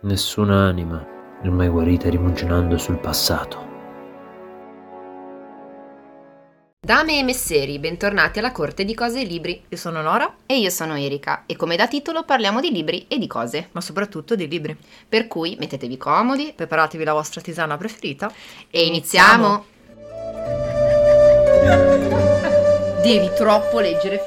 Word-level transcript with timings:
Nessuna 0.00 0.66
anima 0.68 1.04
è 1.42 1.48
mai 1.48 1.68
guarita 1.68 2.08
rimuginando 2.08 2.78
sul 2.78 2.98
passato. 2.98 3.66
Dame 6.80 7.18
e 7.18 7.22
messeri, 7.22 7.78
bentornati 7.78 8.38
alla 8.38 8.52
Corte 8.52 8.84
di 8.84 8.94
Cose 8.94 9.20
e 9.20 9.24
Libri. 9.24 9.62
Io 9.68 9.76
sono 9.76 10.00
Nora 10.00 10.32
E 10.46 10.58
io 10.58 10.70
sono 10.70 10.96
Erika 10.96 11.42
e 11.46 11.56
come 11.56 11.76
da 11.76 11.86
titolo 11.86 12.24
parliamo 12.24 12.60
di 12.60 12.70
libri 12.70 13.06
e 13.08 13.18
di 13.18 13.26
cose. 13.26 13.68
ma 13.72 13.80
soprattutto 13.80 14.34
di 14.36 14.48
libri. 14.48 14.76
Per 15.08 15.26
cui 15.26 15.56
mettetevi 15.58 15.96
comodi 15.96 16.52
Preparatevi 16.54 17.04
la 17.04 17.12
vostra 17.12 17.40
tisana 17.40 17.76
preferita. 17.76 18.32
e 18.70 18.86
iniziamo. 18.86 19.64
Devi 23.02 23.30
troppo 23.36 23.80
leggere 23.80 24.20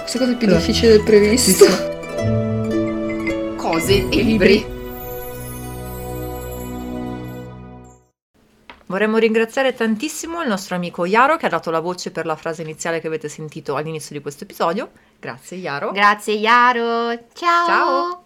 Questa 0.00 0.18
cosa 0.18 0.32
è 0.32 0.36
più 0.36 0.46
difficile 0.46 0.90
del 0.92 1.02
previsto. 1.02 1.66
cose 3.56 4.08
e 4.08 4.22
libri. 4.22 4.78
Vorremmo 8.90 9.18
ringraziare 9.18 9.72
tantissimo 9.72 10.42
il 10.42 10.48
nostro 10.48 10.74
amico 10.74 11.04
Iaro 11.04 11.36
che 11.36 11.46
ha 11.46 11.48
dato 11.48 11.70
la 11.70 11.78
voce 11.78 12.10
per 12.10 12.26
la 12.26 12.34
frase 12.34 12.62
iniziale 12.62 13.00
che 13.00 13.06
avete 13.06 13.28
sentito 13.28 13.76
all'inizio 13.76 14.16
di 14.16 14.20
questo 14.20 14.42
episodio. 14.42 14.90
Grazie 15.20 15.58
Iaro. 15.58 15.92
Grazie 15.92 16.34
Iaro. 16.34 17.12
Ciao. 17.32 17.66
Ciao. 17.66 18.24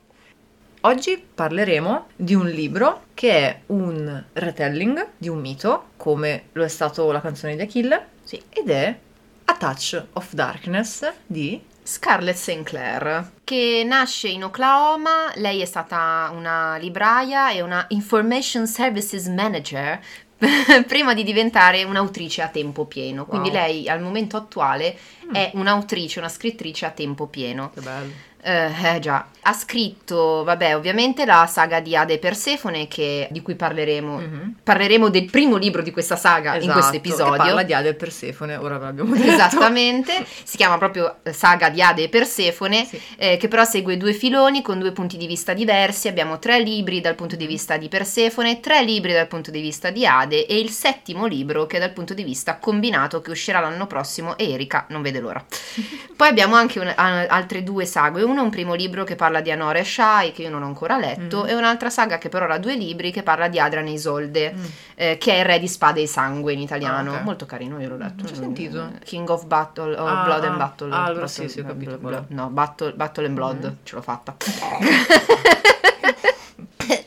Oggi 0.81 1.23
parleremo 1.35 2.07
di 2.17 2.35
un 2.35 2.47
libro 2.47 3.03
che 3.13 3.31
è 3.31 3.61
un 3.67 4.25
retelling 4.33 5.09
di 5.19 5.29
un 5.29 5.39
mito, 5.39 5.89
come 5.99 6.45
lo 6.53 6.65
è 6.65 6.69
stato 6.69 7.13
la 7.13 7.21
canzone 7.21 7.57
di 7.57 7.61
Achille, 7.61 8.07
Sì. 8.23 8.43
ed 8.49 8.71
è 8.71 8.99
A 9.45 9.57
Touch 9.57 10.03
of 10.15 10.33
Darkness 10.33 11.13
di 11.27 11.63
Scarlett 11.87 12.37
Sinclair, 12.37 13.33
che 13.45 13.83
nasce 13.87 14.29
in 14.29 14.43
Oklahoma, 14.43 15.31
lei 15.35 15.61
è 15.61 15.67
stata 15.67 16.31
una 16.35 16.79
libraia 16.79 17.51
e 17.51 17.61
una 17.61 17.85
Information 17.89 18.67
Services 18.67 19.27
Manager 19.27 20.01
prima 20.87 21.15
di 21.15 21.23
diventare 21.23 21.83
un'autrice 21.85 22.43
a 22.43 22.49
tempo 22.49 22.85
pieno. 22.85 23.27
Quindi 23.27 23.49
Wow. 23.51 23.59
lei 23.59 23.89
al 23.89 24.01
momento 24.01 24.37
attuale 24.37 24.97
Mm. 25.27 25.35
è 25.35 25.51
un'autrice, 25.55 26.19
una 26.19 26.29
scrittrice 26.29 26.85
a 26.85 26.91
tempo 26.91 27.27
pieno. 27.27 27.71
Che 27.73 27.81
bello. 27.81 28.11
Eh, 28.47 28.71
eh, 28.97 28.99
già, 28.99 29.27
ha 29.41 29.53
scritto, 29.55 30.45
vabbè, 30.45 30.77
ovviamente 30.77 31.25
la 31.25 31.47
saga 31.51 31.81
di 31.81 31.97
Ade 31.97 32.15
e 32.15 32.19
Persefone 32.19 32.87
che- 32.89 33.27
di 33.31 33.41
cui 33.41 33.55
parleremo. 33.55 34.19
Mhm. 34.19 34.55
Parleremo 34.63 35.09
del 35.09 35.25
primo 35.31 35.57
libro 35.57 35.81
di 35.81 35.91
questa 35.91 36.17
saga 36.17 36.51
in 36.57 36.61
Esatto, 36.63 36.73
questo 36.75 36.91
Che 36.91 36.97
episodio. 36.99 37.37
parla 37.37 37.63
di 37.63 37.73
Ade 37.73 37.89
e 37.89 37.95
Persefone, 37.95 38.57
ora 38.57 38.77
l'abbiamo 38.77 39.15
detto. 39.15 39.31
Esattamente, 39.31 40.27
si 40.45 40.59
chiama 40.59 40.77
proprio 40.77 41.17
eh, 41.23 41.33
Saga 41.33 41.71
di 41.71 41.81
Ade 41.81 42.03
e 42.03 42.09
Persefone, 42.11 42.85
Sì. 42.85 43.01
eh, 43.17 43.37
che 43.39 43.49
però 43.49 43.65
segue 43.65 43.97
due 43.97 44.13
filoni 44.13 44.61
con 44.61 44.79
due 44.79 44.93
punti 44.93 45.17
di 45.17 45.27
vista 45.27 45.55
diversi. 45.55 46.09
Abbiamo 46.09 46.39
tre 46.39 46.61
libri 46.61 47.01
dal 47.01 47.15
punto 47.15 47.35
di 47.37 47.47
vista 47.47 47.79
di 47.79 47.89
Persefone, 47.89 48.61
tre 48.61 48.83
libri 48.85 49.13
dal 49.15 49.27
punto 49.27 49.51
di 49.51 49.61
vista 49.63 49.89
di 49.89 50.05
Ade 50.07 50.45
e 50.47 50.59
il 50.59 50.69
settimo 50.69 51.25
libro 51.25 51.67
che 51.67 51.79
è 51.79 51.81
dal 51.81 51.93
punto 51.93 52.13
di 52.13 52.23
vista 52.25 52.57
combinato 52.59 53.23
che 53.23 53.31
uscirà 53.31 53.61
l'anno 53.61 53.87
prossimo 53.87 54.37
e 54.37 54.53
Erika 54.53 54.85
non 54.91 55.01
vede 55.01 55.21
l'ora. 55.21 55.43
Poi 56.15 56.29
abbiamo 56.29 56.55
anche 56.57 56.79
un- 56.79 56.93
altre 56.95 57.63
due 57.65 57.85
saghe, 57.87 58.23
uno 58.35 58.43
è 58.43 58.45
un 58.45 58.51
primo 58.51 58.75
libro 58.75 59.05
che 59.05 59.15
parla 59.17 59.41
di 59.41 59.51
Anora 59.51 59.79
e 59.79 59.85
Shai 59.85 60.33
che 60.33 60.43
io 60.43 60.51
non 60.51 60.63
ho 60.63 60.67
ancora 60.67 60.99
letto 60.99 61.43
Mhm. 61.43 61.49
e 61.49 61.55
un'altra 61.55 61.89
saga 61.89 62.19
che 62.19 62.29
però 62.29 62.47
ha 62.47 62.59
due 62.59 62.75
libri 62.75 63.11
che 63.13 63.23
parla 63.23 63.49
di 63.49 63.59
Adrian 63.61 63.87
Isolde 63.87 64.53
Mm. 64.55 64.65
eh, 64.97 65.19
che 65.19 65.33
è 65.35 65.39
il 65.39 65.45
re 65.45 65.59
di 65.61 65.69
spade 65.69 66.03
e 66.03 66.07
sangue 66.07 66.53
in 66.53 66.59
italiano, 66.61 67.13
Ah, 67.13 67.17
ok. 67.19 67.23
molto 67.23 67.47
carino, 67.47 67.81
io 67.81 67.89
l'ho 67.91 67.97
letto. 67.97 68.15
Non 68.19 68.27
ci 68.27 68.33
ho 68.33 68.37
sentito. 68.37 68.91
King 69.05 69.29
of 69.29 69.45
Battle, 69.47 69.97
o 69.97 70.05
Ah, 70.07 70.25
Blood 70.25 70.45
and 70.45 70.55
ah, 70.55 70.59
Battle. 70.59 70.93
ah, 70.93 71.05
allora 71.05 71.21
Battle- 71.25 71.29
sì, 71.29 71.49
sì, 71.49 71.61
ho 71.61 71.65
capito 71.65 71.99
è. 72.11 72.23
No, 72.29 72.49
Battle, 72.49 72.93
Battle 72.93 73.27
and 73.27 73.35
Blood, 73.35 73.65
Mhm. 73.65 73.77
ce 73.85 73.95
l'ho 73.95 74.03
fatta. 74.03 74.37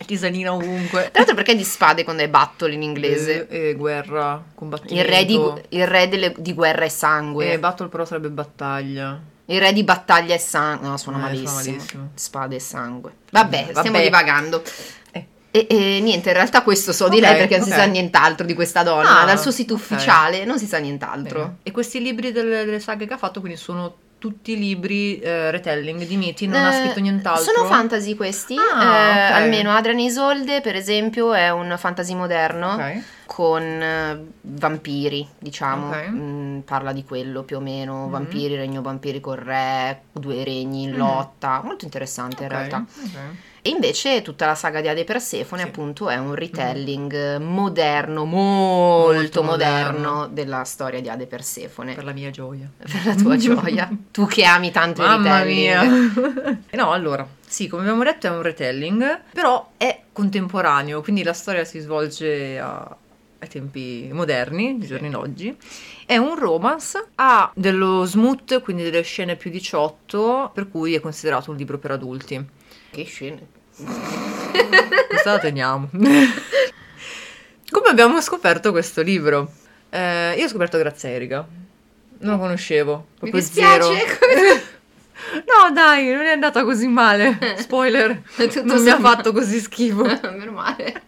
Risalina 0.07 0.53
ovunque. 0.53 1.01
Tra 1.11 1.11
l'altro 1.19 1.35
perché 1.35 1.53
di 1.55 1.63
spade 1.65 2.03
quando 2.05 2.23
è 2.23 2.29
battle 2.29 2.73
in 2.73 2.81
inglese? 2.81 3.47
E, 3.49 3.69
e 3.69 3.73
guerra, 3.73 4.35
Il 4.47 4.55
combattimento. 4.55 5.09
re, 5.09 5.25
di, 5.25 5.77
il 5.77 5.85
re 5.87 6.07
delle- 6.07 6.33
di 6.37 6.53
guerra 6.53 6.85
e 6.85 6.89
sangue. 6.89 7.51
E 7.51 7.59
battle 7.59 7.87
però 7.89 8.05
sarebbe 8.05 8.29
battaglia. 8.29 9.19
Il 9.47 9.59
re 9.59 9.73
di 9.73 9.83
battaglia 9.83 10.33
e 10.35 10.39
sangue. 10.39 10.87
No, 10.87 10.97
suona 10.97 11.17
Eh, 11.17 11.21
suona 11.35 11.51
malissimo. 11.51 11.73
malissimo. 11.75 12.09
Spade 12.13 12.55
e 12.55 12.59
sangue. 12.59 13.11
Vabbè, 13.31 13.59
Vabbè. 13.67 13.79
stiamo 13.79 13.99
divagando. 13.99 14.63
Eh. 15.11 15.25
E, 15.51 15.67
e 15.69 15.99
niente, 16.01 16.29
in 16.29 16.35
realtà 16.35 16.61
questo 16.61 16.91
so 16.93 17.07
di 17.09 17.15
Ok, 17.17 17.21
lei 17.23 17.35
perché 17.37 17.57
non 17.57 17.65
si 17.65 17.71
sa 17.73 17.85
nient'altro 17.85 18.45
di 18.45 18.53
questa 18.53 18.83
donna. 18.83 19.21
Ah, 19.21 19.25
Dal 19.25 19.39
suo 19.39 19.51
sito 19.51 19.73
ok. 19.73 19.79
ufficiale 19.79 20.45
non 20.45 20.59
si 20.59 20.65
sa 20.67 20.77
nient'altro. 20.77 21.39
Bene. 21.39 21.57
E 21.63 21.71
questi 21.71 22.01
libri 22.01 22.31
delle, 22.31 22.65
delle 22.65 22.79
saghe 22.79 23.07
che 23.07 23.13
ha 23.13 23.17
fatto 23.17 23.39
quindi 23.39 23.57
sono 23.57 23.95
tutti 24.19 24.57
libri 24.57 25.19
eh, 25.19 25.51
retelling 25.51 26.03
di 26.05 26.17
miti, 26.17 26.47
non 26.47 26.65
ha 26.65 26.69
Eh, 26.69 26.79
scritto 26.79 26.99
nient'altro. 26.99 27.51
Sono 27.53 27.65
fantasy 27.67 28.15
questi, 28.15 28.55
Ah, 28.57 28.83
eh, 28.83 29.25
ok. 29.29 29.31
almeno 29.35 29.71
Adrian 29.71 29.99
Isolde 29.99 30.61
per 30.61 30.75
esempio 30.75 31.33
è 31.33 31.49
un 31.51 31.75
fantasy 31.77 32.15
moderno 32.15 32.73
Ok. 32.73 33.01
con 33.25 33.61
eh, 33.61 34.25
vampiri, 34.41 35.27
diciamo, 35.37 35.89
Ok. 35.89 36.07
Mm, 36.09 36.59
parla 36.59 36.93
di 36.93 37.03
quello 37.03 37.43
più 37.43 37.57
o 37.57 37.59
meno, 37.59 38.05
Mhm. 38.05 38.11
vampiri, 38.11 38.55
regno 38.55 38.81
vampirico, 38.81 39.33
il 39.33 39.39
re, 39.39 40.01
due 40.11 40.43
regni 40.43 40.83
in 40.83 40.91
Mm. 40.93 40.97
lotta, 40.97 41.61
molto 41.63 41.85
interessante 41.85 42.43
in 42.43 42.49
realtà. 42.49 42.85
E 43.61 43.69
invece 43.69 44.21
tutta 44.21 44.45
la 44.45 44.55
saga 44.55 44.79
di 44.81 44.87
Ade 44.87 45.03
Persefone 45.03 45.61
Sì. 45.63 45.67
appunto 45.67 46.09
è 46.09 46.15
un 46.17 46.35
retelling 46.35 47.13
eh, 47.13 47.39
moderno, 47.39 48.23
molto, 48.23 49.13
Molto 49.13 49.43
moderno, 49.43 49.97
moderno. 49.99 50.27
della 50.27 50.63
storia 50.63 51.01
di 51.01 51.09
Ade 51.09 51.25
Persefone. 51.27 51.93
Per 51.93 52.03
la 52.05 52.13
mia 52.13 52.29
gioia. 52.29 52.69
Per 52.77 53.05
la 53.05 53.15
tua 53.15 53.35
gioia, 53.37 53.89
tu 54.11 54.25
che 54.25 54.45
ami 54.45 54.71
tanto 54.71 55.01
i 55.03 55.05
Mamma 55.05 55.43
retelling. 55.43 56.11
mia. 56.13 56.57
no, 56.83 56.91
allora, 56.91 57.27
sì, 57.45 57.67
come 57.67 57.81
abbiamo 57.83 58.03
detto 58.03 58.27
è 58.27 58.29
un 58.29 58.41
retelling, 58.41 59.21
però 59.33 59.71
è 59.75 60.01
contemporaneo, 60.13 61.01
quindi 61.01 61.23
la 61.23 61.33
storia 61.33 61.65
si 61.65 61.79
svolge 61.79 62.57
a- 62.59 62.95
ai 63.39 63.47
tempi 63.49 64.09
moderni, 64.13 64.77
di 64.77 64.87
giorni 64.87 65.09
d'oggi. 65.09 65.55
È 66.05 66.15
un 66.17 66.37
romance, 66.39 67.07
ha 67.15 67.51
dello 67.53 68.05
smut, 68.05 68.61
quindi 68.61 68.83
delle 68.83 69.01
scene 69.01 69.35
più 69.35 69.51
18, 69.51 70.51
per 70.53 70.69
cui 70.69 70.93
è 70.95 70.99
considerato 70.99 71.51
un 71.51 71.57
libro 71.57 71.77
per 71.77 71.91
adulti. 71.91 72.55
Che 72.97 73.03
scene. 73.05 73.47
Questa 75.07 75.33
la 75.33 75.37
teniamo. 75.39 75.87
Come 75.93 77.89
abbiamo 77.89 78.19
scoperto 78.21 78.71
questo 78.71 79.03
libro? 79.03 79.51
Eh, 79.91 80.33
io 80.35 80.45
ho 80.45 80.47
scoperto 80.47 80.79
grazie 80.79 81.09
a 81.09 81.11
Erika. 81.11 81.47
Non 82.19 82.33
lo 82.33 82.39
conoscevo. 82.39 83.07
Mi 83.19 83.29
dispiace. 83.29 84.65
No, 85.27 85.71
dai, 85.73 86.09
non 86.11 86.21
è 86.25 86.31
andata 86.31 86.63
così 86.63 86.87
male. 86.87 87.37
Spoiler. 87.57 88.21
Tutto 88.37 88.63
non 88.63 88.81
mi 88.81 88.89
ha 88.89 88.99
fatto 88.99 89.31
così 89.33 89.59
schifo. 89.59 90.03
Meno 90.03 90.51
male. 90.51 91.01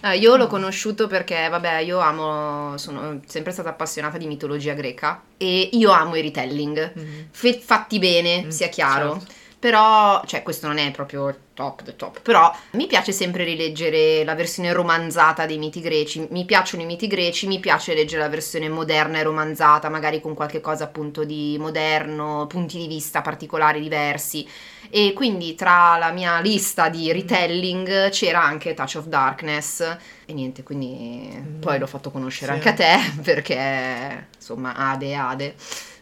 Ah, 0.00 0.14
io 0.14 0.36
l'ho 0.36 0.46
conosciuto 0.46 1.06
perché, 1.06 1.48
vabbè, 1.50 1.78
io 1.80 1.98
amo, 1.98 2.78
sono 2.78 3.20
sempre 3.26 3.52
stata 3.52 3.68
appassionata 3.70 4.16
di 4.16 4.26
mitologia 4.26 4.72
greca 4.74 5.22
e 5.36 5.68
io 5.72 5.90
amo 5.90 6.14
i 6.14 6.22
retelling, 6.22 6.92
Fe- 7.30 7.60
fatti 7.62 7.98
bene, 7.98 8.44
Mm, 8.44 8.48
sia 8.48 8.68
chiaro. 8.68 9.18
certo. 9.18 9.34
Però, 9.58 10.22
cioè, 10.26 10.42
questo 10.42 10.66
non 10.66 10.76
è 10.78 10.90
proprio 10.90 11.34
top 11.54 11.82
the 11.82 11.96
top, 11.96 12.20
però 12.20 12.54
mi 12.72 12.86
piace 12.86 13.10
sempre 13.10 13.42
rileggere 13.42 14.22
la 14.22 14.34
versione 14.34 14.72
romanzata 14.74 15.46
dei 15.46 15.56
miti 15.56 15.80
greci, 15.80 16.26
mi 16.30 16.44
piacciono 16.44 16.82
i 16.82 16.86
miti 16.86 17.06
greci, 17.06 17.46
mi 17.46 17.58
piace 17.58 17.94
leggere 17.94 18.20
la 18.22 18.28
versione 18.28 18.68
moderna 18.68 19.18
e 19.18 19.22
romanzata, 19.22 19.88
magari 19.88 20.20
con 20.20 20.34
qualche 20.34 20.60
cosa 20.60 20.84
appunto 20.84 21.24
di 21.24 21.56
moderno, 21.58 22.46
punti 22.46 22.76
di 22.76 22.86
vista 22.86 23.22
particolari 23.22 23.80
diversi. 23.80 24.46
E 24.90 25.14
quindi 25.14 25.54
tra 25.56 25.96
la 25.96 26.12
mia 26.12 26.38
lista 26.40 26.88
di 26.90 27.10
retelling 27.10 28.10
c'era 28.10 28.42
anche 28.42 28.74
Touch 28.74 28.96
of 28.96 29.06
Darkness 29.06 29.80
e 30.26 30.32
niente, 30.34 30.62
quindi 30.62 31.28
Mm. 31.36 31.60
poi 31.60 31.78
l'ho 31.78 31.86
fatto 31.86 32.10
conoscere 32.10 32.52
Sì. 32.52 32.58
anche 32.58 32.68
a 32.68 32.72
te 32.74 32.96
perché 33.24 34.26
insomma 34.36 34.74
Ade 34.76 35.14
Ade. 35.14 35.54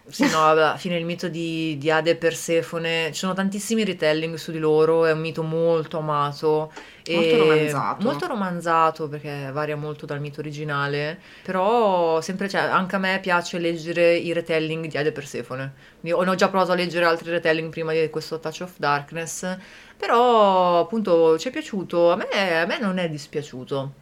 Sì, 0.06 0.28
no, 0.28 0.46
alla 0.46 0.76
fine 0.76 0.98
il 0.98 1.04
mito 1.06 1.28
di, 1.28 1.78
di 1.78 1.90
Ade 1.90 2.10
e 2.10 2.16
Persefone, 2.16 3.06
ci 3.12 3.20
sono 3.20 3.32
tantissimi 3.32 3.84
retelling 3.84 4.34
su 4.36 4.52
di 4.52 4.58
loro, 4.58 5.06
è 5.06 5.12
un 5.12 5.20
mito 5.20 5.42
molto 5.42 5.98
amato. 5.98 6.70
e- 7.02 7.14
Molto 7.14 7.36
romanzato. 7.38 8.02
Molto 8.04 8.26
romanzato 8.26 9.08
perché 9.08 9.50
varia 9.50 9.76
molto 9.76 10.04
dal 10.04 10.20
mito 10.20 10.40
originale, 10.40 11.18
però 11.42 12.20
sempre, 12.20 12.48
cioè, 12.50 12.60
anche 12.60 12.96
a 12.96 12.98
me 12.98 13.18
piace 13.20 13.58
leggere 13.58 14.14
i 14.14 14.32
retelling 14.34 14.86
di 14.86 14.96
Ade 14.98 15.08
e 15.08 15.12
Persefone. 15.12 15.72
Quindi 16.00 16.18
ho 16.18 16.30
ho 16.30 16.34
già 16.34 16.48
provato 16.48 16.72
a 16.72 16.74
leggere 16.74 17.06
altri 17.06 17.30
retelling 17.30 17.70
prima 17.70 17.92
di 17.92 18.10
questo 18.10 18.38
Touch 18.38 18.60
of 18.60 18.74
Darkness, 18.76 19.56
però 19.96 20.80
appunto 20.80 21.38
ci 21.38 21.48
è 21.48 21.50
piaciuto, 21.50 22.10
a 22.12 22.16
me, 22.16 22.60
a 22.60 22.66
me 22.66 22.78
non 22.78 22.98
è 22.98 23.08
dispiaciuto. 23.08 23.92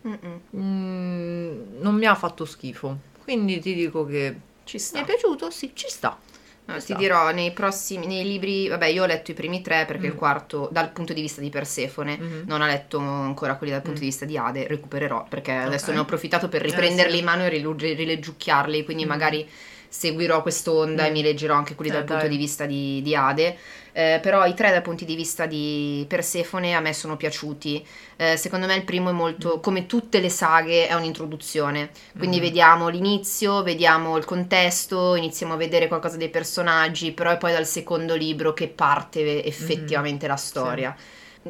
Mm, 0.57 1.81
non 1.81 1.95
mi 1.95 2.07
ha 2.07 2.15
fatto 2.15 2.45
schifo, 2.45 2.99
quindi 3.23 3.61
ti 3.61 3.75
dico 3.75 4.05
che 4.05 4.37
Ci 4.65 4.77
mi 4.77 4.83
sta. 4.83 5.01
è 5.01 5.05
piaciuto, 5.05 5.51
sì, 5.51 5.71
ci 5.75 5.87
sta. 5.89 6.19
No, 6.65 6.79
Ci 6.79 6.87
ti 6.87 6.95
dirò 6.95 7.33
nei 7.33 7.53
prossimi 7.53 8.07
nei 8.07 8.23
libri, 8.25 8.69
vabbè, 8.69 8.87
io 8.87 9.03
ho 9.03 9.07
letto 9.07 9.33
i 9.33 9.35
primi 9.35 9.63
tre 9.63 9.85
perché 9.85 10.07
Mm. 10.07 10.11
il 10.11 10.15
quarto, 10.15 10.69
dal 10.71 10.91
punto 10.93 11.13
di 11.13 11.21
vista 11.21 11.41
di 11.41 11.51
Persefone, 11.51 12.17
Mhm. 12.17 12.43
non 12.47 12.61
ho 12.61 12.67
letto 12.67 12.99
ancora 12.99 13.57
quelli 13.57 13.73
dal 13.73 13.83
punto 13.83 13.99
Mm. 13.99 14.01
di 14.03 14.07
vista 14.09 14.25
di 14.25 14.39
Ade, 14.39 14.69
recupererò 14.69 15.27
perché 15.29 15.51
adesso 15.53 15.87
Ok. 15.87 15.93
ne 15.93 15.99
ho 15.99 16.03
approfittato 16.03 16.49
per 16.49 16.63
Eh, 16.63 16.67
riprenderli 16.67 17.13
sì. 17.15 17.19
in 17.19 17.25
mano 17.25 17.45
e 17.45 17.49
rileggiucchiarli, 17.49 18.85
quindi 18.85 19.05
Mm. 19.05 19.09
magari 19.09 19.49
seguirò 19.93 20.41
quest'onda 20.41 21.05
e 21.05 21.11
Mm. 21.11 21.13
mi 21.13 21.23
leggerò 21.23 21.55
anche 21.55 21.75
quelli 21.75 21.91
Eh, 21.91 21.95
dal 21.95 22.05
punto 22.05 22.23
dai. 22.23 22.31
di 22.31 22.37
vista 22.39 22.65
di, 22.65 23.03
di 23.03 23.15
Ade. 23.15 23.57
Eh, 23.95 24.21
però 24.23 24.47
i 24.47 24.55
tre 24.55 24.71
dal 24.71 24.81
punto 24.81 25.05
di 25.05 25.15
vista 25.15 25.45
di 25.45 26.07
Persefone 26.09 26.75
a 26.75 26.81
me 26.81 26.95
sono 26.95 27.19
piaciuti. 27.19 27.87
Eh, 28.17 28.39
secondo 28.39 28.67
me 28.67 28.75
il 28.75 28.85
primo 28.85 29.11
è 29.11 29.13
molto, 29.13 29.61
come 29.61 29.85
tutte 29.85 30.19
le 30.21 30.31
saghe, 30.31 30.87
è 30.89 30.95
un'introduzione. 30.95 31.91
Quindi 32.17 32.39
Mm. 32.39 32.41
vediamo 32.41 32.89
l'inizio, 32.89 33.63
vediamo 33.63 34.17
il 34.17 34.25
contesto, 34.25 35.15
iniziamo 35.15 35.53
a 35.53 35.57
vedere 35.59 35.89
qualcosa 35.89 36.17
dei 36.17 36.31
personaggi, 36.31 37.13
però 37.13 37.31
è 37.33 37.37
poi 37.37 37.53
dal 37.53 37.67
secondo 37.67 38.15
libro 38.15 38.55
che 38.55 38.69
parte 38.69 39.45
effettivamente 39.45 40.27
la 40.27 40.37
storia. 40.37 40.97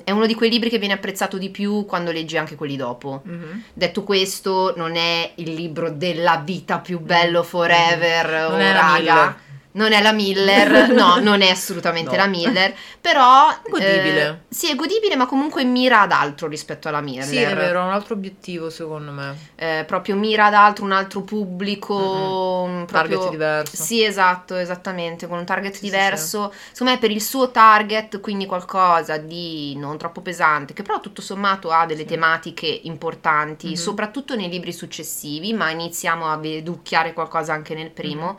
È 0.04 0.10
uno 0.10 0.26
di 0.26 0.34
quei 0.34 0.48
libri 0.48 0.70
che 0.70 0.78
viene 0.78 0.94
apprezzato 0.94 1.36
di 1.36 1.50
più 1.50 1.84
quando 1.84 2.10
leggi 2.12 2.36
anche 2.38 2.54
quelli 2.54 2.76
dopo. 2.76 3.22
Mhm. 3.24 3.62
Detto 3.74 4.02
questo, 4.04 4.72
non 4.76 4.96
è 4.96 5.32
il 5.36 5.52
libro 5.52 5.90
della 5.90 6.42
vita 6.44 6.78
più 6.78 6.98
bello 7.00 7.42
forever 7.42 8.26
Mm. 8.26 8.50
Non 8.50 8.52
o 8.52 8.56
la 8.58 8.72
raga. 8.72 8.96
Miller. 8.98 9.34
Non 9.74 9.92
è 9.92 10.02
la 10.02 10.12
Miller, 10.12 10.88
no, 10.92 11.16
non 11.18 11.40
è 11.40 11.48
assolutamente 11.48 12.10
No. 12.10 12.16
la 12.16 12.26
Miller, 12.26 12.74
però 13.00 13.48
Godibile. 13.68 14.28
eh, 14.48 14.54
sì, 14.54 14.70
è 14.70 14.74
godibile, 14.74 15.16
ma 15.16 15.24
comunque 15.24 15.64
mira 15.64 16.02
ad 16.02 16.12
altro 16.12 16.46
rispetto 16.46 16.88
alla 16.88 17.00
Miller. 17.00 17.24
Sì, 17.24 17.36
è 17.38 17.54
vero, 17.54 17.80
ha 17.80 17.84
un 17.86 17.92
altro 17.92 18.12
obiettivo 18.14 18.68
secondo 18.68 19.12
me. 19.12 19.34
Eh, 19.54 19.84
proprio 19.86 20.14
mira 20.16 20.44
ad 20.46 20.54
altro, 20.54 20.84
un 20.84 20.92
altro 20.92 21.22
pubblico, 21.22 21.94
Mhm. 21.94 22.70
un 22.80 22.86
Target 22.86 23.08
proprio- 23.10 23.30
diverso. 23.30 23.82
Sì, 23.82 24.04
esatto, 24.04 24.56
esattamente, 24.56 25.26
con 25.26 25.38
un 25.38 25.46
target 25.46 25.72
Sì, 25.72 25.78
sì, 25.78 25.84
diverso. 25.86 26.52
Secondo 26.72 26.92
me 26.92 26.98
per 26.98 27.10
il 27.10 27.22
suo 27.22 27.50
target, 27.50 28.20
quindi 28.20 28.44
qualcosa 28.44 29.16
di 29.16 29.74
non 29.78 29.96
troppo 29.96 30.20
pesante, 30.20 30.74
che 30.74 30.82
però 30.82 31.00
tutto 31.00 31.22
sommato 31.22 31.70
ha 31.70 31.86
delle 31.86 32.00
Sì. 32.00 32.06
tematiche 32.08 32.66
importanti, 32.82 33.68
Mhm. 33.68 33.74
soprattutto 33.74 34.36
nei 34.36 34.50
libri 34.50 34.72
successivi, 34.74 35.54
ma 35.54 35.70
iniziamo 35.70 36.30
a 36.30 36.36
veducchiare 36.36 37.14
qualcosa 37.14 37.54
anche 37.54 37.74
nel 37.74 37.90
primo. 37.90 38.38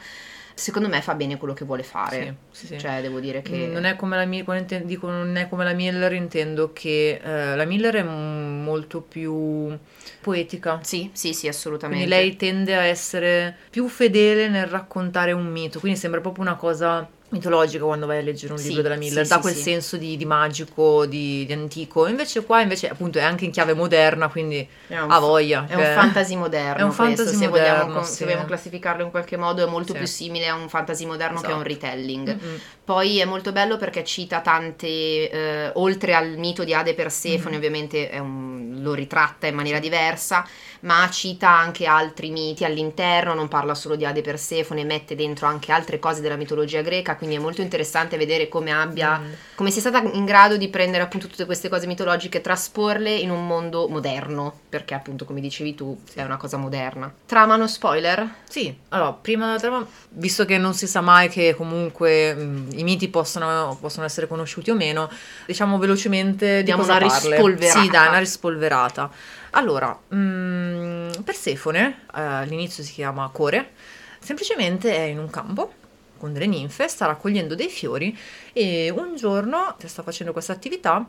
Secondo 0.55 0.88
me 0.88 1.01
fa 1.01 1.15
bene 1.15 1.38
quello 1.38 1.53
che 1.53 1.65
vuole 1.65 1.83
fare. 1.83 2.38
Sì, 2.51 2.59
sì, 2.59 2.67
sì. 2.67 2.79
Cioè, 2.79 3.01
devo 3.01 3.19
dire 3.19 3.41
che... 3.41 3.67
Non 3.71 3.85
è 3.85 3.95
come 3.95 4.15
la 4.15 4.25
Miller, 4.25 4.45
quando 4.45 4.61
inten- 4.63 4.85
dico 4.85 5.09
non 5.09 5.35
è 5.35 5.50
come 5.50 5.63
la 5.63 5.73
Miller, 5.73 6.13
intendo 6.13 6.71
che 6.73 7.19
eh, 7.23 7.55
la 7.55 7.65
Miller 7.65 7.95
è 7.95 8.03
mm, 8.03 8.63
molto 8.63 9.01
più 9.01 9.77
poetica. 10.21 10.79
Sì, 10.83 11.09
sì, 11.13 11.33
sì, 11.33 11.47
assolutamente. 11.47 12.05
Quindi 12.05 12.23
lei 12.23 12.35
tende 12.35 12.75
a 12.75 12.83
essere 12.83 13.55
più 13.69 13.88
fedele 13.88 14.47
nel 14.47 14.67
raccontare 14.67 15.31
un 15.31 15.45
mito, 15.45 15.79
quindi 15.79 15.97
sembra 15.97 16.21
proprio 16.21 16.44
una 16.44 16.55
cosa 16.55 17.07
mitologica 17.33 17.83
quando 17.83 18.06
vai 18.06 18.19
a 18.19 18.21
leggere 18.21 18.53
un 18.53 18.59
Sì, 18.59 18.68
libro 18.68 18.83
della 18.83 18.95
Miller, 18.95 19.24
sì, 19.25 19.30
dà 19.33 19.39
quel 19.39 19.53
sì. 19.53 19.62
senso 19.62 19.97
di, 19.97 20.15
di 20.15 20.25
magico, 20.25 21.06
di, 21.06 21.45
di 21.45 21.53
antico. 21.53 22.07
Invece 22.07 22.44
qua 22.45 22.62
invece 22.62 22.88
appunto 22.89 23.19
è 23.19 23.24
anche 23.24 23.45
in 23.45 23.51
chiave 23.51 23.74
moderna, 23.74 24.30
quindi 24.30 24.68
ha 24.89 25.19
voglia. 25.19 25.65
È 25.68 25.75
un 25.75 25.81
cioè- 25.81 25.94
fantasy 25.94 26.35
moderno. 26.35 26.77
È 26.80 26.81
un 26.83 26.95
questo, 26.95 27.03
fantasy 27.03 27.35
se 27.38 27.47
vogliamo, 27.47 27.77
moderno, 27.77 27.94
con- 27.94 28.06
sì. 28.06 28.13
se 28.13 28.25
vogliamo 28.25 28.45
classificarlo 28.45 29.03
in 29.03 29.12
qualche 29.12 29.38
modo, 29.38 29.65
è 29.65 29.69
molto 29.69 29.94
più 29.94 30.06
simile 30.06 30.47
a 30.47 30.56
un 30.56 30.69
fantasy 30.69 31.06
moderno 31.06 31.41
che 31.41 31.47
a 31.51 31.56
un 31.56 31.65
Esatto. 31.65 31.88
retelling. 31.88 32.27
Mm-mm. 32.41 32.59
Poi 32.85 33.19
è 33.19 33.25
molto 33.25 33.53
bello 33.53 33.77
perché 33.77 34.03
cita 34.03 34.41
tante, 34.41 34.88
eh, 35.30 35.71
oltre 35.75 36.13
al 36.15 36.35
mito 36.38 36.65
di 36.65 36.74
Ade 36.74 36.94
Persefone, 36.94 37.51
Mhm. 37.51 37.56
ovviamente 37.57 38.09
è 38.09 38.19
un- 38.19 38.80
lo 38.81 38.94
ritratta 38.94 39.47
in 39.47 39.56
maniera 39.56 39.80
diversa, 39.80 40.45
ma 40.81 41.09
cita 41.09 41.50
anche 41.50 41.85
altri 41.85 42.30
miti 42.30 42.65
all'interno, 42.65 43.33
non 43.33 43.47
parla 43.47 43.74
solo 43.74 43.95
di 43.95 44.03
Ade 44.03 44.19
Persefone, 44.19 44.83
mette 44.83 45.15
dentro 45.15 45.47
anche 45.47 45.71
altre 45.71 45.97
cose 45.97 46.19
della 46.19 46.35
mitologia 46.35 46.81
greca, 46.81 47.15
quindi 47.15 47.38
è 47.38 47.39
molto 47.39 47.62
interessante 47.62 48.18
vedere 48.18 48.50
come 48.50 48.74
abbia 48.74 49.18
Mm. 49.19 49.31
come 49.56 49.71
sia 49.71 49.79
stata 49.79 50.01
in 50.01 50.25
grado 50.25 50.57
di 50.57 50.68
prendere 50.68 51.03
appunto 51.03 51.27
tutte 51.27 51.45
queste 51.45 51.69
cose 51.69 51.88
mitologiche 51.88 52.39
e 52.39 52.41
trasporle 52.41 53.12
in 53.13 53.29
un 53.31 53.47
mondo 53.47 53.88
moderno, 53.88 54.59
perché 54.68 54.94
appunto 54.94 55.24
come 55.24 55.39
dicevi 55.39 55.74
tu 55.75 55.97
è 56.15 56.24
una 56.24 56.36
cosa 56.38 56.57
moderna. 56.57 57.13
Tramano 57.25 57.65
spoiler? 57.68 58.27
Sì, 58.50 58.75
allora, 58.89 59.13
prima 59.13 59.45
della 59.45 59.59
trama, 59.59 59.88
visto 60.09 60.44
che 60.44 60.57
non 60.57 60.74
si 60.74 60.86
sa 60.88 61.00
mai 61.00 61.29
che 61.29 61.56
comunque 61.56 62.33
mh, 62.33 62.68
i 62.73 62.83
miti 62.83 63.09
possono, 63.09 63.77
possono 63.79 64.05
essere 64.05 64.27
conosciuti 64.27 64.71
o 64.71 64.75
meno, 64.75 65.09
diciamo 65.45 65.77
velocemente 65.77 66.57
di 66.57 66.63
Diamo 66.63 66.83
una 66.83 66.97
parle. 66.97 67.29
rispolverata. 67.29 67.79
Sì, 67.81 67.89
dai, 67.89 68.07
una 68.07 68.19
rispolverata. 68.19 69.11
Allora, 69.51 69.89
mh, 70.07 71.21
Persefone, 71.23 72.05
eh, 72.15 72.21
all'inizio 72.21 72.83
si 72.83 72.93
chiama 72.93 73.29
Core, 73.31 73.71
semplicemente 74.19 74.95
è 74.95 75.01
in 75.01 75.19
un 75.19 75.29
campo 75.29 75.73
con 76.17 76.33
delle 76.33 76.47
ninfe, 76.47 76.87
sta 76.87 77.05
raccogliendo 77.05 77.53
dei 77.53 77.69
fiori 77.69 78.17
e 78.53 78.89
un 78.89 79.15
giorno, 79.15 79.75
che 79.77 79.87
sta 79.87 80.03
facendo 80.03 80.31
questa 80.31 80.53
attività, 80.53 81.05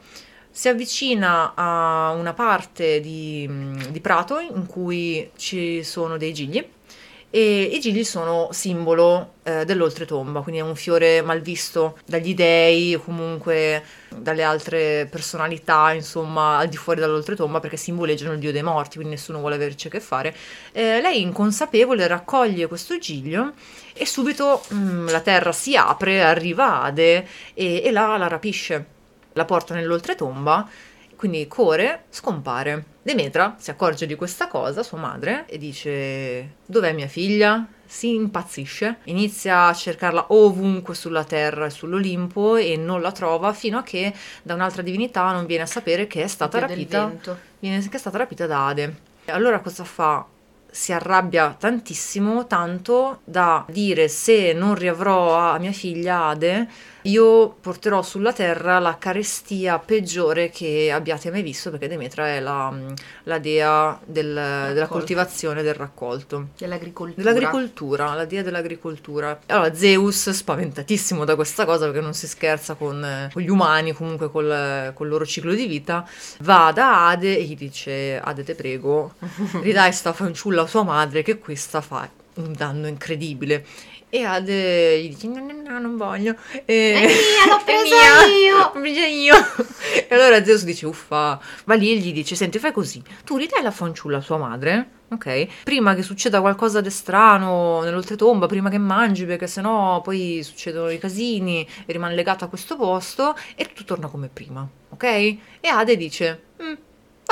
si 0.50 0.68
avvicina 0.68 1.52
a 1.54 2.10
una 2.12 2.32
parte 2.32 3.00
di, 3.00 3.48
di 3.90 4.00
prato 4.00 4.38
in 4.38 4.66
cui 4.66 5.30
ci 5.36 5.82
sono 5.82 6.16
dei 6.16 6.32
gigli 6.32 6.64
e 7.34 7.62
i 7.62 7.80
gigli 7.80 8.04
sono 8.04 8.50
simbolo 8.52 9.32
eh, 9.42 9.64
dell'oltretomba, 9.64 10.40
quindi 10.42 10.60
è 10.60 10.62
un 10.64 10.76
fiore 10.76 11.20
malvisto 11.20 11.98
dagli 12.06 12.32
dei 12.32 12.94
o 12.94 13.00
comunque 13.00 13.82
dalle 14.14 14.44
altre 14.44 15.08
personalità, 15.10 15.92
insomma, 15.92 16.58
al 16.58 16.68
di 16.68 16.76
fuori 16.76 17.00
dall'oltretomba 17.00 17.58
perché 17.58 17.76
simboleggiano 17.76 18.34
il 18.34 18.38
dio 18.38 18.52
dei 18.52 18.62
morti, 18.62 18.98
quindi 18.98 19.14
nessuno 19.14 19.40
vuole 19.40 19.56
averci 19.56 19.88
a 19.88 19.90
che 19.90 19.98
fare. 19.98 20.32
Eh, 20.70 21.00
lei 21.00 21.22
inconsapevole 21.22 22.06
raccoglie 22.06 22.68
questo 22.68 22.98
giglio 22.98 23.54
e 23.94 24.06
subito 24.06 24.62
mm, 24.72 25.08
la 25.08 25.20
terra 25.20 25.50
si 25.50 25.74
apre, 25.74 26.22
arriva 26.22 26.82
Ade 26.82 27.26
e, 27.52 27.82
e 27.82 27.90
la, 27.90 28.16
la 28.16 28.28
rapisce, 28.28 28.86
la 29.32 29.44
porta 29.44 29.74
nell'oltretomba, 29.74 30.68
quindi 31.24 31.48
Core 31.48 32.04
scompare. 32.10 32.84
Demetra 33.00 33.56
si 33.58 33.70
accorge 33.70 34.04
di 34.04 34.14
questa 34.14 34.46
cosa, 34.46 34.82
sua 34.82 34.98
madre, 34.98 35.46
e 35.46 35.56
dice: 35.56 36.56
Dov'è 36.66 36.92
mia 36.92 37.08
figlia? 37.08 37.66
Si 37.86 38.14
impazzisce, 38.14 38.98
inizia 39.04 39.68
a 39.68 39.72
cercarla 39.72 40.26
ovunque 40.28 40.94
sulla 40.94 41.24
terra 41.24 41.64
e 41.64 41.70
sull'Olimpo 41.70 42.56
e 42.56 42.76
non 42.76 43.00
la 43.00 43.12
trova 43.12 43.54
fino 43.54 43.78
a 43.78 43.82
che 43.82 44.12
da 44.42 44.52
un'altra 44.52 44.82
divinità 44.82 45.32
non 45.32 45.46
viene 45.46 45.62
a 45.62 45.66
sapere 45.66 46.06
che 46.06 46.24
è 46.24 46.26
stata 46.26 46.58
rapita 46.58 47.10
viene 47.60 47.80
che 47.88 47.96
è 47.96 47.98
stata 47.98 48.18
rapita 48.18 48.46
da 48.46 48.66
Ade. 48.66 48.96
E 49.24 49.32
Allora 49.32 49.60
cosa 49.60 49.84
fa? 49.84 50.26
Si 50.70 50.92
arrabbia 50.92 51.56
tantissimo, 51.58 52.46
tanto 52.46 53.20
da 53.24 53.64
dire 53.70 54.08
se 54.08 54.52
non 54.52 54.74
riavrò 54.74 55.38
a 55.38 55.58
mia 55.58 55.72
figlia 55.72 56.26
Ade, 56.26 56.68
io 57.04 57.50
porterò 57.60 58.02
sulla 58.02 58.32
terra 58.32 58.78
la 58.78 58.96
carestia 58.98 59.78
peggiore 59.78 60.50
che 60.50 60.90
abbiate 60.90 61.30
mai 61.30 61.42
visto, 61.42 61.70
perché 61.70 61.86
Demetra 61.88 62.28
è 62.28 62.40
la, 62.40 62.72
la 63.24 63.38
dea 63.38 63.98
del- 64.04 64.70
della 64.72 64.86
coltivazione 64.86 65.62
del 65.62 65.74
raccolto. 65.74 66.48
Dell'agricoltura. 66.56 67.22
Dell'agricoltura, 67.22 68.14
la 68.14 68.24
dea 68.24 68.42
dell'agricoltura. 68.42 69.40
Allora 69.46 69.74
Zeus, 69.74 70.30
spaventatissimo 70.30 71.24
da 71.24 71.34
questa 71.34 71.64
cosa 71.66 71.84
perché 71.86 72.00
non 72.00 72.14
si 72.14 72.26
scherza 72.26 72.74
con, 72.74 73.04
eh, 73.04 73.30
con 73.32 73.42
gli 73.42 73.50
umani, 73.50 73.92
comunque 73.92 74.30
col, 74.30 74.92
col 74.94 75.08
loro 75.08 75.26
ciclo 75.26 75.52
di 75.52 75.66
vita, 75.66 76.08
va 76.40 76.72
da 76.74 77.08
Ade 77.08 77.36
e 77.36 77.42
gli 77.44 77.56
dice: 77.56 78.18
Ade, 78.18 78.44
te 78.44 78.54
prego, 78.54 79.12
ridai 79.60 79.92
sta 79.92 80.12
fanciulla 80.14 80.62
a 80.62 80.66
sua 80.66 80.82
madre 80.84 81.22
che 81.22 81.38
questa 81.38 81.80
fa 81.82 82.08
un 82.36 82.52
danno 82.52 82.86
incredibile. 82.86 83.64
E 84.14 84.22
Ade 84.22 85.02
gli 85.02 85.08
dice: 85.08 85.26
No, 85.26 85.40
no, 85.40 85.52
no, 85.52 85.78
non 85.80 85.96
voglio. 85.96 86.36
E... 86.64 86.92
È 86.94 87.00
mia, 87.00 87.46
l'ho 87.50 87.58
È 87.58 87.64
presa 87.64 87.96
mia, 87.96 88.36
io." 88.36 88.56
l'ho 88.58 88.70
presa 88.80 89.06
io. 89.06 89.34
E 90.08 90.14
allora 90.14 90.44
Zeus 90.44 90.62
dice: 90.62 90.86
Uffa, 90.86 91.40
va 91.64 91.74
lì 91.74 91.90
e 91.90 91.96
gli 91.96 92.12
dice: 92.12 92.36
Senti, 92.36 92.60
fai 92.60 92.70
così. 92.70 93.02
Tu 93.24 93.36
ridai 93.36 93.60
la 93.60 93.72
fanciulla 93.72 94.18
a 94.18 94.20
sua 94.20 94.36
madre. 94.36 94.90
Ok, 95.08 95.64
prima 95.64 95.94
che 95.94 96.02
succeda 96.02 96.40
qualcosa 96.40 96.80
di 96.80 96.90
strano 96.90 97.82
nell'oltretomba, 97.82 98.46
prima 98.46 98.68
che 98.70 98.78
mangi, 98.78 99.24
perché 99.26 99.48
sennò 99.48 100.00
poi 100.00 100.42
succedono 100.44 100.90
i 100.90 100.98
casini 100.98 101.66
e 101.84 101.92
rimane 101.92 102.14
legato 102.14 102.44
a 102.44 102.48
questo 102.48 102.76
posto 102.76 103.36
e 103.56 103.66
tutto 103.66 103.84
torna 103.84 104.06
come 104.08 104.28
prima, 104.32 104.66
ok? 104.90 105.04
E 105.04 105.38
Ade 105.68 105.96
dice: 105.96 106.40
"Mm, 106.53 106.53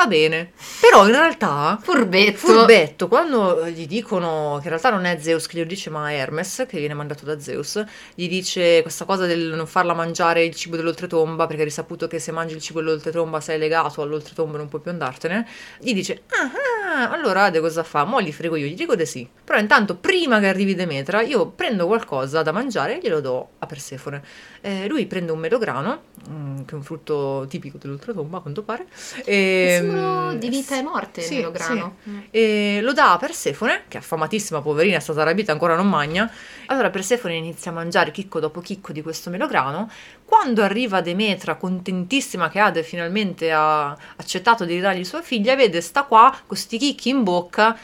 Va 0.02 0.08
bene, 0.08 0.50
però 0.80 1.06
in 1.06 1.12
realtà 1.12 1.78
Furbetto. 1.80 2.38
Furbetto, 2.38 3.06
quando 3.06 3.68
gli 3.68 3.86
dicono 3.86 4.56
che 4.56 4.64
in 4.64 4.70
realtà 4.70 4.90
non 4.90 5.04
è 5.04 5.16
Zeus 5.20 5.46
che 5.46 5.58
glielo 5.58 5.68
dice, 5.68 5.90
ma 5.90 6.12
Hermes 6.12 6.64
che 6.66 6.78
viene 6.78 6.92
mandato 6.92 7.24
da 7.24 7.38
Zeus, 7.38 7.80
gli 8.16 8.28
dice 8.28 8.82
questa 8.82 9.04
cosa 9.04 9.26
del 9.26 9.52
non 9.54 9.68
farla 9.68 9.94
mangiare 9.94 10.42
il 10.42 10.56
cibo 10.56 10.74
dell'oltretomba 10.74 11.46
perché 11.46 11.62
è 11.62 11.64
risaputo 11.66 12.08
che 12.08 12.18
se 12.18 12.32
mangi 12.32 12.56
il 12.56 12.60
cibo 12.60 12.80
dell'oltretomba 12.80 13.40
sei 13.40 13.60
legato 13.60 14.02
all'oltretomba 14.02 14.56
e 14.56 14.58
non 14.58 14.68
puoi 14.68 14.80
più 14.80 14.90
andartene. 14.90 15.46
Gli 15.78 15.94
dice, 15.94 16.22
ah, 16.30 17.04
ah, 17.04 17.12
allora 17.12 17.44
Ade 17.44 17.60
cosa 17.60 17.84
fa? 17.84 18.02
Mo 18.02 18.20
gli 18.20 18.32
frego 18.32 18.56
io, 18.56 18.66
gli 18.66 18.74
dico 18.74 18.96
di 18.96 19.06
sì. 19.06 19.28
Però 19.44 19.56
intanto 19.56 19.94
prima 19.94 20.40
che 20.40 20.48
arrivi 20.48 20.74
Demetra 20.74 21.22
io 21.22 21.46
prendo 21.46 21.86
qualcosa 21.86 22.42
da 22.42 22.50
mangiare 22.50 22.96
e 22.96 22.98
glielo 23.00 23.20
do 23.20 23.48
a 23.60 23.66
Persefone. 23.66 24.20
Eh, 24.62 24.88
lui 24.88 25.06
prende 25.06 25.30
un 25.30 25.38
melograno, 25.38 26.02
mm, 26.28 26.62
che 26.64 26.72
è 26.72 26.74
un 26.74 26.82
frutto 26.82 27.46
tipico 27.48 27.78
dell'oltretomba 27.78 28.38
a 28.38 28.40
quanto 28.40 28.62
pare. 28.62 28.86
E, 29.24 29.90
Simbolo 29.92 30.32
mm, 30.32 30.34
di 30.34 30.48
vita 30.48 30.76
e 30.76 30.82
morte 30.82 31.20
sì, 31.20 31.34
il 31.34 31.38
melograno. 31.40 31.96
Mm. 32.08 32.18
e 32.30 32.80
lo 32.82 32.92
dà 32.92 33.12
a 33.12 33.18
Persefone, 33.18 33.84
che 33.88 33.98
è 33.98 34.00
affamatissima, 34.00 34.60
poverina, 34.60 34.96
è 34.96 35.00
stata 35.00 35.22
rapita, 35.22 35.52
ancora 35.52 35.76
non 35.76 35.88
magna. 35.88 36.30
Allora 36.66 36.90
Persefone 36.90 37.34
inizia 37.34 37.70
a 37.70 37.74
mangiare 37.74 38.10
chicco 38.10 38.40
dopo 38.40 38.60
chicco 38.60 38.92
di 38.92 39.02
questo 39.02 39.30
melograno. 39.30 39.90
Quando 40.24 40.62
arriva 40.62 41.00
Demetra, 41.00 41.56
contentissima 41.56 42.48
che 42.48 42.58
Ade 42.58 42.82
finalmente 42.82 43.52
ha 43.52 43.96
accettato 44.16 44.64
di 44.64 44.74
ridargli 44.74 45.04
sua 45.04 45.22
figlia, 45.22 45.54
vede 45.54 45.80
sta 45.80 46.04
qua, 46.04 46.34
con 46.46 46.56
sti 46.56 46.78
chicchi 46.78 47.08
in 47.10 47.22
bocca, 47.22 47.76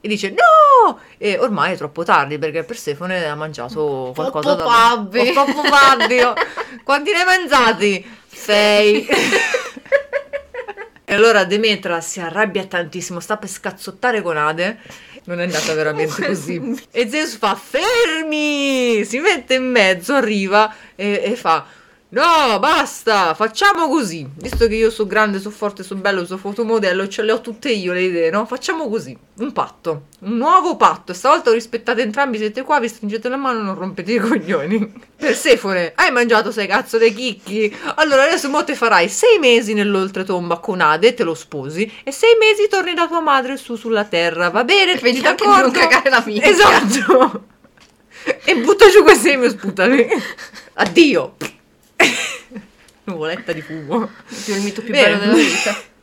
e 0.00 0.06
dice 0.06 0.30
no! 0.30 1.00
E 1.16 1.38
ormai 1.38 1.74
è 1.74 1.76
troppo 1.76 2.04
tardi 2.04 2.38
perché 2.38 2.62
Persefone 2.62 3.24
ha 3.26 3.34
mangiato 3.34 4.12
qualcosa 4.14 4.54
Troppo 4.54 4.70
da... 4.70 4.76
pabbi! 4.76 6.22
oh. 6.22 6.34
Quanti 6.84 7.10
ne 7.10 7.18
hai 7.18 7.24
mangiati? 7.24 8.18
Sei! 8.26 9.06
e 11.10 11.14
allora 11.14 11.44
Demetra 11.44 12.02
si 12.02 12.20
arrabbia 12.20 12.66
tantissimo, 12.66 13.18
sta 13.18 13.38
per 13.38 13.48
scazzottare 13.48 14.20
con 14.20 14.36
Ade. 14.36 14.78
Non 15.24 15.40
è 15.40 15.44
andata 15.44 15.72
veramente 15.72 16.20
così. 16.22 16.78
E 16.90 17.08
Zeus 17.08 17.38
fa 17.38 17.54
fermi! 17.54 19.02
Si 19.06 19.18
mette 19.18 19.54
in 19.54 19.70
mezzo, 19.70 20.12
arriva 20.12 20.70
e, 20.94 21.22
e 21.24 21.34
fa 21.34 21.64
No, 22.10 22.58
basta, 22.58 23.34
facciamo 23.34 23.86
così. 23.86 24.26
Visto 24.36 24.66
che 24.66 24.76
io 24.76 24.88
sono 24.90 25.06
grande, 25.06 25.38
sono 25.40 25.54
forte, 25.54 25.82
sono 25.82 26.00
bello, 26.00 26.24
sono 26.24 26.38
fotomodello, 26.38 27.06
ce 27.06 27.20
le 27.20 27.32
ho 27.32 27.42
tutte 27.42 27.70
io 27.70 27.92
le 27.92 28.00
idee, 28.00 28.30
no? 28.30 28.46
Facciamo 28.46 28.88
così, 28.88 29.14
un 29.40 29.52
patto, 29.52 30.04
un 30.20 30.38
nuovo 30.38 30.76
patto. 30.76 31.12
Stavolta 31.12 31.52
rispettate 31.52 32.00
entrambi, 32.00 32.38
siete 32.38 32.62
qua, 32.62 32.80
vi 32.80 32.88
stringete 32.88 33.28
la 33.28 33.36
mano, 33.36 33.60
non 33.60 33.74
rompete 33.74 34.12
i 34.12 34.18
coglioni. 34.18 34.90
Persefone, 35.16 35.92
hai 35.96 36.10
mangiato 36.10 36.50
sei 36.50 36.66
cazzo 36.66 36.96
dei 36.96 37.12
chicchi? 37.12 37.76
Allora 37.96 38.22
adesso 38.22 38.48
mo 38.48 38.64
te 38.64 38.74
farai 38.74 39.06
sei 39.10 39.38
mesi 39.38 39.74
nell'oltretomba 39.74 40.60
con 40.60 40.80
Ade, 40.80 41.12
te 41.12 41.24
lo 41.24 41.34
sposi, 41.34 41.92
e 42.04 42.10
sei 42.10 42.36
mesi 42.40 42.68
torni 42.70 42.94
da 42.94 43.06
tua 43.06 43.20
madre 43.20 43.58
su 43.58 43.76
sulla 43.76 44.04
terra, 44.04 44.48
va 44.48 44.64
bene? 44.64 44.92
Tutti 44.92 45.04
Vediamo 45.04 45.34
che 45.34 45.44
non 45.44 45.54
d'accordo? 45.56 45.78
cagare 45.78 46.08
la 46.08 46.22
minchia. 46.24 46.48
Esatto. 46.48 47.44
e 48.46 48.56
butta 48.56 48.88
giù 48.88 49.02
quei 49.02 49.16
semi 49.16 49.44
e 49.44 49.50
sputali. 49.50 50.06
Addio. 50.72 51.34
Nuvoletta 53.12 53.52
di 53.52 53.62
fumo. 53.62 54.08
Più 54.44 54.54
il 54.54 54.62
mito 54.62 54.82
più 54.82 54.92
Bene. 54.92 55.16
bello 55.18 55.32
della 55.32 55.34
vita. 55.34 55.76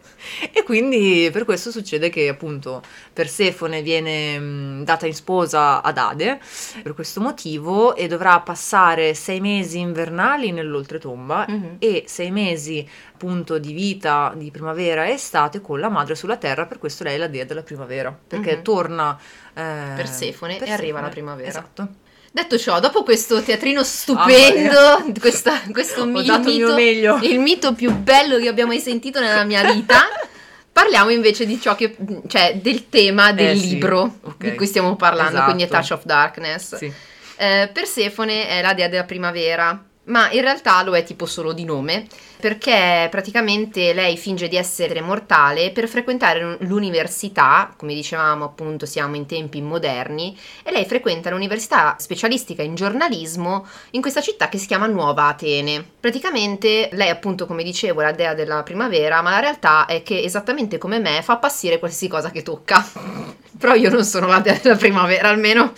E 0.51 0.63
quindi 0.63 1.29
per 1.31 1.45
questo 1.45 1.69
succede 1.69 2.09
che 2.09 2.27
appunto 2.27 2.81
Persefone 3.13 3.83
viene 3.83 4.37
mh, 4.39 4.83
data 4.83 5.05
in 5.05 5.13
sposa 5.13 5.83
ad 5.83 5.99
Ade 5.99 6.39
per 6.81 6.95
questo 6.95 7.21
motivo 7.21 7.95
e 7.95 8.07
dovrà 8.07 8.39
passare 8.41 9.13
sei 9.13 9.39
mesi 9.39 9.77
invernali 9.79 10.51
nell'oltretomba 10.51 11.45
Mhm. 11.47 11.75
e 11.77 12.05
sei 12.07 12.31
mesi 12.31 12.85
appunto 13.13 13.59
di 13.59 13.71
vita 13.71 14.33
di 14.35 14.49
primavera 14.49 15.05
e 15.05 15.11
estate 15.11 15.61
con 15.61 15.79
la 15.79 15.89
madre 15.89 16.15
sulla 16.15 16.37
terra, 16.37 16.65
per 16.65 16.79
questo 16.79 17.03
lei 17.03 17.15
è 17.15 17.17
la 17.19 17.27
dea 17.27 17.45
della 17.45 17.63
primavera, 17.63 18.11
perché 18.27 18.55
Mhm. 18.57 18.61
torna 18.63 19.17
eh, 19.53 19.93
Persefone 19.95 20.57
e 20.59 20.71
arriva 20.71 20.99
la 21.01 21.09
primavera. 21.09 21.47
Esatto. 21.47 21.87
Detto 22.35 22.57
ciò, 22.57 22.81
dopo 22.81 23.03
questo 23.03 23.41
teatrino 23.41 23.81
stupendo, 23.81 25.05
questa- 25.21 25.61
questo 25.71 26.05
mi- 26.05 26.19
il 26.25 26.41
mito, 26.43 26.73
meglio. 26.73 27.17
il 27.21 27.39
mito 27.39 27.73
più 27.73 27.93
bello 27.93 28.37
che 28.39 28.49
abbia 28.49 28.65
mai 28.65 28.79
sentito 28.81 29.21
nella 29.21 29.45
mia 29.45 29.63
vita, 29.71 30.01
parliamo 30.69 31.11
invece 31.11 31.45
di 31.45 31.57
ciò 31.61 31.75
che, 31.75 31.95
cioè 32.27 32.57
del 32.61 32.89
tema 32.89 33.31
del 33.31 33.55
Eh 33.55 33.57
sì, 33.57 33.69
libro 33.69 34.17
ok. 34.21 34.35
di 34.49 34.55
cui 34.55 34.65
stiamo 34.65 34.97
parlando, 34.97 35.41
quindi 35.45 35.63
A 35.63 35.67
Esatto. 35.67 35.81
Touch 35.87 35.97
of 35.99 36.05
Darkness. 36.05 36.75
Sì. 36.75 36.91
Eh, 37.37 37.69
Persefone 37.71 38.49
è 38.49 38.61
la 38.61 38.73
dea 38.73 38.89
della 38.89 39.05
primavera, 39.05 39.81
ma 40.05 40.31
in 40.31 40.41
realtà 40.41 40.83
lo 40.83 40.95
è 40.95 41.03
tipo 41.03 41.25
solo 41.25 41.53
di 41.53 41.63
nome, 41.63 42.07
perché 42.39 43.07
praticamente 43.09 43.93
lei 43.93 44.17
finge 44.17 44.47
di 44.47 44.55
essere 44.55 45.01
mortale 45.01 45.71
per 45.71 45.87
frequentare 45.87 46.57
l'università, 46.59 47.73
come 47.75 47.93
dicevamo 47.93 48.43
appunto 48.43 48.85
siamo 48.85 49.15
in 49.15 49.25
tempi 49.25 49.61
moderni, 49.61 50.37
e 50.63 50.71
lei 50.71 50.85
frequenta 50.85 51.29
l'università 51.29 51.95
specialistica 51.97 52.61
in 52.61 52.75
giornalismo 52.75 53.65
in 53.91 54.01
questa 54.01 54.21
città 54.21 54.49
che 54.49 54.57
si 54.57 54.67
chiama 54.67 54.85
Nuova 54.87 55.27
Atene. 55.27 55.83
Praticamente 55.99 56.89
lei 56.91 57.09
appunto 57.09 57.45
come 57.45 57.63
dicevo 57.63 58.01
è 58.01 58.03
la 58.03 58.11
dea 58.11 58.33
della 58.33 58.63
primavera, 58.63 59.21
ma 59.21 59.31
la 59.31 59.39
realtà 59.39 59.85
è 59.85 60.03
che 60.03 60.21
esattamente 60.21 60.77
come 60.77 60.99
me 60.99 61.21
fa 61.23 61.37
passare 61.37 61.79
qualsiasi 61.79 62.07
cosa 62.07 62.29
che 62.29 62.43
tocca. 62.43 62.85
Però 63.57 63.73
io 63.73 63.89
non 63.89 64.03
sono 64.03 64.27
la 64.27 64.39
dea 64.39 64.59
della 64.61 64.75
primavera, 64.75 65.29
almeno 65.29 65.73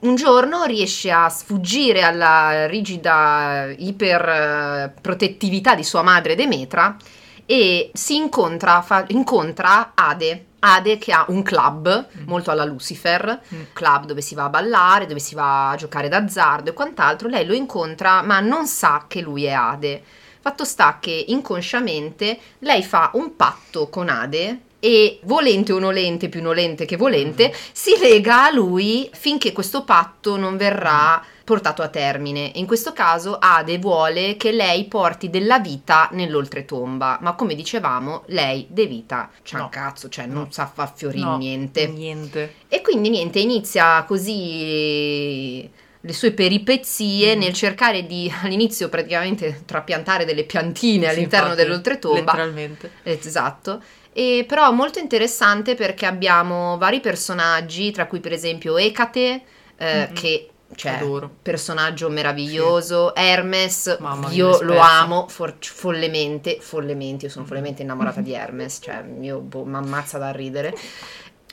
un 0.00 0.14
giorno 0.14 0.64
riesce 0.64 1.10
a 1.10 1.28
sfuggire 1.28 2.02
alla 2.02 2.66
rigida 2.66 3.66
iperprotettività 3.76 5.74
di 5.74 5.84
sua 5.84 6.02
madre 6.02 6.34
Demetra 6.34 6.96
e 7.44 7.90
si 7.92 8.16
incontra, 8.16 8.80
fa- 8.82 9.04
incontra 9.08 9.92
Ade. 9.94 10.46
Ade 10.60 10.98
che 10.98 11.12
ha 11.12 11.24
un 11.28 11.42
club 11.42 12.06
molto 12.26 12.50
alla 12.50 12.64
Lucifer, 12.64 13.40
Mm. 13.54 13.60
club 13.72 14.04
dove 14.04 14.20
si 14.20 14.34
va 14.34 14.44
a 14.44 14.48
ballare, 14.50 15.06
dove 15.06 15.18
si 15.20 15.34
va 15.34 15.70
a 15.70 15.76
giocare 15.76 16.08
d'azzardo 16.08 16.70
e 16.70 16.74
quant'altro. 16.74 17.28
Lei 17.28 17.46
lo 17.46 17.54
incontra 17.54 18.22
ma 18.22 18.40
non 18.40 18.66
sa 18.66 19.04
che 19.08 19.20
lui 19.20 19.44
è 19.44 19.52
Ade. 19.52 20.02
Fatto 20.40 20.64
sta 20.64 20.98
che 21.00 21.24
inconsciamente 21.28 22.38
lei 22.60 22.82
fa 22.82 23.10
un 23.14 23.36
patto 23.36 23.88
con 23.88 24.08
Ade 24.08 24.60
e 24.80 25.20
volente 25.24 25.72
o 25.72 25.78
nolente, 25.78 26.28
più 26.28 26.42
nolente 26.42 26.86
che 26.86 26.96
volente, 26.96 27.54
si 27.72 27.92
lega 28.00 28.46
a 28.46 28.50
lui 28.50 29.08
finché 29.12 29.52
questo 29.52 29.84
patto 29.84 30.36
non 30.36 30.56
verrà 30.56 31.22
portato 31.44 31.82
a 31.82 31.88
termine. 31.88 32.52
In 32.54 32.66
questo 32.66 32.92
caso 32.92 33.36
Ade 33.38 33.78
vuole 33.78 34.36
che 34.36 34.52
lei 34.52 34.84
porti 34.84 35.28
della 35.30 35.58
vita 35.58 36.08
nell'oltretomba, 36.12 37.18
ma 37.20 37.34
come 37.34 37.54
dicevamo, 37.54 38.22
lei 38.26 38.66
de 38.70 38.86
vita 38.86 39.28
c'ha 39.42 39.58
No. 39.58 39.64
un 39.64 39.68
cazzo, 39.70 40.08
cioè 40.08 40.26
No. 40.26 40.34
non 40.34 40.52
sa 40.52 40.70
far 40.72 40.92
fiorire 40.94 41.24
No, 41.24 41.36
niente. 41.38 41.86
Niente. 41.88 42.54
E 42.68 42.80
quindi 42.82 43.10
niente, 43.10 43.38
inizia 43.40 44.04
così 44.04 45.68
le 46.02 46.12
sue 46.14 46.32
peripezie 46.32 47.34
Mhm. 47.34 47.40
nel 47.42 47.52
cercare 47.52 48.06
di 48.06 48.32
all'inizio 48.42 48.88
praticamente 48.88 49.62
trapiantare 49.66 50.24
delle 50.24 50.44
piantine 50.44 51.04
Sì, 51.06 51.10
all'interno 51.10 51.48
infatti, 51.48 51.62
dell'oltretomba. 51.66 52.20
Letteralmente. 52.20 52.90
Esatto. 53.02 53.82
E 54.12 54.44
però 54.46 54.72
molto 54.72 54.98
interessante 54.98 55.74
perché 55.74 56.04
abbiamo 56.06 56.76
vari 56.78 57.00
personaggi, 57.00 57.90
tra 57.92 58.06
cui 58.06 58.20
per 58.20 58.32
esempio 58.32 58.76
Ecate, 58.76 59.42
eh, 59.76 60.06
Mhm. 60.08 60.12
che 60.14 60.50
cioè, 60.74 60.92
Adoro. 60.92 61.28
personaggio 61.42 62.08
meraviglioso, 62.08 63.12
Hermes, 63.14 63.96
Mamma 64.00 64.30
io 64.30 64.60
lo 64.62 64.78
amo 64.78 65.26
for- 65.28 65.56
follemente, 65.60 66.58
follemente, 66.60 67.26
io 67.26 67.30
sono 67.30 67.44
follemente 67.44 67.82
innamorata 67.82 68.20
di 68.20 68.32
Hermes, 68.32 68.78
cioè 68.80 69.02
io 69.20 69.38
boh, 69.40 69.64
mi 69.64 69.74
ammazza 69.76 70.18
da 70.18 70.30
ridere. 70.30 70.74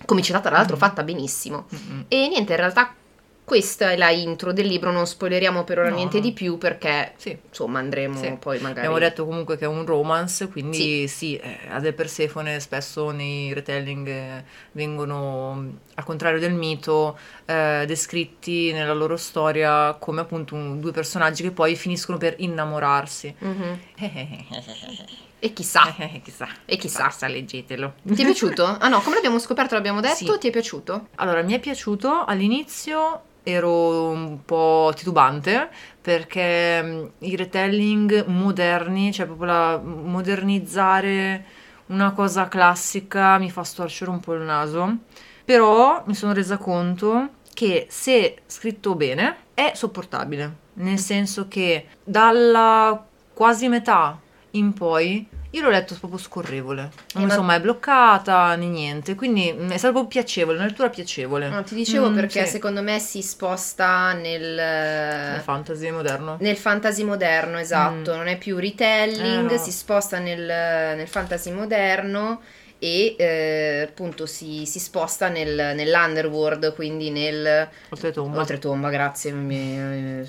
Comicità 0.05 0.39
tra 0.39 0.51
l'altro 0.51 0.75
Mhm. 0.75 0.81
fatta 0.81 1.03
benissimo. 1.03 1.65
Mm-mm. 1.73 2.05
E 2.07 2.27
niente, 2.27 2.51
in 2.53 2.57
realtà 2.59 2.93
questa 3.47 3.91
è 3.91 3.95
la 3.95 4.09
intro 4.09 4.51
del 4.51 4.67
libro, 4.67 4.91
non 4.91 5.07
spoileriamo 5.07 5.63
per 5.63 5.79
ora 5.79 5.87
No, 5.87 5.95
niente 5.95 6.19
di 6.19 6.33
più 6.33 6.57
perché 6.57 7.13
Sì. 7.15 7.37
insomma 7.47 7.79
andremo 7.79 8.19
Sì. 8.21 8.35
poi 8.37 8.59
magari... 8.59 8.79
Abbiamo 8.79 8.99
detto 8.99 9.25
comunque 9.25 9.55
che 9.57 9.63
è 9.63 9.67
un 9.69 9.85
romance, 9.85 10.49
quindi 10.49 11.07
sì, 11.07 11.37
eh, 11.37 11.59
Ade 11.69 11.93
Persefone 11.93 12.59
spesso 12.59 13.09
nei 13.11 13.53
retelling 13.53 14.05
eh, 14.05 14.43
vengono, 14.73 15.53
mh, 15.53 15.77
al 15.95 16.03
contrario 16.03 16.39
del 16.41 16.51
mito, 16.51 17.17
eh, 17.45 17.85
descritti 17.87 18.73
nella 18.73 18.93
loro 18.93 19.15
storia 19.15 19.95
come 19.97 20.19
appunto 20.19 20.53
un- 20.53 20.81
due 20.81 20.91
personaggi 20.91 21.41
che 21.41 21.51
poi 21.51 21.77
finiscono 21.77 22.17
per 22.17 22.35
innamorarsi. 22.39 23.33
Mhm. 23.39 23.79
E 25.39 25.53
chissà, 25.53 25.93
chissà, 26.23 26.47
e 26.65 26.77
chissà. 26.77 27.27
leggetelo. 27.27 27.93
Ti 28.01 28.21
è 28.23 28.25
piaciuto? 28.25 28.65
Ah 28.81 28.87
no, 28.87 29.01
come 29.01 29.15
l'abbiamo 29.15 29.37
scoperto, 29.37 29.75
l'abbiamo 29.75 30.01
detto, 30.01 30.33
Sì. 30.33 30.37
ti 30.39 30.47
è 30.47 30.51
piaciuto? 30.51 31.09
Allora, 31.17 31.43
mi 31.43 31.53
è 31.53 31.59
piaciuto 31.59 32.25
all'inizio. 32.25 33.21
Ero 33.49 34.09
un 34.09 34.43
po' 34.43 34.91
titubante 34.93 35.69
perché 36.01 36.81
mh, 36.81 37.11
i 37.19 37.37
retelling 37.37 38.25
moderni, 38.25 39.13
cioè 39.13 39.25
proprio 39.25 39.47
la 39.47 39.77
modernizzare 39.77 41.45
una 41.85 42.11
cosa 42.11 42.49
classica 42.49 43.37
mi 43.37 43.49
fa 43.49 43.63
storcere 43.63 44.11
un 44.11 44.19
po' 44.19 44.33
il 44.33 44.41
naso. 44.41 44.97
Però 45.45 46.03
mi 46.07 46.13
sono 46.13 46.33
resa 46.33 46.57
conto 46.57 47.29
che 47.53 47.87
se 47.89 48.39
scritto 48.45 48.95
bene 48.95 49.37
è 49.53 49.71
sopportabile, 49.73 50.55
nel 50.73 50.99
senso 50.99 51.47
che 51.47 51.85
dalla 52.03 53.01
quasi 53.33 53.69
metà 53.69 54.19
in 54.51 54.73
poi 54.73 55.25
io 55.57 55.63
l'ho 55.63 55.69
letto 55.69 55.95
proprio 55.99 56.19
scorrevole, 56.19 56.81
non 56.81 56.91
Eh, 57.15 57.19
mi 57.19 57.25
ma- 57.25 57.33
sono 57.33 57.45
mai 57.45 57.59
bloccata 57.59 58.55
né 58.55 58.65
niente, 58.65 59.15
quindi 59.15 59.51
mm, 59.53 59.69
è 59.71 59.77
stato 59.77 59.93
proprio 59.93 60.21
piacevole, 60.21 60.57
una 60.57 60.67
lettura 60.67 60.89
piacevole. 60.89 61.49
No, 61.49 61.63
ti 61.63 61.75
dicevo 61.75 62.09
Mm, 62.09 62.15
perché 62.15 62.45
sì. 62.45 62.51
secondo 62.51 62.81
me 62.81 62.99
si 62.99 63.21
sposta 63.21 64.13
nel... 64.13 64.55
Nel 64.55 65.41
fantasy 65.41 65.91
moderno. 65.91 66.37
Nel 66.39 66.57
fantasy 66.57 67.03
moderno, 67.03 67.57
esatto, 67.59 68.15
non 68.15 68.27
è 68.27 68.37
più 68.37 68.57
retelling, 68.57 69.49
Eh, 69.49 69.53
no. 69.53 69.57
si 69.57 69.71
sposta 69.71 70.19
nel, 70.19 70.39
nel 70.45 71.07
fantasy 71.07 71.51
moderno 71.51 72.41
e 72.79 73.15
eh, 73.17 73.86
appunto 73.89 74.25
si, 74.25 74.65
si 74.65 74.79
sposta 74.79 75.29
nel, 75.29 75.74
nell'underworld, 75.75 76.74
quindi 76.75 77.10
nel... 77.10 77.67
Oltretomba. 77.89 78.39
Oltretomba, 78.39 78.89
grazie. 78.89 79.31
mi- 79.31 79.75
Eh, 79.77 80.25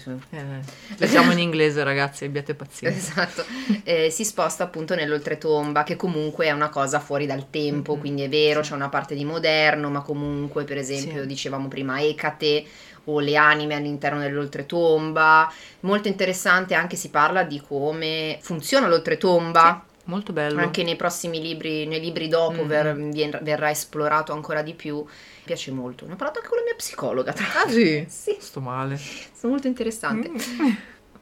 leggiamo 0.97 1.33
in 1.33 1.39
inglese 1.39 1.83
ragazzi, 1.85 2.25
abbiate 2.25 2.55
pazienza. 2.55 2.97
Esatto, 3.13 3.45
Eh, 3.85 4.11
si 4.11 4.25
sposta 4.25 4.65
appunto 4.65 4.95
nell'oltretomba 4.95 5.83
che 5.83 5.97
comunque 5.97 6.47
è 6.47 6.51
una 6.53 6.69
cosa 6.69 7.01
fuori 7.01 7.27
dal 7.27 7.51
tempo, 7.51 7.95
Mhm. 7.95 8.01
quindi 8.01 8.23
è 8.23 8.29
vero, 8.29 8.61
c'è 8.61 8.75
una 8.75 8.89
parte 8.89 9.15
di 9.15 9.25
moderno, 9.25 9.91
ma 9.91 10.01
comunque 10.03 10.65
per 10.65 10.79
esempio 10.79 11.23
Sì. 11.23 11.27
dicevamo 11.27 11.69
prima 11.69 12.01
Ecate 12.01 12.65
o 13.05 13.21
le 13.21 13.37
anime 13.37 13.75
all'interno 13.75 14.21
dell'oltretomba, 14.21 15.51
molto 15.81 16.09
interessante 16.09 16.75
anche 16.75 16.97
si 16.97 17.09
parla 17.09 17.43
di 17.43 17.61
come 17.67 18.39
funziona 18.43 18.87
l'oltretomba. 18.87 19.85
Molto 20.09 20.33
bello. 20.33 20.61
Anche 20.61 20.83
nei 20.83 20.97
prossimi 20.97 21.41
libri, 21.41 21.87
nei 21.87 22.01
libri 22.01 22.29
dopo 22.29 22.65
Mm. 22.65 22.69
ver- 22.69 23.43
verrà 23.43 23.71
esplorato 23.71 24.33
ancora 24.33 24.63
di 24.63 24.75
più. 24.75 24.97
Mi 24.97 25.05
piace 25.45 25.71
molto. 25.71 26.07
Ne 26.07 26.13
ho 26.13 26.17
parlato 26.17 26.39
anche 26.41 26.51
con 26.51 26.59
la 26.59 26.65
mia 26.65 26.75
psicologa, 26.75 27.33
tra 27.33 27.47
l'altro. 27.55 27.71
Ah 27.71 27.73
sì? 27.73 28.05
Sì, 28.09 28.37
Sto 28.39 28.61
male. 28.61 28.97
sono 28.99 29.53
molto 29.53 29.67
interessante. 29.67 30.31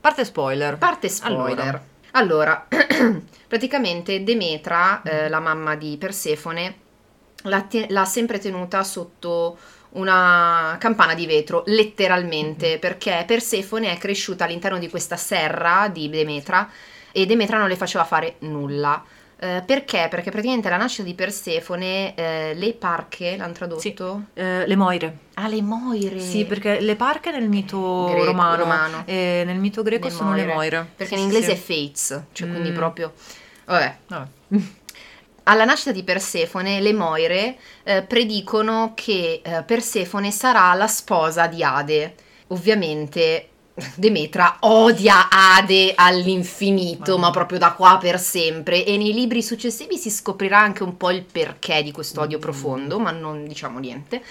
Parte 0.00 0.24
spoiler. 0.24 0.78
Parte 0.78 1.08
spoiler. 1.08 1.80
Allora, 2.12 2.66
praticamente 3.46 4.22
Demetra, 4.22 5.02
eh, 5.02 5.28
la 5.28 5.40
mamma 5.40 5.74
di 5.76 5.96
Persefone, 5.98 6.74
l'ha, 7.42 7.60
te- 7.62 7.86
l'ha 7.90 8.04
sempre 8.04 8.38
tenuta 8.38 8.82
sotto 8.84 9.58
una 9.90 10.76
campana 10.78 11.14
di 11.14 11.26
vetro, 11.26 11.62
letteralmente, 11.66 12.78
perché 12.78 13.24
Persefone 13.26 13.92
è 13.92 13.98
cresciuta 13.98 14.44
all'interno 14.44 14.78
di 14.78 14.88
questa 14.88 15.16
serra 15.16 15.88
di 15.88 16.08
Demetra 16.10 16.68
e 17.16 17.24
Demetra 17.24 17.56
non 17.58 17.68
le 17.68 17.76
faceva 17.76 18.04
fare 18.04 18.34
nulla. 18.40 19.02
Eh, 19.38 19.62
perché? 19.66 20.06
Perché 20.10 20.30
praticamente 20.30 20.68
alla 20.68 20.76
nascita 20.76 21.02
di 21.02 21.14
Persefone 21.14 22.14
eh, 22.14 22.52
le 22.54 22.72
parche, 22.74 23.36
l'hanno 23.36 23.52
tradotto? 23.52 24.22
Eh, 24.34 24.66
le 24.66 24.76
Moire. 24.76 25.18
Ah, 25.34 25.48
le 25.48 25.62
moire. 25.62 26.20
Sì, 26.20 26.44
perché 26.44 26.80
le 26.80 26.94
parche 26.96 27.30
nel 27.30 27.48
mito 27.48 28.04
Greco, 28.06 28.24
romano, 28.24 28.56
romano. 28.56 29.02
e 29.06 29.42
nel 29.46 29.58
mito 29.58 29.82
greco 29.82 30.08
Le 30.08 30.12
sono 30.12 30.34
le 30.34 30.42
moire. 30.44 30.54
Moire. 30.54 30.90
Perché 30.96 31.16
Sì, 31.16 31.22
in 31.22 31.30
sì, 31.30 31.34
inglese 31.36 31.56
sì. 31.56 31.72
è 31.72 31.76
fates, 31.86 32.22
cioè 32.32 32.48
quindi 32.50 32.70
Mm. 32.70 32.74
proprio... 32.74 33.12
Vabbè, 33.66 33.96
Vabbè. 34.08 34.26
Alla 35.48 35.64
nascita 35.64 35.92
di 35.92 36.02
Persefone, 36.02 36.80
le 36.80 36.92
Moire 36.92 37.56
eh, 37.84 38.02
predicono 38.02 38.92
che 38.94 39.40
eh, 39.44 39.62
Persefone 39.62 40.30
sarà 40.32 40.74
la 40.74 40.86
sposa 40.88 41.46
di 41.46 41.62
Ade. 41.62 42.14
Ovviamente 42.48 43.48
Demetra 43.94 44.56
odia 44.60 45.28
Ade 45.30 45.92
all'infinito, 45.94 47.12
Mamma. 47.12 47.26
ma 47.26 47.30
proprio 47.30 47.58
da 47.58 47.72
qua 47.72 47.98
per 48.00 48.18
sempre. 48.18 48.84
E 48.84 48.96
nei 48.96 49.12
libri 49.12 49.42
successivi 49.42 49.98
si 49.98 50.08
scoprirà 50.10 50.58
anche 50.58 50.82
un 50.82 50.96
po' 50.96 51.10
il 51.10 51.24
perché 51.30 51.82
di 51.82 51.92
questo 51.92 52.22
odio 52.22 52.38
Mm. 52.38 52.40
profondo, 52.40 52.98
ma 52.98 53.10
non 53.10 53.46
diciamo 53.46 53.78
niente. 53.78 54.22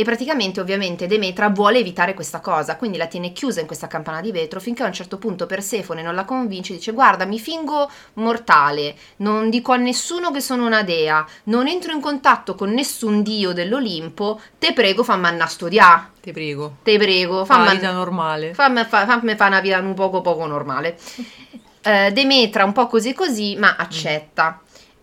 E 0.00 0.04
praticamente, 0.04 0.60
ovviamente, 0.60 1.08
Demetra 1.08 1.48
vuole 1.48 1.80
evitare 1.80 2.14
questa 2.14 2.38
cosa, 2.38 2.76
quindi 2.76 2.96
la 2.98 3.08
tiene 3.08 3.32
chiusa 3.32 3.58
in 3.60 3.66
questa 3.66 3.88
campana 3.88 4.20
di 4.20 4.30
vetro 4.30 4.60
finché 4.60 4.84
a 4.84 4.86
un 4.86 4.92
certo 4.92 5.18
punto 5.18 5.46
Persefone 5.46 6.02
non 6.02 6.14
la 6.14 6.24
convince, 6.24 6.72
dice: 6.72 6.92
Guarda, 6.92 7.24
mi 7.24 7.40
fingo 7.40 7.90
mortale, 8.12 8.94
non 9.16 9.50
dico 9.50 9.72
a 9.72 9.76
nessuno 9.76 10.30
che 10.30 10.40
sono 10.40 10.64
una 10.66 10.84
dea, 10.84 11.26
non 11.44 11.66
entro 11.66 11.90
in 11.92 12.00
contatto 12.00 12.54
con 12.54 12.70
nessun 12.70 13.22
dio 13.22 13.52
dell'Olimpo, 13.52 14.40
te 14.56 14.72
prego, 14.72 15.02
fammi 15.02 15.26
andare 15.26 15.42
a 15.50 15.52
studiare, 15.52 16.02
Ti 16.20 16.30
prego. 16.30 16.76
te 16.84 16.96
prego, 16.96 17.44
Fa 17.44 17.54
fammi 17.54 17.66
una 17.66 17.74
vita 17.74 17.90
normale. 17.90 18.54
fammi 18.54 18.84
fa, 18.84 19.04
fammi 19.04 19.34
fa 19.34 19.46
una 19.48 19.58
vita 19.60 19.80
un 19.80 19.94
poco 19.94 20.20
poco 20.20 20.46
normale. 20.46 20.96
Eh, 21.80 22.10
Demetra 22.12 22.64
un 22.64 22.72
po' 22.72 22.86
così 22.86 23.14
così, 23.14 23.56
ma 23.56 23.76
accetta. 23.76 24.60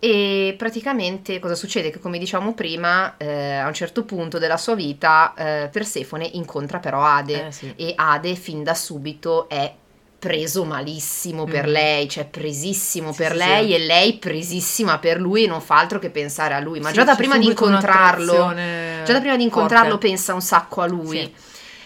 E 0.08 0.54
praticamente 0.56 1.40
cosa 1.40 1.56
succede? 1.56 1.90
Che 1.90 2.00
come 2.00 2.20
diciamo 2.20 2.54
prima, 2.54 3.18
eh, 3.18 3.56
a 3.56 3.66
un 3.66 3.74
certo 3.74 4.04
punto 4.04 4.38
della 4.38 4.56
sua 4.58 4.76
vita, 4.76 5.34
eh, 5.36 5.70
Persefone 5.72 6.30
incontra 6.34 6.78
però 6.78 7.04
Ade 7.04 7.48
Eh, 7.48 7.52
sì. 7.52 7.74
e 7.76 7.94
Ade 7.96 8.36
fin 8.36 8.62
da 8.62 8.76
subito 8.76 9.50
è 9.50 9.74
preso 10.20 10.64
malissimo 10.64 11.46
per 11.46 11.66
Mm. 11.66 11.72
lei, 11.72 12.08
cioè 12.08 12.26
presissimo 12.26 13.12
Sì, 13.14 13.18
per 13.18 13.32
sì, 13.32 13.38
lei 13.38 13.74
e 13.74 13.80
lei 13.80 14.18
presissima 14.20 15.00
per 15.00 15.20
lui 15.20 15.46
e 15.46 15.48
non 15.48 15.60
fa 15.60 15.80
altro 15.80 15.98
che 15.98 16.12
pensare 16.12 16.54
a 16.54 16.60
lui. 16.60 16.80
Ma 16.82 16.92
già 16.92 17.04
da 17.04 17.16
prima 17.16 17.40
di 17.40 17.48
incontrarlo, 17.48 18.54
già 19.04 19.12
da 19.12 19.20
prima 19.20 19.36
di 19.38 19.44
incontrarlo 19.44 19.90
forte. 19.92 20.08
pensa 20.08 20.36
un 20.36 20.42
sacco 20.42 20.82
a 20.82 20.86
lui. 20.86 21.34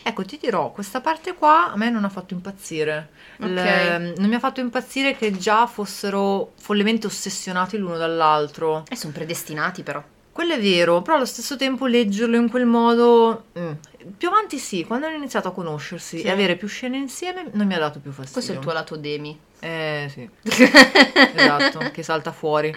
Ecco, 0.03 0.25
ti 0.25 0.37
dirò, 0.41 0.71
questa 0.71 0.99
parte 0.99 1.35
qua 1.35 1.71
a 1.71 1.77
me 1.77 1.89
non 1.89 2.03
ha 2.03 2.09
fatto 2.09 2.33
impazzire. 2.33 3.09
Il- 3.41 3.57
Ok. 3.57 4.19
non 4.19 4.27
mi 4.29 4.35
ha 4.35 4.39
fatto 4.39 4.59
impazzire 4.59 5.15
che 5.15 5.31
già 5.31 5.65
fossero 5.65 6.51
follemente 6.59 7.07
ossessionati 7.07 7.77
l'uno 7.77 7.97
dall'altro. 7.97 8.83
E 8.89 8.95
sono 8.95 9.13
predestinati 9.13 9.81
però. 9.83 10.03
Quello 10.31 10.53
è 10.53 10.59
vero, 10.59 11.01
però 11.01 11.17
allo 11.17 11.25
stesso 11.25 11.57
tempo 11.57 11.85
leggerlo 11.85 12.37
in 12.37 12.49
quel 12.49 12.65
modo... 12.65 13.45
mm. 13.57 13.71
Più 14.17 14.29
avanti 14.29 14.57
sì, 14.57 14.85
quando 14.85 15.07
hanno 15.07 15.17
iniziato 15.17 15.49
a 15.49 15.51
conoscersi 15.51 16.19
Sì. 16.19 16.23
e 16.23 16.29
avere 16.31 16.55
più 16.55 16.67
scene 16.69 16.95
insieme 16.97 17.47
non 17.51 17.67
mi 17.67 17.73
ha 17.75 17.79
dato 17.79 17.99
più 17.99 18.11
fastidio. 18.11 18.33
Questo 18.33 18.51
è 18.53 18.55
il 18.55 18.61
tuo 18.61 18.71
lato 18.71 18.95
Demi. 18.95 19.37
Eh 19.59 20.09
sì, 20.09 20.29
esatto, 21.35 21.79
che 21.91 22.03
salta 22.03 22.31
fuori. 22.31 22.73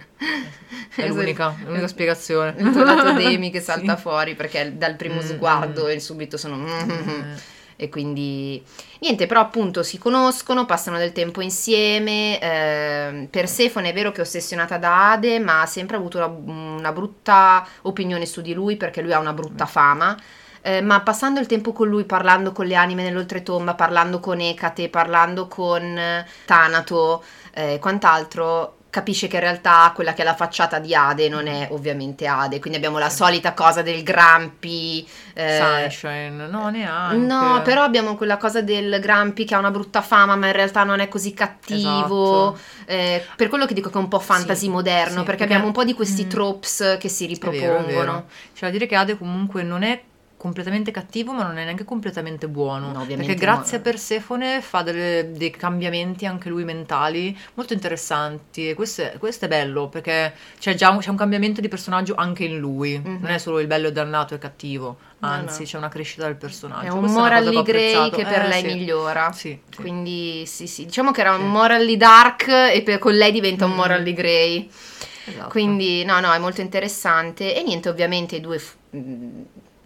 È 0.95 1.07
l'unica, 1.09 1.55
l'unica 1.65 1.87
spiegazione. 1.87 2.55
Il 2.59 2.73
tuo 2.73 2.83
lato 2.83 3.13
Demi 3.13 3.51
che 3.53 3.61
salta 3.61 3.95
Sì. 3.95 4.03
fuori 4.03 4.35
perché 4.35 4.77
dal 4.77 4.97
primo 4.97 5.17
Mm, 5.23 5.27
sguardo 5.27 5.85
mm. 5.85 5.89
e 5.91 6.01
subito 6.01 6.37
sono... 6.37 6.67
Eh, 6.67 7.52
E 7.83 7.89
quindi 7.89 8.63
niente, 9.01 9.27
però 9.27 9.41
appunto 9.41 9.83
si 9.83 9.99
conoscono, 9.99 10.67
passano 10.67 10.99
del 10.99 11.11
tempo 11.11 11.41
insieme. 11.41 12.39
ehm, 12.41 13.27
Persefone 13.27 13.91
è 13.91 13.93
vero 13.93 14.13
che 14.13 14.19
è 14.19 14.21
ossessionata 14.21 14.79
da 14.79 15.11
Ade, 15.11 15.41
ma 15.41 15.63
ha 15.63 15.67
sempre 15.67 15.97
avuto 15.97 16.19
una, 16.19 16.27
una 16.27 16.93
brutta 16.93 17.67
opinione 17.83 18.25
su 18.25 18.41
di 18.41 18.55
lui 18.55 18.77
perché 18.77 19.03
lui 19.03 19.13
ha 19.13 19.19
una 19.19 19.33
brutta 19.33 19.67
fama. 19.67 20.17
Eh, 20.61 20.81
ma 20.81 21.01
passando 21.01 21.41
il 21.41 21.47
tempo 21.47 21.73
con 21.73 21.89
lui, 21.89 22.05
parlando 22.05 22.53
con 22.53 22.67
le 22.67 22.77
anime 22.77 23.03
nell'oltretomba, 23.03 23.75
parlando 23.75 24.21
con 24.21 24.39
Ecate, 24.39 24.89
parlando 24.89 25.49
con 25.49 25.83
eh, 25.83 26.25
Tanato 26.45 27.25
e 27.53 27.81
quant'altro, 27.81 28.77
capisce 28.93 29.27
che 29.27 29.37
in 29.37 29.43
realtà 29.43 29.91
quella 29.95 30.13
che 30.13 30.21
è 30.21 30.25
la 30.25 30.35
facciata 30.35 30.79
di 30.79 30.95
Ade 30.95 31.31
non 31.31 31.47
è 31.47 31.69
ovviamente 31.71 32.27
Ade. 32.27 32.61
Quindi 32.61 32.77
abbiamo 32.77 32.99
la 32.99 33.09
solita 33.09 33.55
cosa 33.55 33.81
del 33.81 34.03
Grampi. 34.03 35.09
eh, 35.33 35.89
Sunshine, 35.89 36.47
no 36.49 36.69
neanche. 36.69 37.17
No, 37.17 37.63
però 37.65 37.85
abbiamo 37.85 38.17
quella 38.17 38.37
cosa 38.37 38.61
del 38.61 39.01
Grampi 39.01 39.47
che 39.47 39.55
ha 39.55 39.59
una 39.59 39.71
brutta 39.71 40.03
fama, 40.03 40.37
ma 40.37 40.49
in 40.49 40.53
realtà 40.53 40.85
non 40.85 41.01
è 41.01 41.09
così 41.09 41.33
cattivo. 41.33 42.53
Esatto. 42.53 42.59
Eh, 42.85 43.25
per 43.35 43.49
quello 43.49 43.65
che 43.65 43.73
dico 43.73 43.89
che 43.89 43.97
è 43.97 44.01
un 44.01 44.09
po' 44.09 44.19
fantasy 44.19 44.67
Sì, 44.67 44.69
moderno, 44.69 45.21
sì, 45.21 45.25
perché, 45.25 45.25
perché- 45.25 45.45
abbiamo 45.45 45.67
un 45.67 45.73
po' 45.73 45.85
di 45.85 45.95
questi 45.95 46.27
Mm. 46.27 46.29
tropes 46.29 46.97
che 47.01 47.09
si 47.09 47.25
È 47.25 47.29
vero, 47.29 47.51
è 47.51 47.55
ripropongono. 47.55 47.89
vero. 47.89 48.25
Da 48.61 48.69
dire 48.71 48.85
che 48.87 48.95
Ade 48.95 49.17
comunque 49.17 49.63
non 49.63 49.83
è 49.85 50.01
completamente 50.43 50.91
cattivo, 50.91 51.33
ma 51.33 51.45
non 51.45 51.57
è 51.57 51.63
neanche 51.63 51.85
completamente 51.85 52.49
buono. 52.49 52.91
No, 52.91 53.07
perché 53.07 53.37
grazie 53.37 53.77
no. 53.77 53.83
a 53.83 53.87
Persefone 53.87 54.61
fa 54.61 54.83
delle- 54.83 55.31
dei 55.31 55.51
cambiamenti 55.51 56.27
anche 56.27 56.49
lui 56.49 56.65
mentali 56.65 57.39
molto 57.55 57.75
interessanti. 57.75 58.69
E 58.69 58.75
questo 58.75 59.03
è, 59.03 59.15
questo 59.19 59.45
è 59.45 59.49
bello 59.49 59.87
perché 59.89 60.33
c'è 60.59 60.75
già 60.75 60.91
un, 60.91 60.99
c'è 60.99 61.11
un 61.11 61.17
cambiamento 61.17 61.61
di 61.61 61.69
personaggio 61.69 62.15
anche 62.17 62.43
in 62.43 62.59
lui. 62.59 62.99
Mhm. 62.99 63.19
Non 63.21 63.31
è 63.31 63.39
solo 63.39 63.61
il 63.61 63.69
bello 63.69 63.87
e 63.87 63.93
dannato 63.93 64.35
e 64.35 64.39
cattivo, 64.39 64.97
anzi 65.21 65.61
no. 65.61 65.67
c'è 65.67 65.77
una 65.77 65.89
crescita 65.89 66.25
del 66.25 66.35
personaggio. 66.35 66.87
È 66.87 66.91
un 66.91 66.99
Questa 66.99 67.19
morally 67.21 67.63
grey 67.63 68.11
che 68.11 68.25
per 68.25 68.43
Eh, 68.43 68.49
lei 68.49 68.61
sì. 68.63 68.75
migliora. 68.75 69.31
Sì, 69.31 69.57
sì. 69.71 69.81
Quindi 69.81 70.45
sì, 70.47 70.67
sì, 70.67 70.85
diciamo 70.87 71.13
che 71.13 71.21
era 71.21 71.35
un 71.37 71.49
morally 71.49 71.97
dark 71.97 72.49
e 72.49 72.83
per- 72.85 72.99
con 72.99 73.15
lei 73.15 73.31
diventa 73.31 73.65
un 73.65 73.71
Mm. 73.73 73.77
morally 73.77 74.13
grey. 74.13 74.69
Esatto. 75.25 75.51
Quindi 75.51 76.05
no, 76.05 76.19
no, 76.19 76.33
è 76.33 76.39
molto 76.39 76.61
interessante. 76.63 77.55
E 77.55 77.63
niente, 77.63 77.89
ovviamente 77.89 78.35
i 78.35 78.41
due 78.41 78.59
f- 78.59 78.75
mh, 78.91 78.99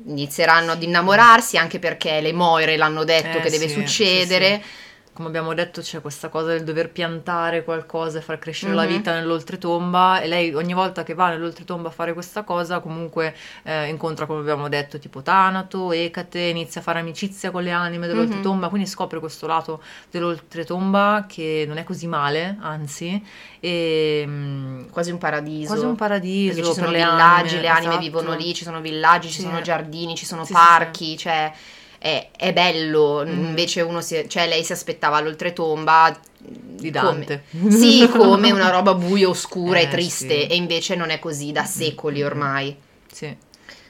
inizieranno 0.07 0.73
ad 0.73 0.83
innamorarsi 0.83 1.57
anche 1.59 1.79
perché 1.79 2.21
le 2.21 2.33
Moire 2.33 2.77
l'hanno 2.77 3.05
detto 3.05 3.39
Eh, 3.39 3.41
che 3.41 3.51
deve 3.51 3.69
sì, 3.69 3.75
succedere. 3.75 4.61
sì, 4.63 4.69
sì. 4.69 4.85
Come 5.17 5.29
abbiamo 5.29 5.55
detto 5.55 5.81
c'è 5.81 6.03
questa 6.03 6.29
cosa 6.29 6.49
del 6.49 6.63
dover 6.63 6.91
piantare 6.91 7.65
qualcosa 7.65 8.19
e 8.19 8.21
far 8.21 8.39
crescere 8.39 8.75
la 8.75 8.83
Mhm. 8.83 8.89
vita 8.89 9.15
nell'oltretomba 9.15 10.21
e 10.21 10.27
lei 10.29 10.53
ogni 10.53 10.75
volta 10.75 11.05
che 11.05 11.15
va 11.15 11.31
nell'oltretomba 11.31 11.89
a 11.89 11.91
fare 11.91 12.13
questa 12.13 12.43
cosa 12.43 12.81
comunque 12.81 13.35
eh, 13.63 13.87
incontra 13.89 14.27
come 14.27 14.41
abbiamo 14.41 14.69
detto 14.69 14.99
tipo 14.99 15.23
Tanato, 15.23 15.93
Ecate, 15.93 16.39
inizia 16.41 16.83
a 16.83 16.85
fare 16.85 16.99
amicizia 16.99 17.51
con 17.51 17.63
le 17.63 17.71
anime 17.71 18.07
dell'oltretomba, 18.09 18.69
quindi 18.69 18.87
scopre 18.87 19.19
questo 19.19 19.47
lato 19.47 19.83
dell'oltretomba 20.11 21.25
che 21.27 21.65
non 21.67 21.79
è 21.79 21.85
così 21.85 22.07
male, 22.07 22.59
anzi, 22.61 23.25
e 23.59 24.23
mm, 24.27 24.89
Quasi 24.91 25.13
un 25.13 25.19
paradiso. 25.19 25.69
quasi 25.73 25.85
un 25.87 25.97
paradiso 25.97 26.55
Perché 26.57 26.69
ci 26.69 26.75
sono 26.75 26.91
per 26.91 26.95
le 26.99 27.05
villaggi, 27.05 27.47
anime, 27.55 27.61
le 27.63 27.69
anime 27.69 27.87
esatto. 27.93 27.99
vivono 28.05 28.35
lì, 28.35 28.53
ci 28.53 28.65
sono 28.65 28.81
villaggi, 28.83 29.29
ci 29.29 29.37
Sì. 29.41 29.43
sono 29.47 29.63
giardini, 29.63 30.15
ci 30.15 30.27
sono 30.27 30.43
Sì, 30.43 30.49
sì, 30.49 30.53
parchi, 30.53 31.17
cioè 31.17 31.51
è, 31.99 32.31
è 32.37 32.53
bello. 32.53 33.25
Mhm. 33.27 33.45
Invece 33.47 33.81
uno 33.83 34.01
si, 34.01 34.25
cioè 34.29 34.47
lei 34.49 34.65
si 34.65 34.73
aspettava 34.73 35.21
l'oltretomba 35.21 36.19
di 36.39 36.91
come- 36.93 37.25
Dante. 37.25 37.45
sì, 37.71 38.09
come 38.15 38.51
una 38.51 38.71
roba 38.71 38.95
buia, 38.95 39.29
oscura 39.29 39.79
e 39.79 39.83
Eh, 39.83 39.89
triste, 39.89 40.41
sì. 40.43 40.47
e 40.47 40.55
invece 40.57 40.95
non 40.95 41.11
è 41.11 41.19
così 41.19 41.53
da 41.53 41.65
secoli 41.65 42.23
ormai. 42.23 42.77
Sì. 43.11 43.35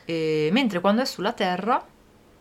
E 0.04 0.48
mentre 0.52 0.80
quando 0.80 1.02
è 1.02 1.04
sulla 1.04 1.32
Terra 1.32 1.84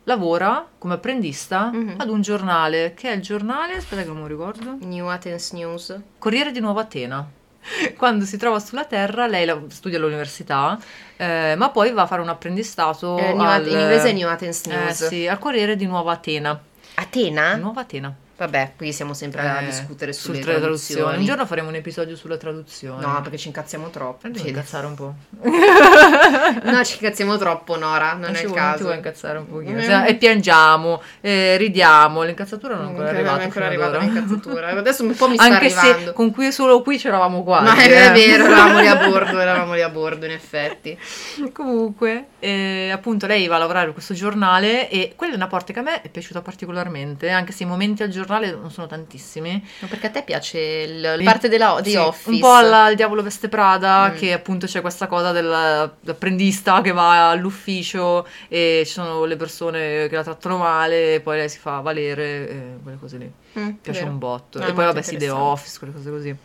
lavora 0.07 0.67
come 0.77 0.93
apprendista 0.93 1.71
Mhm. 1.73 1.95
ad 1.97 2.09
un 2.09 2.21
giornale, 2.21 2.93
che 2.95 3.09
è 3.11 3.15
il 3.15 3.21
giornale, 3.21 3.73
aspetta 3.77 4.03
che 4.03 4.07
non 4.07 4.19
lo 4.19 4.27
ricordo, 4.27 4.77
New 4.81 5.07
Athens 5.07 5.51
News. 5.53 5.99
Corriere 6.19 6.51
di 6.51 6.59
Nuova 6.59 6.81
Atena. 6.81 7.27
Quando 7.97 8.25
si 8.25 8.37
trova 8.37 8.59
sulla 8.59 8.85
Terra, 8.85 9.27
lei 9.27 9.45
la- 9.45 9.59
studia 9.69 9.97
all'università, 9.97 10.77
eh, 11.17 11.55
ma 11.57 11.69
poi 11.69 11.91
va 11.91 12.03
a 12.03 12.07
fare 12.07 12.21
un 12.21 12.29
apprendistato 12.29 13.17
Eh, 13.17 13.35
al, 13.37 13.65
in 13.67 13.79
inglese 13.79 14.09
è 14.09 14.13
New 14.13 14.27
Athens 14.27 14.65
eh, 14.67 14.69
News. 14.75 15.07
sì, 15.07 15.27
al 15.27 15.39
Corriere 15.39 15.75
di 15.75 15.85
Nuova 15.85 16.13
Atena. 16.13 16.59
Atena? 16.95 17.55
Nuova 17.55 17.81
Atena. 17.81 18.13
Vabbè, 18.37 18.73
qui 18.75 18.91
siamo 18.91 19.13
sempre 19.13 19.41
a 19.47 19.61
Eh, 19.61 19.65
discutere 19.67 20.11
sulle 20.11 20.39
traduzioni. 20.39 20.61
traduzioni. 20.99 21.17
Un 21.19 21.25
giorno 21.25 21.45
faremo 21.45 21.69
un 21.69 21.75
episodio 21.75 22.17
sulla 22.17 22.35
traduzione. 22.35 23.05
No, 23.05 23.21
perché 23.21 23.37
ci 23.37 23.47
incazziamo 23.47 23.89
troppo. 23.89 24.27
Sì. 24.33 24.49
incazzare 24.49 24.85
un 24.85 24.93
po'. 24.95 25.13
No, 26.63 26.83
ci 26.83 26.97
incazziamo 26.99 27.37
troppo, 27.37 27.77
Nora. 27.77 28.11
Non 28.11 28.21
Non 28.21 28.31
è 28.31 28.35
ci 28.35 28.41
il 28.41 28.47
non 28.47 28.53
ti 28.55 28.59
caso. 28.59 28.83
vuoi 28.83 28.95
incazzare 28.95 29.37
un 29.37 29.47
pochino. 29.47 29.77
Mm. 29.79 29.81
Se- 29.81 30.05
E 30.05 30.15
piangiamo, 30.15 31.01
eh, 31.21 31.55
ridiamo. 31.57 32.23
L'incazzatura 32.23 32.75
non 32.75 32.85
è 32.85 32.87
ancora 32.89 33.05
Non 33.05 33.15
è 33.15 33.17
arrivata. 33.19 33.43
ancora 33.43 33.65
arrivata 33.67 33.97
l'incazzatura. 33.99 34.67
Adesso 34.69 35.03
un 35.03 35.15
po' 35.15 35.29
mi 35.29 35.35
sta 35.35 35.43
Anche 35.45 35.65
arrivando. 35.67 36.05
se 36.07 36.13
con 36.13 36.31
qui 36.31 36.51
solo 36.51 36.81
qui 36.81 36.97
c'eravamo 36.97 37.43
quasi. 37.43 37.65
Ma 37.65 37.75
è, 37.81 38.07
eh. 38.07 38.11
vero, 38.11 38.45
eravamo 38.45 38.79
lì 38.79 38.87
a 38.87 38.95
bordo, 39.07 39.39
eravamo 39.39 39.73
lì 39.75 39.81
a 39.81 39.89
bordo 39.89 40.25
in 40.25 40.31
effetti. 40.31 40.97
Comunque, 41.53 42.25
eh, 42.39 42.89
appunto, 42.91 43.27
lei 43.27 43.47
va 43.47 43.55
a 43.55 43.59
lavorare 43.59 43.85
per 43.85 43.93
questo 43.93 44.13
giornale 44.13 44.89
e 44.89 45.13
quella 45.15 45.33
è 45.33 45.35
una 45.35 45.47
parte 45.47 45.71
che 45.73 45.79
a 45.79 45.83
me 45.83 46.01
è 46.01 46.09
piaciuta 46.09 46.41
particolarmente, 46.41 47.29
anche 47.29 47.51
se 47.53 47.63
i 47.63 47.65
momenti 47.65 48.03
al 48.03 48.09
giornale 48.09 48.23
non 48.27 48.71
sono 48.71 48.87
tantissimi. 48.87 49.63
Ma 49.79 49.87
perché 49.87 50.07
a 50.07 50.09
te 50.09 50.23
piace 50.23 50.59
il- 50.59 51.01
la 51.01 51.17
parte 51.23 51.47
della, 51.49 51.79
di 51.81 51.91
sì, 51.91 51.95
Office? 51.97 52.29
Un 52.29 52.39
po' 52.39 52.53
alla 52.53 52.89
Il 52.89 52.95
Diavolo 52.95 53.21
Veste 53.23 53.49
Prada, 53.49 54.09
Mm. 54.11 54.15
che 54.17 54.33
appunto 54.33 54.65
c'è 54.65 54.81
questa 54.81 55.07
cosa 55.07 55.31
dell'apprendista 55.31 56.81
che 56.81 56.91
va 56.91 57.29
all'ufficio 57.29 58.27
e 58.47 58.83
ci 58.85 58.91
sono 58.93 59.25
le 59.25 59.35
persone 59.35 60.07
che 60.09 60.15
la 60.15 60.23
trattano 60.23 60.57
male 60.57 61.21
poi 61.21 61.37
lei 61.37 61.49
si 61.49 61.59
fa 61.59 61.79
valere, 61.79 62.49
e 62.49 62.61
quelle 62.81 62.97
cose 62.99 63.17
lì. 63.17 63.31
Mm, 63.59 63.69
Piace 63.81 63.99
vero. 63.99 64.11
un 64.11 64.17
botto. 64.17 64.59
No, 64.59 64.65
e 64.67 64.73
poi 64.73 64.85
vabbè 64.85 65.01
sì, 65.01 65.17
The. 65.17 65.29
Office, 65.29 65.77
quelle 65.79 65.93
cose 65.93 66.09
così. 66.09 66.35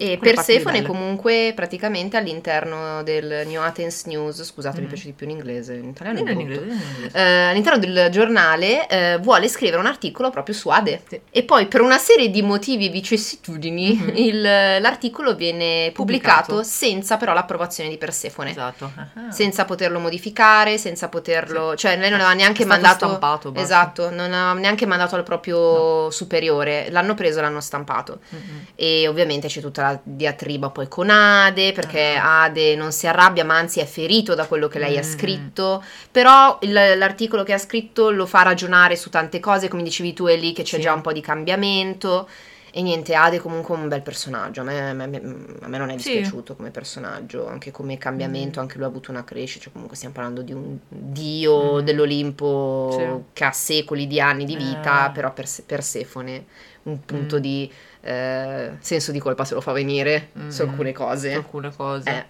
E 0.00 0.16
Persefone 0.20 0.76
belle. 0.82 0.86
comunque 0.86 1.52
praticamente 1.56 2.16
all'interno 2.16 3.02
del 3.02 3.42
New 3.46 3.60
Athens 3.60 4.04
News, 4.04 4.44
scusate 4.44 4.78
mi 4.78 4.86
Mm. 4.86 4.88
piace 4.88 5.04
di 5.06 5.12
più 5.12 5.26
in 5.26 5.32
inglese, 5.32 5.74
in 5.74 5.88
italiano 5.88 6.20
in 6.20 6.28
inglese, 6.40 6.62
in 6.64 6.70
inglese. 6.70 7.18
Eh, 7.18 7.22
all'interno 7.50 7.78
del 7.78 8.08
giornale 8.10 8.86
eh, 8.88 9.18
vuole 9.18 9.48
scrivere 9.48 9.78
un 9.80 9.86
articolo 9.86 10.30
proprio 10.30 10.54
su 10.54 10.68
Ade 10.68 11.02
Sì. 11.08 11.20
e 11.30 11.42
poi 11.42 11.66
per 11.66 11.80
una 11.80 11.98
serie 11.98 12.30
di 12.30 12.42
motivi 12.42 12.86
e 12.86 12.90
vicissitudini 12.90 13.94
Mhm. 13.94 14.12
il- 14.16 14.40
l'articolo 14.42 15.34
viene 15.34 15.90
pubblicato, 15.92 16.42
Pubblicato. 16.46 16.62
senza 16.62 17.16
però 17.16 17.32
l'approvazione 17.32 17.90
di 17.90 17.98
Persefone. 17.98 18.50
Esatto. 18.50 18.92
Ah. 18.94 19.30
Senza 19.32 19.64
poterlo 19.64 19.98
modificare, 19.98 20.78
senza 20.78 21.08
poterlo... 21.08 21.74
Cioè 21.74 21.96
lei 21.96 22.10
non 22.10 22.20
aveva 22.20 22.34
neanche 22.34 22.64
mandato... 22.64 23.06
stampato, 23.06 23.50
basta. 23.50 23.64
Esatto, 23.66 24.10
non 24.10 24.32
ha 24.32 24.52
neanche 24.54 24.86
mandato 24.86 25.16
al 25.16 25.24
proprio 25.24 26.10
superiore. 26.10 26.88
L'hanno 26.90 27.14
preso 27.14 27.38
e 27.40 27.42
l'hanno 27.42 27.60
stampato. 27.60 28.20
Mm-mm. 28.34 28.66
E 28.76 29.08
ovviamente 29.08 29.48
c'è 29.48 29.60
tutta 29.60 29.82
la 29.82 29.87
diatriba 30.02 30.70
poi 30.70 30.88
con 30.88 31.10
Ade, 31.10 31.72
perché 31.72 32.16
Ade 32.20 32.74
non 32.76 32.90
si 32.92 33.06
arrabbia, 33.06 33.44
ma 33.44 33.56
anzi 33.56 33.80
è 33.80 33.84
ferito 33.86 34.34
da 34.34 34.46
quello 34.46 34.66
che 34.68 34.78
lei 34.78 34.96
ha 34.96 35.00
Mm. 35.00 35.10
scritto. 35.10 35.84
Però 36.10 36.58
il- 36.62 36.72
l'articolo 36.72 37.42
che 37.44 37.52
ha 37.52 37.58
scritto 37.58 38.10
lo 38.10 38.26
fa 38.26 38.42
ragionare 38.42 38.96
su 38.96 39.10
tante 39.10 39.40
cose, 39.40 39.68
come 39.68 39.82
dicevi 39.82 40.12
tu, 40.12 40.24
è 40.26 40.36
lì 40.36 40.52
che 40.52 40.62
c'è 40.62 40.76
Sì. 40.76 40.82
già 40.82 40.92
un 40.92 41.00
po' 41.02 41.12
di 41.12 41.20
cambiamento. 41.20 42.28
E 42.70 42.82
niente, 42.82 43.14
Ade 43.14 43.36
è 43.36 43.40
comunque 43.40 43.74
un 43.74 43.88
bel 43.88 44.02
personaggio. 44.02 44.60
A 44.60 44.64
me, 44.64 44.90
a 44.90 44.92
me- 44.92 45.22
a 45.62 45.68
me 45.68 45.78
non 45.78 45.88
è 45.88 45.96
Sì. 45.98 46.10
dispiaciuto 46.12 46.54
come 46.54 46.70
personaggio, 46.70 47.48
anche 47.48 47.70
come 47.70 47.96
cambiamento, 47.96 48.58
Mm. 48.60 48.62
anche 48.62 48.76
lui 48.76 48.84
ha 48.84 48.88
avuto 48.88 49.10
una 49.10 49.24
crescita. 49.24 49.64
Cioè, 49.64 49.72
comunque 49.72 49.96
stiamo 49.96 50.14
parlando 50.14 50.42
di 50.42 50.52
un 50.52 50.76
dio 50.86 51.76
Mm. 51.76 51.84
dell'Olimpo 51.84 52.88
Sì. 52.92 53.06
che 53.32 53.44
ha 53.44 53.52
secoli 53.52 54.06
di 54.06 54.20
anni 54.20 54.44
di 54.44 54.54
vita, 54.54 55.08
Eh. 55.08 55.12
però 55.12 55.32
Perse- 55.32 55.62
Persefone 55.66 56.44
un 56.84 57.04
punto 57.04 57.36
Mm. 57.36 57.40
di 57.40 57.72
eh, 58.00 58.72
senso 58.80 59.12
di 59.12 59.18
colpa 59.18 59.44
se 59.44 59.54
lo 59.54 59.60
fa 59.60 59.72
venire 59.72 60.30
mm. 60.38 60.48
su 60.48 60.62
mm-hmm. 60.62 60.70
alcune 60.70 60.92
cose. 60.92 61.30
Su 61.32 61.36
alcune 61.36 61.72
cose. 61.74 62.26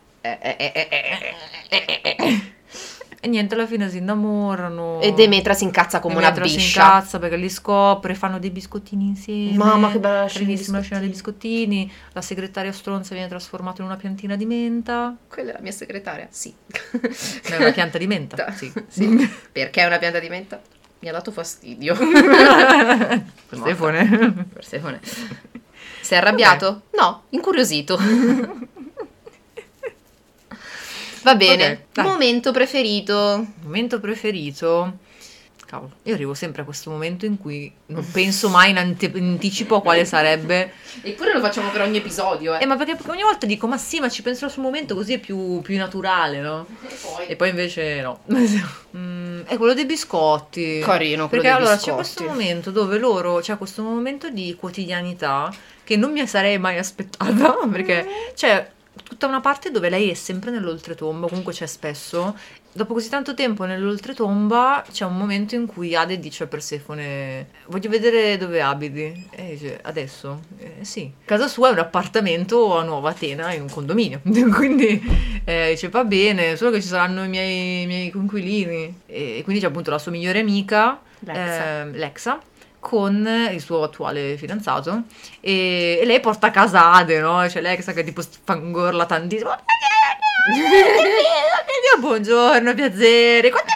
E 3.21 3.27
niente, 3.27 3.55
alla 3.55 3.67
fine 3.67 3.91
si 3.91 3.97
innamorano. 3.97 5.01
E 5.01 5.13
Demetra 5.13 5.53
si 5.53 5.65
incazza 5.65 5.99
come 5.99 6.15
Demetra 6.15 6.45
una 6.45 6.45
biscia. 6.45 6.61
si 6.61 6.79
incazza 6.79 7.19
perché 7.19 7.37
li 7.37 7.49
scopre, 7.49 8.15
fanno 8.15 8.39
dei 8.39 8.51
biscottini 8.51 9.07
insieme. 9.09 9.57
Mamma 9.57 9.91
che 9.91 9.99
bella 9.99 10.31
Bellissima 10.33 10.81
scena 10.81 11.01
dei 11.01 11.09
biscottini. 11.09 11.91
La 12.13 12.21
segretaria 12.21 12.71
stronza 12.71 13.15
viene 13.15 13.29
trasformata 13.29 13.83
in 13.83 13.89
una 13.89 13.97
piantina 13.97 14.37
di 14.37 14.47
menta. 14.47 15.17
Quella 15.29 15.51
è 15.51 15.53
la 15.55 15.61
mia 15.61 15.73
segretaria? 15.73 16.29
Sì. 16.31 16.55
è 17.43 17.57
una 17.57 17.73
pianta 17.73 17.99
di 17.99 18.07
menta? 18.07 18.53
sì. 18.55 18.73
sì. 18.87 19.31
Perché 19.51 19.83
è 19.83 19.87
una 19.87 19.99
pianta 19.99 20.21
di 20.21 20.29
menta? 20.29 20.61
Mi 21.01 21.09
ha 21.09 21.13
dato 21.13 21.33
fastidio. 21.33 21.97
Persefone. 23.49 24.47
Persefone. 24.53 25.01
Sei 26.09 26.17
arrabbiato? 26.17 26.85
No, 26.99 27.25
incuriosito. 27.29 27.99
Va 31.23 31.35
bene. 31.35 31.71
Ok, 31.73 31.79
dai. 31.93 32.05
Momento 32.07 32.51
preferito. 32.51 33.47
Momento 33.63 34.01
preferito. 34.01 34.97
Cavolo, 35.67 35.97
io 36.05 36.15
arrivo 36.15 36.33
sempre 36.33 36.63
a 36.63 36.65
questo 36.65 36.89
momento 36.89 37.27
in 37.27 37.37
cui 37.37 37.71
non 37.89 38.11
penso 38.11 38.49
mai 38.49 38.71
in, 38.71 38.79
ante- 38.79 39.13
in 39.15 39.33
anticipo 39.33 39.77
a 39.77 39.83
quale 39.83 40.07
sarebbe. 40.07 40.73
Eppure 41.03 41.35
lo 41.35 41.41
facciamo 41.41 41.69
per 41.69 41.83
ogni 41.83 41.99
episodio, 41.99 42.57
Eh, 42.59 42.65
ma 42.65 42.77
perché, 42.77 42.95
perché 42.95 43.11
ogni 43.11 43.21
volta 43.21 43.45
dico, 43.45 43.67
ma 43.67 43.77
sì, 43.77 44.01
ma 44.01 44.09
ci 44.09 44.23
penserò 44.23 44.51
sul 44.51 44.63
momento 44.63 44.95
così 44.95 45.13
è 45.13 45.19
più, 45.19 45.61
più 45.61 45.77
naturale, 45.77 46.41
no? 46.41 46.65
E 46.89 46.95
poi... 47.03 47.27
E 47.27 47.37
poi 47.37 47.49
invece 47.51 48.01
no. 48.01 48.21
Mm, 48.97 49.43
è 49.45 49.59
quello 49.59 49.75
dei 49.75 49.85
biscotti. 49.85 50.81
Carino, 50.81 51.29
quello 51.29 51.43
Perché 51.43 51.49
allora 51.55 51.75
biscotti. 51.75 51.91
c'è 51.91 51.95
questo 51.95 52.25
momento 52.25 52.71
dove 52.71 52.97
loro, 52.97 53.41
c'è 53.41 53.59
questo 53.59 53.83
momento 53.83 54.31
di 54.31 54.57
quotidianità 54.59 55.53
che 55.89 55.97
non 55.97 56.13
mi 56.13 56.27
sarei 56.27 56.59
mai 56.59 56.77
aspettata, 56.77 57.57
perché 57.73 58.07
c'è 58.35 58.69
tutta 59.03 59.27
una 59.27 59.41
parte 59.41 59.71
dove 59.71 59.89
lei 59.89 60.11
è 60.11 60.15
sempre 60.15 60.51
nell'oltretomba, 60.51 61.29
comunque 61.29 61.55
c'è 61.55 61.65
spesso. 61.65 62.37
Dopo 62.71 62.93
così 62.93 63.09
tanto 63.09 63.33
tempo 63.33 63.65
nell'oltretomba 63.65 64.85
c'è 64.93 65.07
un 65.07 65.17
momento 65.17 65.55
in 65.55 65.65
cui 65.65 65.97
Ade 65.97 66.19
dice 66.19 66.45
a 66.45 66.47
Persefone 66.47 67.49
voglio 67.69 67.89
vedere 67.89 68.37
dove 68.37 68.61
abiti. 68.61 69.29
E 69.31 69.49
dice 69.53 69.79
adesso? 69.83 70.43
Eh, 70.59 70.85
sì. 70.85 71.11
Casa 71.25 71.49
sua 71.49 71.71
è 71.71 71.73
un 71.73 71.79
appartamento 71.79 72.77
a 72.77 72.83
Nuova 72.85 73.09
Atena 73.09 73.55
in 73.55 73.63
un 73.63 73.71
condominio. 73.71 74.21
Quindi 74.55 75.03
eh, 75.45 75.71
dice 75.71 75.89
va 75.89 76.05
bene, 76.05 76.57
solo 76.57 76.73
che 76.73 76.83
ci 76.83 76.89
saranno 76.89 77.25
i 77.25 77.29
miei, 77.29 77.85
i 77.85 77.87
miei 77.87 78.11
conquilini. 78.11 79.01
E 79.07 79.41
quindi 79.43 79.63
c'è 79.63 79.69
appunto 79.69 79.91
la 79.91 79.99
sua 79.99 80.13
migliore 80.13 80.41
amica, 80.41 81.01
Lexa. 81.21 81.81
ehm, 81.81 81.93
Lexa, 81.97 82.41
con 82.81 83.29
il 83.53 83.61
suo 83.61 83.83
attuale 83.83 84.37
fidanzato 84.37 85.03
e, 85.41 85.99
e 86.01 86.05
lei 86.07 86.21
porta 86.21 86.49
a 86.49 86.51
casa 86.51 86.93
Ade, 86.93 87.21
no? 87.21 87.45
C'è 87.47 87.61
Lexa 87.61 87.93
che 87.93 88.05
tipo 88.05 88.23
fangorla 88.45 89.05
tantissimo. 89.07 89.51
Buongiorno, 92.01 92.75
piacere. 92.75 93.51
Quanto! 93.51 93.73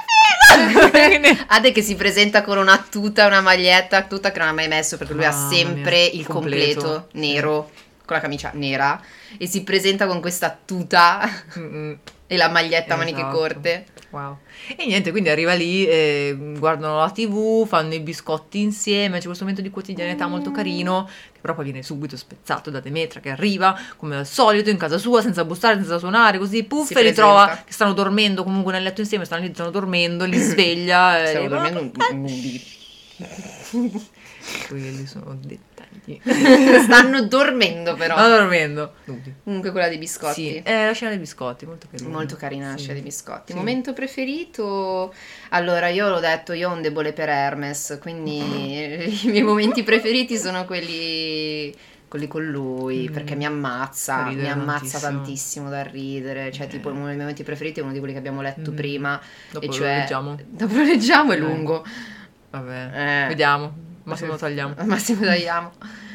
Ade 1.49 1.73
che 1.73 1.83
si 1.83 1.95
presenta 1.97 2.43
con 2.43 2.59
una 2.59 2.85
tuta, 2.91 3.27
una 3.27 3.41
maglietta, 3.41 4.03
tuta 4.03 4.31
che 4.31 4.39
non 4.39 4.49
ha 4.49 4.53
mai 4.53 4.69
messo 4.69 4.97
perché 4.97 5.15
lui 5.15 5.25
ha 5.25 5.31
Mamma 5.31 5.51
sempre 5.51 5.91
mia, 5.91 6.21
il 6.21 6.27
completo. 6.27 6.81
completo, 6.81 7.09
nero, 7.13 7.71
con 8.05 8.17
la 8.17 8.23
camicia 8.23 8.51
nera 8.55 9.01
e 9.39 9.47
si 9.47 9.63
presenta 9.63 10.07
con 10.07 10.21
questa 10.21 10.57
tuta 10.65 11.29
Mm-mm. 11.59 11.99
E 12.33 12.37
la 12.39 12.49
maglietta 12.49 12.95
a 12.95 12.97
maniche 12.97 13.19
Esatto. 13.21 13.37
corte. 13.37 13.85
Wow. 14.09 14.39
E 14.77 14.87
niente, 14.87 15.11
quindi 15.11 15.29
arriva 15.29 15.53
lì, 15.55 15.87
eh, 15.87 16.37
guardano 16.59 16.99
la 16.99 17.11
tv, 17.11 17.67
fanno 17.67 17.93
i 17.95 18.01
biscotti 18.01 18.61
insieme, 18.61 19.19
c'è 19.19 19.25
questo 19.27 19.45
momento 19.45 19.63
di 19.63 19.71
quotidianità 19.71 20.27
molto 20.27 20.51
Mm. 20.51 20.55
carino, 20.55 21.09
che 21.33 21.41
però 21.41 21.55
poi 21.55 21.65
viene 21.65 21.83
subito 21.83 22.17
spezzato 22.17 22.71
da 22.71 22.81
Demetra 22.81 23.21
che 23.21 23.31
arriva, 23.31 23.79
come 23.97 24.17
al 24.17 24.27
solito, 24.27 24.71
in 24.71 24.77
casa 24.79 24.97
sua, 24.99 25.21
senza 25.23 25.45
bussare, 25.45 25.77
senza 25.77 25.99
suonare, 25.99 26.39
così, 26.39 26.63
puff, 26.65 26.87
Si 26.89 26.95
e 26.95 27.03
li 27.03 27.13
trova 27.13 27.63
che 27.67 27.73
stanno 27.73 27.93
dormendo 27.93 28.45
comunque 28.45 28.73
nel 28.73 28.83
letto 28.83 29.01
insieme, 29.01 29.25
stanno 29.25 29.45
lì, 29.47 29.51
stanno 29.53 29.71
dormendo, 29.71 30.25
li 30.25 30.39
sveglia. 30.39 31.25
Stavo 31.27 31.45
e 31.45 31.49
dormendo 31.49 31.91
nudi. 32.13 32.63
Quelli 34.69 35.07
sono 35.07 35.39
Stanno 36.83 37.23
dormendo 37.23 37.95
però. 37.95 38.15
Stanno 38.17 38.37
dormendo. 38.37 38.95
Nudi. 39.05 39.35
Comunque 39.45 39.71
quella 39.71 39.89
dei 39.89 39.99
biscotti. 39.99 40.35
Sì, 40.35 40.57
è 40.65 40.87
la 40.87 40.93
scena 40.93 41.11
dei 41.11 41.19
biscotti, 41.21 41.65
molto 41.67 41.87
carina. 41.91 42.09
Molto 42.11 42.37
carina 42.37 42.67
la 42.71 42.73
Sì. 42.77 42.79
scena 42.79 42.95
dei 42.95 43.03
biscotti. 43.03 43.53
Sì. 43.53 43.59
Momento 43.59 43.93
preferito? 43.93 45.15
Allora, 45.51 45.89
io 45.89 46.09
l'ho 46.09 46.21
detto, 46.21 46.53
io 46.53 46.71
ho 46.71 46.73
un 46.73 46.83
debole 46.83 47.13
per 47.13 47.29
Hermes, 47.29 47.99
quindi 48.01 48.39
i 49.25 49.29
miei 49.31 49.43
momenti 49.43 49.83
preferiti 49.83 50.37
sono 50.37 50.65
quelli, 50.65 51.73
quelli 52.09 52.27
con 52.27 52.45
lui, 52.45 53.09
Mm. 53.09 53.13
perché 53.13 53.35
mi 53.37 53.47
ammazza, 53.47 54.25
mi 54.31 54.49
ammazza 54.51 54.99
tantissimo. 54.99 55.69
tantissimo 55.69 55.71
da 55.71 55.83
ridere. 55.83 56.51
Cioè, 56.53 56.67
Eh. 56.67 56.69
tipo, 56.69 56.89
uno 56.89 56.97
dei 56.99 57.07
miei 57.07 57.19
momenti 57.19 57.43
preferiti 57.45 57.81
è 57.81 57.83
uno 57.83 57.93
di 57.93 57.99
quelli 57.99 58.13
che 58.13 58.19
abbiamo 58.19 58.43
letto 58.43 58.73
Mm. 58.73 58.77
prima. 58.77 59.21
Dopo 59.51 59.65
e 59.65 59.69
lo 59.69 59.73
cioè, 59.73 59.99
leggiamo. 60.01 60.37
Dopo 60.51 60.75
lo 60.75 60.83
leggiamo, 60.83 61.33
è 61.33 61.37
Eh. 61.37 61.39
lungo. 61.39 61.85
Vabbè, 62.51 63.25
Eh. 63.25 63.29
vediamo. 63.29 63.91
Massimo 64.05 64.33
lo 64.33 64.37
tagliamo. 64.39 64.75
Massimo 64.85 65.25
tagliamo. 65.25 65.73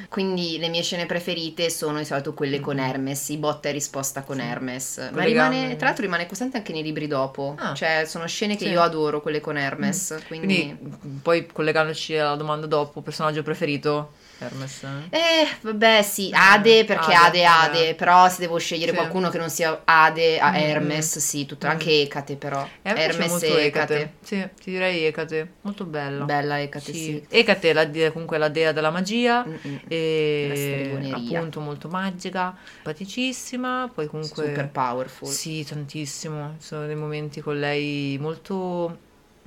Quindi 0.10 0.58
le 0.58 0.69
mie 0.69 0.84
scene 0.84 1.06
preferite 1.06 1.69
sono 1.69 1.97
di 1.97 2.06
solito 2.06 2.34
quelle 2.34 2.62
con 2.62 2.80
Hermes, 2.80 3.28
i 3.30 3.38
botta 3.38 3.67
e 3.67 3.73
risposta 3.73 4.21
con 4.21 4.38
Sì. 4.38 4.41
Hermes. 4.41 5.10
Ma 5.12 5.23
rimane, 5.23 5.76
tra 5.76 5.88
l'altro 5.88 6.04
rimane 6.06 6.26
costante 6.26 6.56
anche 6.58 6.71
nei 6.71 6.82
libri 6.82 7.08
dopo. 7.08 7.56
Ah. 7.58 7.73
Cioè, 7.73 8.06
sono 8.06 8.26
scene 8.26 8.56
che 8.56 8.65
Sì. 8.65 8.71
io 8.71 8.82
adoro, 8.82 9.21
quelle 9.21 9.41
con 9.41 9.58
Hermes. 9.58 10.23
Quindi... 10.28 10.78
Quindi, 10.80 11.19
poi 11.21 11.45
collegandoci 11.45 12.15
alla 12.15 12.36
domanda 12.36 12.67
dopo, 12.67 13.02
personaggio 13.02 13.43
preferito? 13.43 14.12
Hermes. 14.39 14.84
eh? 14.84 15.17
Eh, 15.17 15.47
vabbè, 15.62 16.02
sì, 16.04 16.30
Ade 16.34 16.86
perché 16.86 17.13
Ade 17.13 17.43
Ade, 17.43 17.45
Ade, 17.45 17.78
vabbè. 17.80 17.95
però 17.95 18.30
se 18.30 18.41
devo 18.41 18.58
scegliere 18.58 18.91
Sì. 18.91 18.97
qualcuno 18.97 19.30
che 19.30 19.38
non 19.38 19.50
sia 19.50 19.82
Ade, 19.84 20.39
a 20.39 20.52
Mm. 20.52 20.56
Hermes, 20.56 21.17
sì, 21.19 21.45
tutto, 21.45 21.67
Mm. 21.67 21.69
anche 21.69 22.02
Ecate 22.02 22.36
però. 22.36 22.67
Eh, 22.82 22.89
Hermes 22.95 23.30
molto 23.30 23.58
e 23.58 23.65
Ecate. 23.65 24.13
Sì, 24.21 24.47
ti 24.62 24.71
direi 24.71 25.04
Ecate. 25.06 25.54
Molto 25.62 25.86
bella. 25.86 26.23
Bella 26.26 26.62
Ecate, 26.62 26.91
Sì. 26.93 27.04
sì. 27.04 27.26
Ecate 27.30 27.73
la 27.73 27.88
comunque 28.12 28.38
la 28.38 28.50
dea 28.50 28.71
della 28.71 28.91
magia. 28.91 29.45
Mm-mm. 29.45 29.80
E 29.88 31.10
appunto 31.36 31.60
molto 31.60 31.88
magica, 31.89 32.56
simpaticissima. 32.73 33.91
Poi 33.93 34.08
comunque 34.08 34.45
Super 34.45 34.69
powerful. 34.69 35.28
Sì, 35.30 35.63
tantissimo. 35.63 36.56
Sono 36.60 36.86
dei 36.86 36.95
momenti 36.95 37.41
con 37.41 37.60
lei 37.60 38.17
molto 38.19 38.97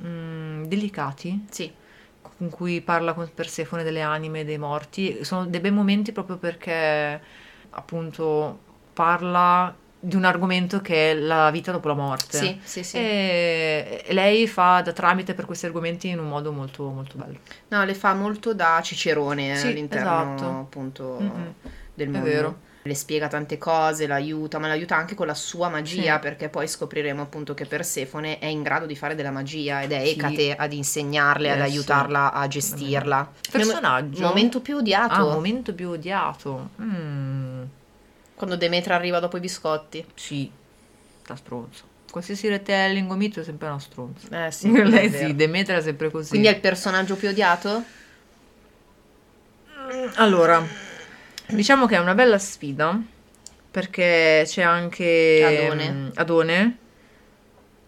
mm, 0.04 0.64
delicati 0.64 1.44
Sì. 1.50 1.70
Con 2.40 2.48
cui 2.48 2.80
parla 2.80 3.12
con 3.12 3.28
Persefone 3.34 3.82
delle 3.82 4.00
anime 4.00 4.46
dei 4.46 4.56
morti. 4.56 5.22
Sono 5.24 5.44
dei 5.44 5.60
bei 5.60 5.70
momenti 5.70 6.10
proprio 6.10 6.38
perché 6.38 7.20
appunto 7.68 8.58
parla 8.94 9.74
di 10.02 10.16
un 10.16 10.24
argomento 10.24 10.80
che 10.80 11.10
è 11.10 11.14
la 11.14 11.50
vita 11.50 11.70
dopo 11.70 11.88
la 11.88 11.94
morte. 11.94 12.38
Sì, 12.38 12.58
sì, 12.64 12.82
sì. 12.82 12.96
E 12.96 14.06
lei 14.08 14.46
fa 14.46 14.80
da 14.80 14.92
tramite 14.92 15.34
per 15.34 15.44
questi 15.44 15.66
argomenti 15.66 16.08
in 16.08 16.18
un 16.18 16.28
modo 16.28 16.50
molto 16.50 16.84
molto 16.88 17.18
bello. 17.18 17.38
No, 17.68 17.84
le 17.84 17.94
fa 17.94 18.14
molto 18.14 18.54
da 18.54 18.80
cicerone 18.82 19.48
eh, 19.50 19.56
Sì, 19.58 19.66
all'interno 19.68 19.98
esatto. 19.98 20.44
appunto 20.46 21.04
Mm-mm. 21.22 21.54
del 21.92 22.08
È 22.08 22.12
mondo. 22.12 22.26
vero. 22.26 22.58
Le 22.82 22.94
spiega 22.94 23.28
tante 23.28 23.58
cose, 23.58 24.06
l'aiuta, 24.06 24.58
ma 24.58 24.66
l'aiuta 24.66 24.96
anche 24.96 25.14
con 25.14 25.26
la 25.26 25.34
sua 25.34 25.68
magia, 25.68 26.14
Sì. 26.14 26.20
perché 26.20 26.48
poi 26.48 26.66
scopriremo 26.66 27.20
appunto 27.20 27.52
che 27.52 27.66
Persefone 27.66 28.38
è 28.38 28.46
in 28.46 28.62
grado 28.62 28.86
di 28.86 28.96
fare 28.96 29.14
della 29.14 29.30
magia 29.30 29.82
ed 29.82 29.92
è 29.92 30.02
Sì. 30.04 30.12
Ecate 30.12 30.56
ad 30.56 30.72
insegnarle, 30.72 31.50
ad 31.50 31.58
Eh, 31.60 31.64
sì. 31.66 31.70
aiutarla 31.72 32.32
a 32.32 32.48
gestirla. 32.48 33.30
Personaggio. 33.50 34.22
Momento 34.22 34.60
più 34.60 34.76
odiato. 34.78 35.12
Ah, 35.14 35.24
momento 35.34 35.74
più 35.74 35.90
odiato. 35.90 36.70
Mm, 36.80 37.62
Quando 38.34 38.56
Demetra 38.56 38.94
arriva 38.94 39.20
dopo 39.20 39.36
i 39.36 39.40
biscotti. 39.40 40.02
sì, 40.14 40.50
da 41.26 41.36
stronzo. 41.36 41.84
Qualsiasi 42.10 42.48
retelling 42.48 43.10
o 43.10 43.14
mito 43.14 43.40
è 43.40 43.44
sempre 43.44 43.68
una 43.68 43.78
stronza. 43.78 44.46
Eh 44.46 44.50
sì, 44.50 44.70
Lei 44.82 45.10
sì, 45.10 45.34
Demetra 45.36 45.76
è 45.76 45.82
sempre 45.82 46.10
così. 46.10 46.30
Quindi 46.30 46.48
è 46.48 46.52
il 46.52 46.60
personaggio 46.60 47.14
più 47.16 47.28
odiato? 47.28 47.84
Allora, 50.14 50.64
diciamo 51.52 51.86
che 51.86 51.96
è 51.96 51.98
una 51.98 52.14
bella 52.14 52.38
sfida 52.38 53.00
perché 53.70 54.42
c'è 54.46 54.62
anche 54.62 55.64
Adone. 55.66 55.90
mm, 55.90 56.08
Adone 56.14 56.78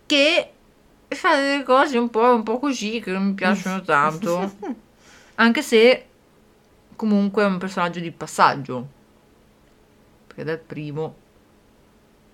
che 0.06 0.52
fa 1.08 1.36
delle 1.36 1.62
cose 1.62 1.98
un 1.98 2.10
po', 2.10 2.34
un 2.34 2.42
po' 2.42 2.58
così 2.58 3.00
che 3.00 3.10
non 3.10 3.26
mi 3.26 3.34
piacciono 3.34 3.80
tanto, 3.82 4.52
anche 5.36 5.62
se 5.62 6.06
comunque 6.96 7.42
è 7.42 7.46
un 7.46 7.58
personaggio 7.58 8.00
di 8.00 8.10
passaggio, 8.10 8.86
perché 10.26 10.44
dal 10.44 10.58
primo 10.58 11.14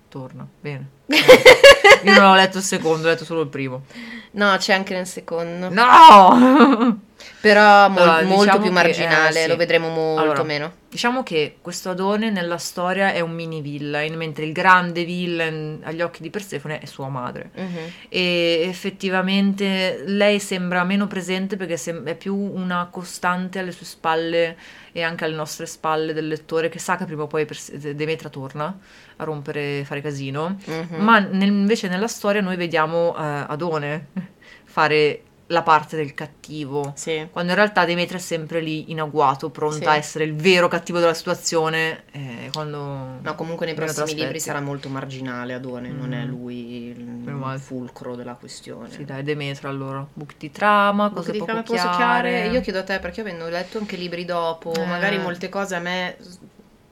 torna, 0.08 0.46
bene. 0.60 0.88
Io 2.04 2.14
non 2.14 2.24
ho 2.24 2.34
letto 2.34 2.58
il 2.58 2.64
secondo, 2.64 3.06
ho 3.06 3.10
letto 3.10 3.24
solo 3.24 3.42
il 3.42 3.48
primo. 3.48 3.84
No, 4.32 4.56
c'è 4.58 4.72
anche 4.74 4.94
nel 4.94 5.06
secondo. 5.06 5.68
No! 5.70 7.00
Però 7.40 7.88
mol- 7.88 8.02
Allora, 8.02 8.22
molto 8.22 8.42
diciamo 8.44 8.56
più 8.58 8.66
che- 8.68 8.70
marginale, 8.74 9.38
eh, 9.38 9.42
sì. 9.42 9.48
lo 9.48 9.56
vedremo 9.56 9.88
molto 9.88 10.20
Allora, 10.22 10.42
meno. 10.44 10.72
Diciamo 10.88 11.22
che 11.22 11.58
questo 11.60 11.90
Adone 11.90 12.30
nella 12.30 12.56
storia 12.58 13.12
è 13.12 13.20
un 13.20 13.32
mini 13.32 13.60
villain, 13.60 14.14
mentre 14.16 14.44
il 14.46 14.52
grande 14.52 15.04
villain 15.04 15.80
agli 15.82 16.00
occhi 16.00 16.22
di 16.22 16.30
Persefone 16.30 16.78
è 16.78 16.86
sua 16.86 17.08
madre. 17.08 17.50
Mhm. 17.54 17.78
E 18.08 18.62
effettivamente 18.68 20.02
lei 20.06 20.38
sembra 20.40 20.84
meno 20.84 21.06
presente 21.06 21.56
perché 21.56 21.78
è 22.04 22.14
più 22.14 22.34
una 22.34 22.88
costante 22.90 23.58
alle 23.58 23.72
sue 23.72 23.86
spalle 23.86 24.56
e 24.92 25.02
anche 25.02 25.24
alle 25.24 25.34
nostre 25.34 25.66
spalle 25.66 26.12
del 26.12 26.26
lettore 26.26 26.68
che 26.68 26.78
sa 26.78 26.96
che 26.96 27.04
prima 27.04 27.22
o 27.22 27.26
poi 27.26 27.46
Demetra 27.94 28.28
torna 28.30 28.76
a 29.16 29.24
rompere, 29.24 29.84
fare 29.84 30.00
casino. 30.00 30.56
Mhm. 30.64 30.96
Ma 31.02 31.18
nel- 31.18 31.48
invece 31.48 31.88
nella 31.88 32.08
storia 32.08 32.40
noi 32.40 32.56
vediamo 32.56 33.14
eh, 33.16 33.44
Adone 33.48 34.06
fare 34.64 35.22
la 35.50 35.62
parte 35.62 35.96
del 35.96 36.12
cattivo. 36.14 36.92
Sì. 36.94 37.26
Quando 37.30 37.52
in 37.52 37.56
realtà 37.56 37.84
Demetra 37.86 38.18
è 38.18 38.20
sempre 38.20 38.60
lì 38.60 38.90
in 38.90 39.00
agguato, 39.00 39.48
pronta 39.50 39.76
Sì. 39.78 39.84
a 39.86 39.96
essere 39.96 40.24
il 40.24 40.34
vero 40.34 40.68
cattivo 40.68 40.98
della 40.98 41.14
situazione. 41.14 42.04
eh, 42.12 42.50
quando... 42.52 43.18
No, 43.22 43.34
comunque 43.34 43.64
nei 43.66 43.74
prossimi 43.74 44.14
libri 44.14 44.40
sarà 44.40 44.60
molto 44.60 44.88
marginale 44.88 45.54
Adone, 45.54 45.88
non 45.90 46.12
è 46.12 46.24
Mm. 46.24 46.28
lui 46.28 46.88
il 46.90 47.00
male. 47.00 47.58
fulcro 47.58 48.14
della 48.14 48.34
questione. 48.34 48.90
Sì, 48.90 49.04
dai, 49.04 49.22
Demetra 49.22 49.68
allora. 49.70 50.06
Buchi 50.12 50.34
di 50.38 50.50
trama, 50.50 51.08
cose 51.10 51.32
Buchi 51.32 51.32
di 51.32 51.38
poco 51.38 51.62
trama 51.62 51.62
chiare. 51.62 51.96
chiare? 52.32 52.46
Io 52.48 52.60
chiedo 52.60 52.78
a 52.80 52.84
te 52.84 52.98
perché 52.98 53.20
avendo 53.22 53.48
letto 53.48 53.78
anche 53.78 53.96
libri 53.96 54.24
dopo, 54.26 54.72
Eh. 54.74 54.84
magari 54.86 55.18
molte 55.18 55.48
cose 55.48 55.74
a 55.74 55.80
me 55.80 56.16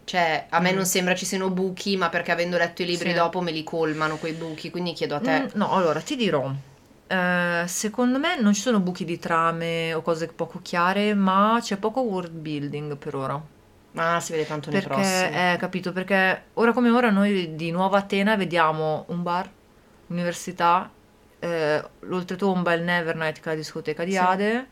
cioè 0.05 0.47
a 0.51 0.61
me 0.61 0.73
Mm. 0.73 0.77
non 0.77 0.87
sembra 0.87 1.14
ci 1.16 1.27
siano 1.27 1.51
buchi, 1.51 1.97
ma 1.97 2.09
perché 2.09 2.31
avendo 2.31 2.57
letto 2.57 2.83
i 2.83 2.87
libri 2.87 3.09
Sì. 3.11 3.14
dopo 3.16 3.40
me 3.40 3.51
li 3.51 3.64
colmano 3.64 4.16
quei 4.16 4.33
buchi, 4.35 4.71
quindi 4.71 4.92
chiedo 4.92 5.16
a 5.16 5.21
te. 5.21 5.40
Mm, 5.42 5.47
no, 5.55 5.73
allora 5.73 6.01
ti 6.01 6.14
dirò. 6.16 6.51
Eh, 7.07 7.64
secondo 7.66 8.19
me 8.19 8.40
non 8.40 8.53
ci 8.55 8.61
sono 8.61 8.81
buchi 8.81 9.05
di 9.05 9.19
trame 9.19 9.95
o 9.95 10.03
cose 10.03 10.27
poco 10.29 10.61
chiare, 10.62 11.14
ma 11.14 11.59
c'è 11.61 11.77
poco 11.77 12.01
world 12.01 12.31
building 12.33 12.97
per 12.97 13.14
ora. 13.14 13.40
Ah, 13.99 14.21
si 14.21 14.33
vede 14.33 14.47
tanto 14.47 14.71
nei 14.71 14.81
Perché, 14.81 14.95
prossimi. 14.95 15.35
eh, 15.53 15.57
capito, 15.59 15.92
perché 15.92 16.42
ora 16.55 16.73
come 16.73 16.90
ora 16.90 17.11
noi 17.11 17.55
di 17.55 17.71
Nuova 17.71 17.99
Atena 17.99 18.37
vediamo 18.37 19.05
un 19.09 19.23
bar, 19.23 19.49
università, 20.09 20.90
eh, 21.38 21.83
l'oltretomba, 22.01 22.73
il 22.75 22.83
Nevernight, 22.83 23.37
che 23.40 23.49
è 23.49 23.53
la 23.53 23.55
discoteca 23.59 24.05
di 24.05 24.12
Sì. 24.12 24.19
Ade, 24.19 24.66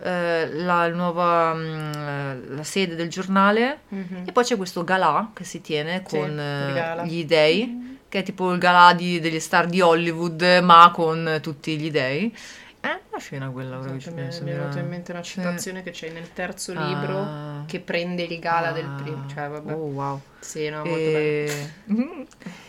eh, 0.00 0.48
la 0.54 0.88
nuova 0.88 1.54
mm, 1.54 1.92
eh, 1.92 2.40
la 2.54 2.62
sede 2.62 2.94
del 2.94 3.08
giornale 3.08 3.80
Mhm. 3.88 4.22
e 4.26 4.32
poi 4.32 4.44
c'è 4.44 4.56
questo 4.56 4.84
galà 4.84 5.30
che 5.34 5.42
si 5.44 5.60
tiene 5.60 6.02
Sì, 6.06 6.16
con 6.16 6.30
il 6.30 6.38
eh, 6.38 7.04
gli 7.06 7.24
dei, 7.24 7.97
che 8.08 8.20
è 8.20 8.22
tipo 8.22 8.52
il 8.52 8.58
galà 8.58 8.92
di- 8.94 9.20
degli 9.20 9.40
star 9.40 9.66
di 9.66 9.80
Hollywood, 9.80 10.60
ma 10.62 10.90
con 10.92 11.38
tutti 11.42 11.76
gli 11.78 11.90
dei. 11.90 12.34
È 12.80 12.86
una 13.10 13.18
scena 13.18 13.50
quella, 13.50 13.78
ora 13.78 13.90
che 13.90 13.98
ci 13.98 14.08
Esatto, 14.08 14.14
mi 14.14 14.22
mi 14.22 14.32
è 14.32 14.40
mi 14.42 14.50
venuta 14.60 14.78
in 14.78 14.88
mente 14.88 15.10
una 15.12 15.22
Sì. 15.24 15.32
citazione 15.32 15.82
che 15.82 15.90
c'è 15.90 16.10
nel 16.10 16.32
terzo 16.32 16.72
Ah. 16.76 16.84
libro 16.86 17.64
che 17.66 17.80
prende 17.80 18.22
il 18.22 18.38
gala 18.38 18.70
del 18.70 18.84
Ah. 18.86 19.00
primo. 19.02 19.24
Cioè, 19.28 19.48
vabbè. 19.48 19.72
Oh, 19.72 19.76
wow. 19.76 20.20
Sì, 20.38 20.68
no, 20.68 20.76
molto 20.84 20.90
bello. 20.92 21.16
E... 21.18 21.70
Mhm. 21.86 22.26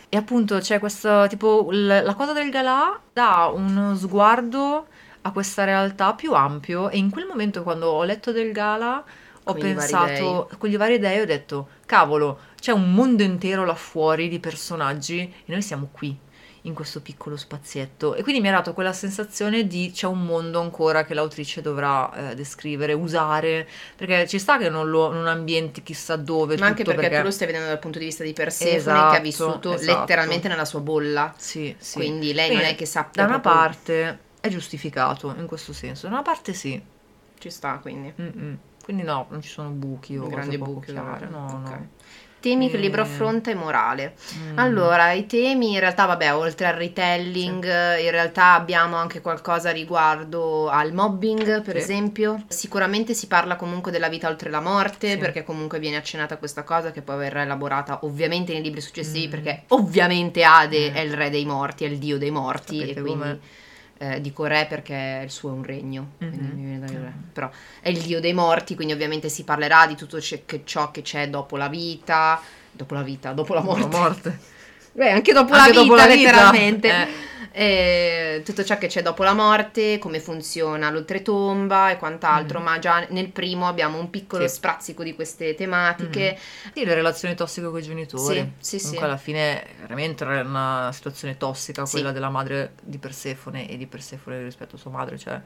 E 0.08 0.16
appunto 0.16 0.58
c'è 0.58 0.80
questa, 0.80 1.28
tipo, 1.28 1.68
la 1.70 2.14
cosa 2.14 2.32
del 2.32 2.50
galà 2.50 2.98
dà 3.12 3.50
uno 3.54 3.94
sguardo 3.94 4.86
a 5.22 5.30
questa 5.30 5.62
realtà 5.64 6.14
più 6.14 6.32
ampio 6.34 6.90
e 6.90 6.96
in 6.98 7.10
quel 7.10 7.26
momento 7.26 7.62
quando 7.62 7.88
ho 7.90 8.02
letto 8.02 8.32
del 8.32 8.50
gala 8.50 9.04
ho 9.44 9.52
Con 9.52 9.60
pensato, 9.60 10.50
con 10.58 10.68
gli 10.68 10.76
vari 10.76 10.98
dei 10.98 11.20
ho 11.20 11.26
detto, 11.26 11.68
cavolo, 11.86 12.40
c'è 12.60 12.72
un 12.72 12.92
mondo 12.92 13.22
intero 13.22 13.64
là 13.64 13.74
fuori 13.74 14.28
di 14.28 14.38
personaggi 14.38 15.20
e 15.20 15.50
noi 15.52 15.62
siamo 15.62 15.88
qui 15.90 16.16
in 16.64 16.74
questo 16.74 17.00
piccolo 17.00 17.38
spazietto 17.38 18.14
e 18.14 18.22
quindi 18.22 18.42
mi 18.42 18.48
ha 18.48 18.52
dato 18.52 18.74
quella 18.74 18.92
sensazione 18.92 19.66
di 19.66 19.90
c'è 19.94 20.06
un 20.06 20.22
mondo 20.26 20.60
ancora 20.60 21.04
che 21.04 21.14
l'autrice 21.14 21.62
dovrà 21.62 22.30
eh, 22.32 22.34
descrivere, 22.34 22.92
usare, 22.92 23.66
perché 23.96 24.28
ci 24.28 24.38
sta 24.38 24.58
che 24.58 24.68
non 24.68 24.90
lo 24.90 25.10
non 25.10 25.26
ambienti 25.26 25.82
chissà 25.82 26.16
dove, 26.16 26.58
Ma 26.58 26.66
anche 26.66 26.84
tutto 26.84 26.96
perché, 26.96 27.16
tu 27.16 27.22
lo 27.24 27.30
stai 27.30 27.46
vedendo 27.46 27.68
dal 27.68 27.78
punto 27.78 27.98
di 27.98 28.04
vista 28.04 28.24
di 28.24 28.34
Persefone 28.34 28.76
Esatto, 28.76 29.10
che 29.12 29.16
ha 29.16 29.20
vissuto 29.20 29.72
esatto. 29.72 30.00
letteralmente 30.00 30.48
nella 30.48 30.66
sua 30.66 30.80
bolla. 30.80 31.32
Sì, 31.34 31.74
sì. 31.78 31.94
Quindi 31.94 32.34
lei 32.34 32.48
Quindi, 32.48 32.64
non 32.64 32.72
è 32.74 32.76
che 32.76 32.84
sappia 32.84 33.22
Da 33.22 33.28
una 33.28 33.40
proprio- 33.40 33.62
parte 33.62 34.18
è 34.40 34.48
giustificato 34.48 35.34
in 35.38 35.46
questo 35.46 35.72
senso, 35.72 36.08
da 36.08 36.12
una 36.12 36.22
parte 36.22 36.52
sì. 36.52 36.78
Ci 37.38 37.48
sta, 37.48 37.78
quindi. 37.80 38.12
Mm-mm. 38.20 38.58
Quindi 38.84 39.02
no, 39.02 39.26
non 39.30 39.40
ci 39.40 39.48
sono 39.48 39.70
buchi 39.70 40.18
o 40.18 40.26
Grandi 40.26 40.58
buchi. 40.58 40.92
chiare, 40.92 41.26
no, 41.30 41.44
ok. 41.46 41.70
no. 41.70 41.88
Temi 42.40 42.70
che 42.70 42.76
il 42.76 42.82
libro 42.82 43.02
Eh. 43.02 43.04
affronta 43.04 43.50
e 43.50 43.54
morale. 43.54 44.14
Mm. 44.38 44.58
Allora, 44.58 45.12
i 45.12 45.26
temi 45.26 45.72
in 45.74 45.78
realtà, 45.80 46.06
vabbè, 46.06 46.34
oltre 46.34 46.66
al 46.68 46.74
retelling, 46.74 47.64
eh, 47.64 48.02
in 48.02 48.10
realtà 48.10 48.54
abbiamo 48.54 48.96
anche 48.96 49.20
qualcosa 49.20 49.70
riguardo 49.70 50.68
al 50.70 50.92
mobbing, 50.94 51.60
per 51.62 51.74
Sì. 51.76 51.82
esempio. 51.82 52.42
Sicuramente 52.48 53.12
si 53.12 53.26
parla 53.26 53.56
comunque 53.56 53.92
della 53.92 54.08
vita 54.08 54.28
oltre 54.28 54.48
la 54.48 54.60
morte, 54.60 55.10
Sì. 55.12 55.18
perché 55.18 55.44
comunque 55.44 55.78
viene 55.78 55.96
accennata 55.96 56.38
questa 56.38 56.62
cosa 56.64 56.90
che 56.92 57.02
poi 57.02 57.18
verrà 57.18 57.42
elaborata 57.42 57.98
ovviamente 58.02 58.52
nei 58.52 58.62
libri 58.62 58.80
successivi, 58.80 59.26
Mm. 59.26 59.30
perché 59.30 59.62
ovviamente 59.68 60.42
Ade 60.42 60.86
Eh. 60.86 60.92
è 60.94 61.00
il 61.00 61.12
re 61.12 61.28
dei 61.30 61.44
morti, 61.44 61.84
è 61.84 61.88
il 61.88 61.98
dio 61.98 62.16
dei 62.16 62.30
morti, 62.30 62.78
Sapete 62.80 62.98
e 62.98 63.02
quindi 63.02 63.40
eh, 64.02 64.20
dico 64.22 64.46
re 64.46 64.66
perché 64.66 65.20
il 65.24 65.30
suo 65.30 65.50
è 65.50 65.52
un 65.52 65.62
regno, 65.62 66.12
quindi 66.16 66.38
Mhm. 66.38 66.54
mi 66.56 66.62
viene 66.64 66.78
da 66.80 66.86
dire 66.86 66.98
Mm. 66.98 67.04
re. 67.04 67.12
però 67.34 67.50
è 67.82 67.88
il 67.90 68.00
dio 68.00 68.18
dei 68.18 68.32
morti, 68.32 68.74
quindi 68.74 68.94
ovviamente 68.94 69.28
si 69.28 69.44
parlerà 69.44 69.86
di 69.86 69.94
tutto 69.94 70.18
ciò 70.20 70.36
che, 70.46 70.62
ciò 70.64 70.90
che 70.90 71.02
c'è 71.02 71.28
dopo 71.28 71.56
la 71.58 71.68
vita, 71.68 72.40
dopo 72.72 72.94
la 72.94 73.02
vita, 73.02 73.32
dopo 73.32 73.52
la 73.54 73.60
morte. 73.62 73.80
La 73.82 73.86
morte. 73.98 74.38
Beh, 74.92 75.10
anche 75.10 75.32
dopo 75.32 75.52
Anche 75.52 75.68
la 75.72 75.80
dopo 75.82 75.94
vita, 75.94 76.06
la 76.06 76.14
vita. 76.14 76.30
letteralmente. 76.30 76.88
Eh. 76.88 77.08
E 77.52 78.42
tutto 78.44 78.62
ciò 78.64 78.78
che 78.78 78.86
c'è 78.86 79.02
dopo 79.02 79.22
la 79.24 79.32
morte, 79.32 79.98
come 79.98 80.20
funziona 80.20 80.90
l'oltretomba 80.90 81.90
e 81.90 81.96
quant'altro, 81.98 82.60
Mm. 82.60 82.62
ma 82.62 82.78
già 82.78 83.06
nel 83.10 83.28
primo 83.30 83.66
abbiamo 83.66 83.98
un 83.98 84.08
piccolo 84.10 84.46
Sì. 84.46 84.54
sprazzico 84.54 85.02
di 85.02 85.14
queste 85.14 85.54
tematiche. 85.54 86.38
Sì, 86.72 86.84
le 86.84 86.94
relazioni 86.94 87.34
tossiche 87.34 87.66
con 87.68 87.78
i 87.78 87.82
genitori. 87.82 88.38
Sì, 88.38 88.52
sì, 88.58 88.78
sì. 88.78 88.84
Comunque 88.84 89.06
alla 89.06 89.16
fine 89.16 89.66
veramente 89.80 90.24
era 90.24 90.40
una 90.42 90.90
situazione 90.92 91.36
tossica 91.36 91.84
Sì. 91.86 91.92
quella 91.94 92.12
della 92.12 92.30
madre 92.30 92.74
di 92.82 92.98
Persefone 92.98 93.68
e 93.68 93.76
di 93.76 93.86
Persefone 93.86 94.42
rispetto 94.42 94.76
a 94.76 94.78
sua 94.78 94.90
madre, 94.92 95.18
cioè 95.18 95.40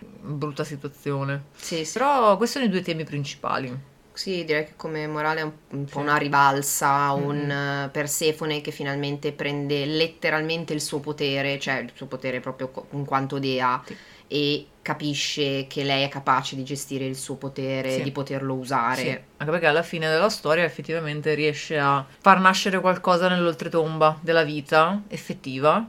brutta 0.00 0.62
situazione. 0.64 1.44
Sì, 1.56 1.84
sì. 1.84 1.98
Però 1.98 2.36
questi 2.36 2.58
sono 2.58 2.68
i 2.68 2.72
due 2.72 2.82
temi 2.82 3.04
principali. 3.04 3.96
Sì, 4.18 4.44
direi 4.44 4.64
che 4.64 4.72
come 4.74 5.06
morale 5.06 5.38
è 5.38 5.42
un, 5.44 5.52
un 5.70 5.84
po' 5.84 6.00
una 6.00 6.16
ribalsa, 6.16 7.14
Mm-mm. 7.14 7.24
un 7.28 7.50
eh, 7.84 7.88
Persefone 7.92 8.60
che 8.60 8.72
finalmente 8.72 9.30
prende 9.30 9.84
letteralmente 9.86 10.72
il 10.74 10.80
suo 10.80 10.98
potere, 10.98 11.56
cioè 11.60 11.76
il 11.76 11.92
suo 11.94 12.06
potere 12.06 12.40
proprio 12.40 12.68
co- 12.70 12.88
in 12.90 13.04
quanto 13.04 13.38
dea 13.38 13.80
Sì. 13.86 13.96
e 14.26 14.66
capisce 14.82 15.68
che 15.68 15.84
lei 15.84 16.02
è 16.02 16.08
capace 16.08 16.56
di 16.56 16.64
gestire 16.64 17.04
il 17.04 17.14
suo 17.14 17.36
potere, 17.36 17.92
Sì. 17.92 18.02
di 18.02 18.10
poterlo 18.10 18.54
usare. 18.54 19.00
Sì, 19.00 19.08
anche 19.08 19.52
perché 19.52 19.66
alla 19.66 19.84
fine 19.84 20.08
della 20.08 20.30
storia 20.30 20.64
effettivamente 20.64 21.34
riesce 21.34 21.78
a 21.78 22.04
far 22.18 22.40
nascere 22.40 22.80
qualcosa 22.80 23.28
nell'oltretomba 23.28 24.18
della 24.20 24.42
vita 24.42 25.00
effettiva. 25.06 25.88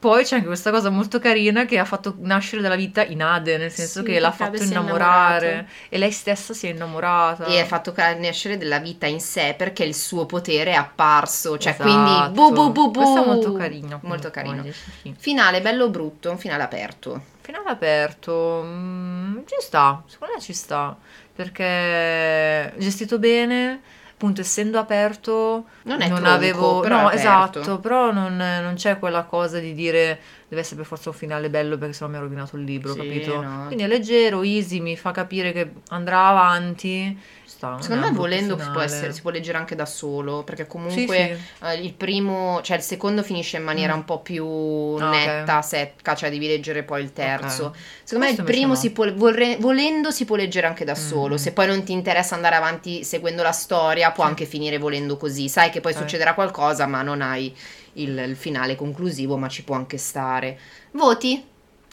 Poi 0.00 0.22
c'è 0.22 0.36
anche 0.36 0.46
questa 0.46 0.70
cosa 0.70 0.90
molto 0.90 1.18
carina 1.18 1.64
che 1.64 1.76
ha 1.76 1.84
fatto 1.84 2.14
nascere 2.18 2.62
della 2.62 2.76
vita 2.76 3.04
in 3.04 3.20
Ade, 3.20 3.56
nel 3.56 3.72
senso 3.72 4.00
Sì, 4.00 4.04
che 4.04 4.20
l'ha 4.20 4.30
fatto 4.30 4.62
innamorare 4.62 5.68
e 5.88 5.98
lei 5.98 6.12
stessa 6.12 6.54
si 6.54 6.68
è 6.68 6.70
innamorata. 6.70 7.46
E 7.46 7.58
ha 7.58 7.64
fatto 7.64 7.92
nascere 7.96 8.56
della 8.56 8.78
vita 8.78 9.06
in 9.06 9.20
sé 9.20 9.54
perché 9.58 9.82
il 9.82 9.96
suo 9.96 10.24
potere 10.24 10.70
è 10.70 10.74
apparso, 10.74 11.58
cioè 11.58 11.72
Esatto. 11.72 11.90
quindi 11.90 12.32
bu 12.32 12.52
bu 12.52 12.70
bu 12.70 12.90
bu. 12.92 12.98
Questo 12.98 13.22
è 13.22 13.26
molto 13.26 13.52
carino. 13.54 13.98
Molto 14.04 14.30
carino. 14.30 14.62
sì. 15.02 15.14
Finale 15.18 15.60
bello 15.60 15.88
brutto, 15.90 16.30
un 16.30 16.38
finale 16.38 16.62
aperto. 16.62 17.20
Finale 17.40 17.68
aperto, 17.70 18.62
mm, 18.64 19.38
ci 19.46 19.56
sta, 19.58 20.02
secondo 20.06 20.34
me 20.34 20.40
ci 20.40 20.52
sta, 20.52 20.96
perché 21.34 22.72
gestito 22.78 23.18
bene, 23.18 23.80
appunto 24.18 24.40
essendo 24.40 24.80
aperto, 24.80 25.66
Non 25.84 26.00
è 26.00 26.08
non 26.08 26.18
tronco, 26.18 26.34
avevo, 26.34 26.80
però 26.80 27.02
no 27.02 27.10
esatto, 27.12 27.78
però 27.78 28.10
non, 28.10 28.34
non 28.36 28.74
c'è 28.74 28.98
quella 28.98 29.22
cosa 29.22 29.60
di 29.60 29.74
dire 29.74 30.18
deve 30.48 30.62
essere 30.62 30.76
per 30.78 30.86
forza 30.86 31.10
un 31.10 31.14
finale 31.14 31.48
bello 31.50 31.78
perché 31.78 31.94
sennò 31.94 32.10
mi 32.10 32.16
ha 32.16 32.20
rovinato 32.20 32.56
il 32.56 32.64
libro, 32.64 32.94
Sì, 32.94 32.98
capito? 32.98 33.40
no. 33.40 33.64
Quindi 33.66 33.84
è 33.84 33.86
leggero, 33.86 34.42
easy, 34.42 34.80
mi 34.80 34.96
fa 34.96 35.12
capire 35.12 35.52
che 35.52 35.70
andrà 35.90 36.26
avanti, 36.26 37.16
sta, 37.58 37.76
Secondo 37.82 38.06
me 38.06 38.12
volendo 38.12 38.56
si 38.56 38.70
può, 38.70 38.80
essere- 38.80 39.12
si 39.12 39.20
può 39.20 39.30
leggere 39.30 39.58
anche 39.58 39.74
da 39.74 39.84
solo, 39.84 40.44
perché 40.44 40.62
Sì, 40.62 40.68
comunque 40.68 41.38
sì. 41.58 41.64
eh, 41.66 41.74
il 41.74 41.92
primo, 41.92 42.60
cioè 42.62 42.76
il 42.76 42.82
secondo 42.84 43.22
finisce 43.24 43.56
in 43.56 43.64
maniera 43.64 43.94
Mm. 43.94 43.96
un 43.98 44.04
po' 44.04 44.20
più 44.20 44.44
ok. 44.46 45.00
netta, 45.02 45.60
secca, 45.62 46.14
cioè 46.14 46.30
devi 46.30 46.46
leggere 46.46 46.84
poi 46.84 47.02
il 47.02 47.12
terzo. 47.12 47.66
Ok. 47.66 47.76
Secondo 48.04 48.24
me 48.24 48.30
il 48.30 48.36
Questo 48.36 48.42
primo 48.44 48.72
invece 48.74 48.80
si 48.80 48.90
può, 48.92 49.12
vorre- 49.12 49.56
volendo 49.58 50.10
si 50.12 50.24
può 50.24 50.36
leggere 50.36 50.68
anche 50.68 50.84
da 50.84 50.94
solo, 50.94 51.34
Mm. 51.34 51.38
se 51.38 51.52
poi 51.52 51.66
non 51.66 51.82
ti 51.82 51.92
interessa 51.92 52.36
andare 52.36 52.54
avanti 52.54 53.02
seguendo 53.02 53.42
la 53.42 53.52
storia 53.52 54.12
può 54.12 54.22
Sì. 54.24 54.30
anche 54.30 54.44
finire 54.46 54.78
volendo 54.78 55.16
così, 55.16 55.48
sai 55.48 55.70
che 55.70 55.80
poi 55.80 55.92
Ok. 55.92 55.98
succederà 55.98 56.34
qualcosa 56.34 56.86
ma 56.86 57.02
non 57.02 57.20
hai 57.22 57.52
il, 57.94 58.16
il 58.16 58.36
finale 58.36 58.76
conclusivo, 58.76 59.36
ma 59.36 59.48
ci 59.48 59.64
può 59.64 59.74
anche 59.74 59.98
stare. 59.98 60.58
Voti? 60.92 61.44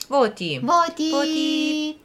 Voti. 0.07 0.59
Voti! 0.59 1.09
Voti. 1.09 1.99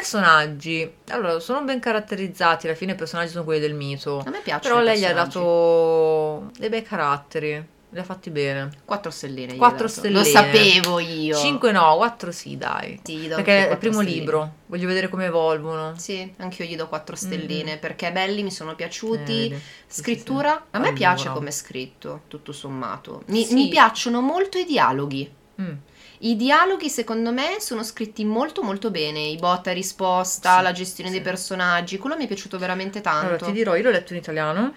Personaggi. 0.00 0.92
Allora, 1.08 1.40
sono 1.40 1.62
ben 1.62 1.80
caratterizzati, 1.80 2.66
alla 2.66 2.76
fine 2.76 2.92
i 2.92 2.94
personaggi 2.96 3.30
sono 3.30 3.44
quelli 3.44 3.60
del 3.60 3.72
mito. 3.74 4.22
A 4.26 4.30
me 4.30 4.40
piace. 4.42 4.68
Però 4.68 4.80
lei 4.82 4.98
gli 4.98 5.04
ha 5.06 5.12
dato 5.14 6.50
dei 6.58 6.68
bei 6.68 6.82
caratteri, 6.82 7.64
li 7.88 7.98
ha 7.98 8.04
fatti 8.04 8.28
bene. 8.28 8.68
4 8.84 9.10
stelline. 9.10 9.52
gli 9.52 9.56
ho 9.56 9.58
Quattro 9.58 9.86
dato. 9.86 9.98
stelline. 9.98 10.18
Lo 10.20 10.24
sapevo 10.26 10.98
io. 10.98 11.34
5 11.36 11.72
no, 11.72 11.96
4 11.96 12.30
sì, 12.30 12.58
dai. 12.58 13.00
Sì, 13.02 13.26
Perché 13.26 13.52
è 13.56 13.60
il 13.60 13.66
quattro 13.68 13.78
primo 13.78 14.00
stelline. 14.02 14.18
libro, 14.20 14.52
voglio 14.66 14.86
vedere 14.86 15.08
come 15.08 15.24
evolvono. 15.24 15.94
Sì, 15.96 16.30
anche 16.36 16.62
io 16.64 16.68
gli 16.68 16.76
do 16.76 16.88
4 16.88 17.16
stelline 17.16 17.70
Mm-mm. 17.72 17.78
perché 17.80 18.12
belli 18.12 18.42
mi 18.42 18.50
sono 18.50 18.72
Eh, 18.72 18.74
piaciuti. 18.74 19.48
vedi. 19.48 19.54
Sì, 19.54 19.60
sì, 19.86 20.00
Scrittura, 20.02 20.50
sì. 20.52 20.58
a 20.72 20.78
me 20.78 20.88
Allora. 20.88 20.92
piace 20.92 21.28
come 21.30 21.48
è 21.48 21.52
scritto, 21.52 22.20
tutto 22.28 22.52
sommato. 22.52 23.22
Mi, 23.28 23.44
Sì. 23.44 23.54
mi 23.54 23.68
piacciono 23.68 24.20
molto 24.20 24.58
i 24.58 24.64
dialoghi. 24.66 25.32
Mm. 25.58 25.72
I 26.20 26.36
dialoghi, 26.36 26.88
secondo 26.88 27.32
me, 27.32 27.56
sono 27.60 27.82
scritti 27.82 28.24
molto 28.24 28.62
molto 28.62 28.90
bene. 28.90 29.20
I 29.20 29.36
botta 29.36 29.70
e 29.70 29.74
risposta, 29.74 30.56
Sì, 30.58 30.62
la 30.62 30.72
gestione 30.72 31.10
sì. 31.10 31.16
dei 31.16 31.24
personaggi, 31.24 31.98
quello 31.98 32.16
mi 32.16 32.24
è 32.24 32.26
piaciuto 32.26 32.58
veramente 32.58 33.00
tanto. 33.00 33.26
Allora, 33.26 33.44
ti 33.44 33.52
dirò, 33.52 33.74
io 33.76 33.82
l'ho 33.84 33.90
letto 33.90 34.12
in 34.12 34.18
italiano 34.18 34.74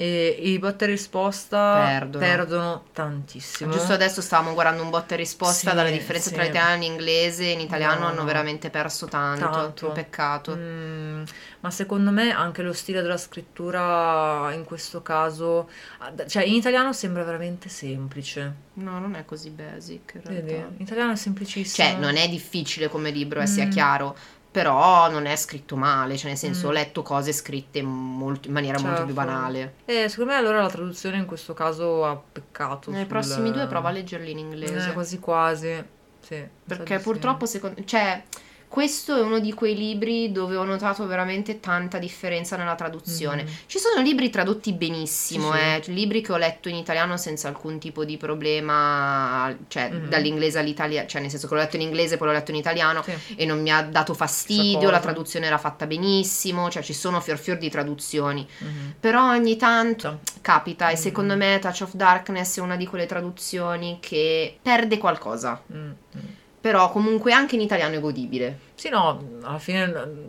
e 0.00 0.28
i 0.44 0.58
botta 0.58 0.86
e 0.86 0.88
risposta 0.88 1.74
Perdono. 1.86 2.24
perdono 2.24 2.84
tantissimo. 2.94 3.70
Giusto 3.70 3.92
adesso 3.92 4.22
stavamo 4.22 4.54
guardando 4.54 4.82
un 4.82 4.88
botta 4.88 5.12
e 5.12 5.18
risposta 5.18 5.68
Sì, 5.70 5.76
dalle 5.76 5.92
differenze 5.92 6.28
sì. 6.30 6.34
tra 6.34 6.44
italiano 6.44 6.82
e 6.82 6.86
inglese. 6.86 7.44
In 7.44 7.60
italiano 7.60 8.00
No, 8.00 8.06
hanno 8.06 8.20
no. 8.20 8.24
veramente 8.24 8.70
perso 8.70 9.04
tanto. 9.04 9.50
Tanto. 9.50 9.86
Un 9.88 9.92
peccato. 9.92 10.56
Mm, 10.56 11.22
ma 11.60 11.70
secondo 11.70 12.10
me 12.12 12.30
anche 12.30 12.62
lo 12.62 12.72
stile 12.72 13.02
della 13.02 13.18
scrittura 13.18 14.50
in 14.54 14.64
questo 14.64 15.02
caso, 15.02 15.68
cioè 16.26 16.44
in 16.44 16.54
italiano 16.54 16.94
sembra 16.94 17.22
veramente 17.22 17.68
semplice. 17.68 18.54
No, 18.74 18.98
non 19.00 19.14
è 19.16 19.26
così 19.26 19.50
basic. 19.50 20.14
In 20.14 20.22
Vedi? 20.34 20.50
realtà. 20.52 20.74
In 20.76 20.80
italiano 20.82 21.12
è 21.12 21.16
semplicissimo. 21.16 21.86
Cioè, 21.86 21.98
non 21.98 22.16
è 22.16 22.26
difficile 22.26 22.88
come 22.88 23.10
libro, 23.10 23.40
eh, 23.42 23.46
sia 23.46 23.66
Mm. 23.66 23.70
chiaro, 23.70 24.16
però 24.50 25.08
non 25.10 25.26
è 25.26 25.36
scritto 25.36 25.76
male, 25.76 26.16
cioè 26.16 26.28
nel 26.30 26.36
senso 26.38 26.66
ho 26.66 26.70
Mm. 26.70 26.74
letto 26.74 27.02
cose 27.02 27.32
scritte 27.32 27.82
molto- 27.82 28.48
in 28.48 28.54
maniera 28.54 28.78
molto 28.80 29.04
più 29.04 29.14
Certo. 29.14 29.30
banale. 29.30 29.74
E 29.84 30.08
secondo 30.08 30.32
me 30.32 30.36
allora 30.38 30.60
la 30.62 30.68
traduzione 30.70 31.18
in 31.18 31.26
questo 31.26 31.54
caso 31.54 32.04
ha 32.04 32.16
peccato. 32.16 32.90
Nei 32.90 33.00
sul- 33.00 33.08
prossimi 33.08 33.52
due 33.52 33.66
prova 33.66 33.88
a 33.90 33.92
leggerli 33.92 34.30
in 34.30 34.38
inglese. 34.38 34.88
Eh, 34.90 34.92
quasi 34.92 35.18
quasi. 35.20 35.84
Sì, 36.20 36.44
perché 36.66 36.94
di 36.96 37.02
sì. 37.02 37.04
purtroppo, 37.08 37.46
secondo 37.46 37.82
cioè, 37.84 38.22
questo 38.70 39.16
è 39.16 39.20
uno 39.20 39.40
di 39.40 39.52
quei 39.52 39.74
libri 39.74 40.30
dove 40.30 40.54
ho 40.54 40.62
notato 40.62 41.04
veramente 41.04 41.58
tanta 41.58 41.98
differenza 41.98 42.56
nella 42.56 42.76
traduzione. 42.76 43.42
Mhm. 43.42 43.48
Ci 43.66 43.78
sono 43.80 44.00
libri 44.00 44.30
tradotti 44.30 44.72
benissimo, 44.72 45.50
Sì, 45.52 45.58
sì. 45.58 45.90
eh, 45.90 45.92
libri 45.92 46.20
che 46.20 46.30
ho 46.30 46.36
letto 46.36 46.68
in 46.68 46.76
italiano 46.76 47.16
senza 47.16 47.48
alcun 47.48 47.80
tipo 47.80 48.04
di 48.04 48.16
problema, 48.16 49.52
cioè 49.66 49.90
Mhm. 49.90 50.08
dall'inglese 50.08 50.60
all'italiano, 50.60 51.08
cioè 51.08 51.20
nel 51.20 51.30
senso 51.30 51.48
che 51.48 51.54
l'ho 51.54 51.60
letto 51.60 51.74
in 51.74 51.82
inglese 51.82 52.16
poi 52.16 52.28
l'ho 52.28 52.32
letto 52.34 52.52
in 52.52 52.58
italiano 52.58 53.02
Sì. 53.02 53.12
e 53.34 53.44
non 53.44 53.60
mi 53.60 53.72
ha 53.72 53.82
dato 53.82 54.14
fastidio, 54.14 54.88
la 54.88 55.00
traduzione 55.00 55.46
era 55.46 55.58
fatta 55.58 55.86
benissimo, 55.88 56.70
cioè 56.70 56.82
ci 56.84 56.94
sono 56.94 57.20
fior 57.20 57.38
fior 57.38 57.58
di 57.58 57.70
traduzioni, 57.70 58.46
Mhm. 58.58 58.94
però 59.00 59.30
ogni 59.30 59.56
tanto 59.56 60.20
capita 60.42 60.90
e 60.90 60.92
Mm. 60.92 60.96
secondo 60.96 61.36
me 61.36 61.58
Touch 61.60 61.80
of 61.82 61.94
Darkness 61.94 62.58
è 62.58 62.60
una 62.60 62.76
di 62.76 62.86
quelle 62.86 63.06
traduzioni 63.06 63.98
che 64.00 64.58
perde 64.62 64.96
qualcosa, 64.96 65.60
Mm, 65.72 65.76
mm. 65.76 66.20
Però 66.60 66.90
comunque 66.92 67.32
anche 67.32 67.54
in 67.54 67.62
italiano 67.62 67.94
è 67.96 68.00
godibile. 68.00 68.68
Sì, 68.74 68.88
no, 68.88 69.38
alla 69.42 69.58
fine 69.58 69.86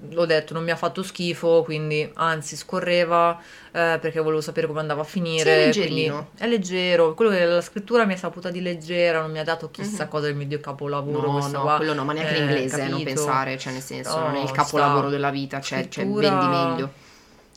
l'ho 0.10 0.26
detto, 0.26 0.54
non 0.54 0.64
mi 0.64 0.72
ha 0.72 0.76
fatto 0.76 1.04
schifo, 1.04 1.64
quindi 1.64 2.10
anzi 2.16 2.56
scorreva 2.56 3.38
eh, 3.72 3.98
perché 4.02 4.20
volevo 4.20 4.42
sapere 4.42 4.68
come 4.68 4.80
andava 4.80 5.02
a 5.02 5.06
finire. 5.06 5.72
Sì, 5.74 5.80
è 5.80 6.14
È 6.38 6.48
leggero, 6.48 7.14
quello 7.14 7.32
che 7.32 7.46
la 7.46 7.62
scrittura 7.62 8.06
mi 8.06 8.14
è 8.14 8.18
saputa 8.18 8.50
di 8.50 8.62
leggera, 8.62 9.22
non 9.22 9.32
mi 9.32 9.40
ha 9.40 9.44
dato 9.44 9.72
chissà 9.72 10.04
Mhm. 10.04 10.10
cosa 10.10 10.26
del 10.28 10.36
mio 10.36 10.60
capolavoro. 10.60 11.32
No, 11.32 11.48
no, 11.48 11.62
qua. 11.62 11.76
quello 11.78 11.94
no, 11.94 12.04
ma 12.06 12.14
neanche 12.14 12.36
in 12.36 12.44
Eh, 12.44 12.46
inglese, 12.46 12.76
eh, 12.82 12.88
non 12.88 13.00
capito? 13.00 13.14
pensare, 13.24 13.58
cioè 13.58 13.74
nel 13.74 13.82
senso, 13.82 14.18
No, 14.18 14.26
non 14.28 14.36
è 14.36 14.42
il 14.42 14.48
sta. 14.48 14.64
capolavoro 14.64 15.10
della 15.10 15.30
vita, 15.32 15.60
c'è, 15.60 15.88
c'è 15.88 16.06
ben 16.06 16.40
di 16.40 16.48
meglio. 16.48 16.92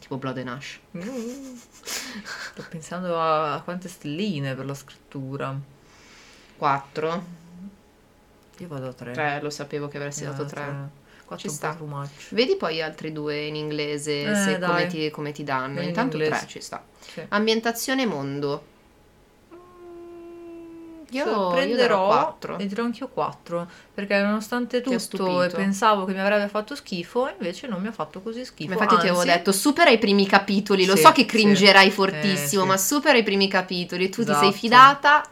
Tipo 0.01 0.17
Blood 0.17 0.39
and 0.39 0.49
Ash. 0.49 0.79
Mm. 0.97 1.55
Sto 1.83 2.65
pensando 2.69 3.19
a 3.21 3.61
quante 3.65 3.89
stelline 3.89 4.55
per 4.55 4.67
la 4.67 4.75
scrittura. 4.75 5.57
4. 6.57 7.43
Io 8.59 8.69
vado 8.69 8.89
a 8.89 8.93
tre. 8.93 9.13
3, 9.13 9.41
lo 9.43 9.51
sapevo 9.51 9.89
che 9.89 9.97
avresti 9.97 10.25
dato 10.25 10.45
3. 10.45 10.63
Quattro 11.25 11.37
Ci 11.37 11.47
è 11.47 11.51
un 11.51 12.07
sta. 12.07 12.09
Vedi 12.31 12.57
poi 12.57 12.83
altri 12.83 13.11
due 13.11 13.47
in 13.47 13.57
inglese, 13.57 14.23
Eh, 14.31 14.35
se 14.35 14.59
come, 14.61 14.87
ti, 14.87 15.11
come 15.11 15.33
ti 15.33 15.43
danno. 15.43 15.81
In 15.81 15.89
Intanto 15.89 16.17
inglese. 16.17 16.39
3 16.41 16.49
ci 16.49 16.61
sta. 16.61 16.85
Sì. 17.01 17.23
Ambientazione 17.29 18.07
mondo. 18.07 18.73
Io- 21.11 21.25
io 21.25 21.49
prenderò 21.51 22.07
quattro. 22.07 22.59
e 22.59 22.67
dirò 22.67 22.83
anch'io 22.83 23.07
4 23.07 23.69
perché 23.95 24.19
nonostante 24.21 24.81
Ti 24.81 24.97
tutto 25.09 25.45
e 25.45 25.49
pensavo 25.49 26.05
che 26.07 26.13
mi 26.13 26.19
avrebbe 26.19 26.49
fatto 26.49 26.75
schifo 26.75 27.29
invece 27.31 27.69
non 27.69 27.81
mi 27.81 27.87
ha 27.87 27.93
fatto 27.93 28.21
così 28.21 28.45
schifo 28.45 28.73
Infatti 28.73 28.97
ti 28.97 29.01
avevo 29.03 29.21
anzi- 29.21 29.29
detto, 29.31 29.53
supera 29.53 29.91
i 29.91 29.99
primi 29.99 30.27
capitoli. 30.27 30.85
Lo 30.87 30.97
Sì, 30.97 31.03
so 31.03 31.13
che 31.13 31.21
sì. 31.21 31.27
cringerai 31.29 31.91
fortissimo, 31.93 32.63
Eh, 32.63 32.65
sì. 32.65 32.71
ma 32.71 32.77
supera 32.77 33.17
i 33.17 33.23
primi 33.23 33.47
capitoli. 33.49 34.09
Tu 34.09 34.25
ti 34.25 34.31
Esatto. 34.31 34.41
sei 34.45 34.53
fidata. 34.53 35.23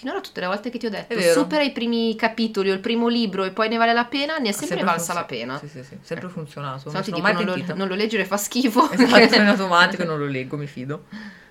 Finora 0.00 0.20
tutte 0.22 0.40
le 0.40 0.46
volte 0.46 0.70
che 0.70 0.78
ti 0.78 0.86
ho 0.86 0.88
detto, 0.90 1.12
È 1.12 1.30
supera 1.32 1.62
i 1.62 1.72
primi 1.72 2.16
capitoli 2.16 2.70
o 2.70 2.72
il 2.72 2.80
primo 2.80 3.06
libro 3.08 3.44
e 3.44 3.50
poi 3.50 3.68
ne 3.68 3.76
vale 3.76 3.92
la 3.92 4.06
pena, 4.06 4.38
ne 4.38 4.46
è 4.48 4.50
Ha 4.50 4.54
sempre, 4.54 4.82
valsa 4.82 5.12
la 5.12 5.26
funzio- 5.26 5.36
pena. 5.38 5.58
sì 5.58 5.68
sì 5.68 5.82
sì 5.84 5.98
sempre 6.00 6.26
Eh. 6.28 6.30
funzionato 6.30 6.88
Se 6.88 6.96
no 6.96 7.02
ti 7.02 7.12
dico, 7.12 7.30
non 7.32 7.44
lo, 7.44 7.74
non 7.74 7.86
lo 7.86 7.94
leggere 7.94 8.24
fa 8.24 8.38
schifo. 8.38 8.88
esatto 8.90 9.34
in 9.34 9.42
automatico 9.46 10.04
non 10.04 10.18
lo 10.18 10.24
leggo 10.24 10.56
mi 10.56 10.66
fido 10.66 11.04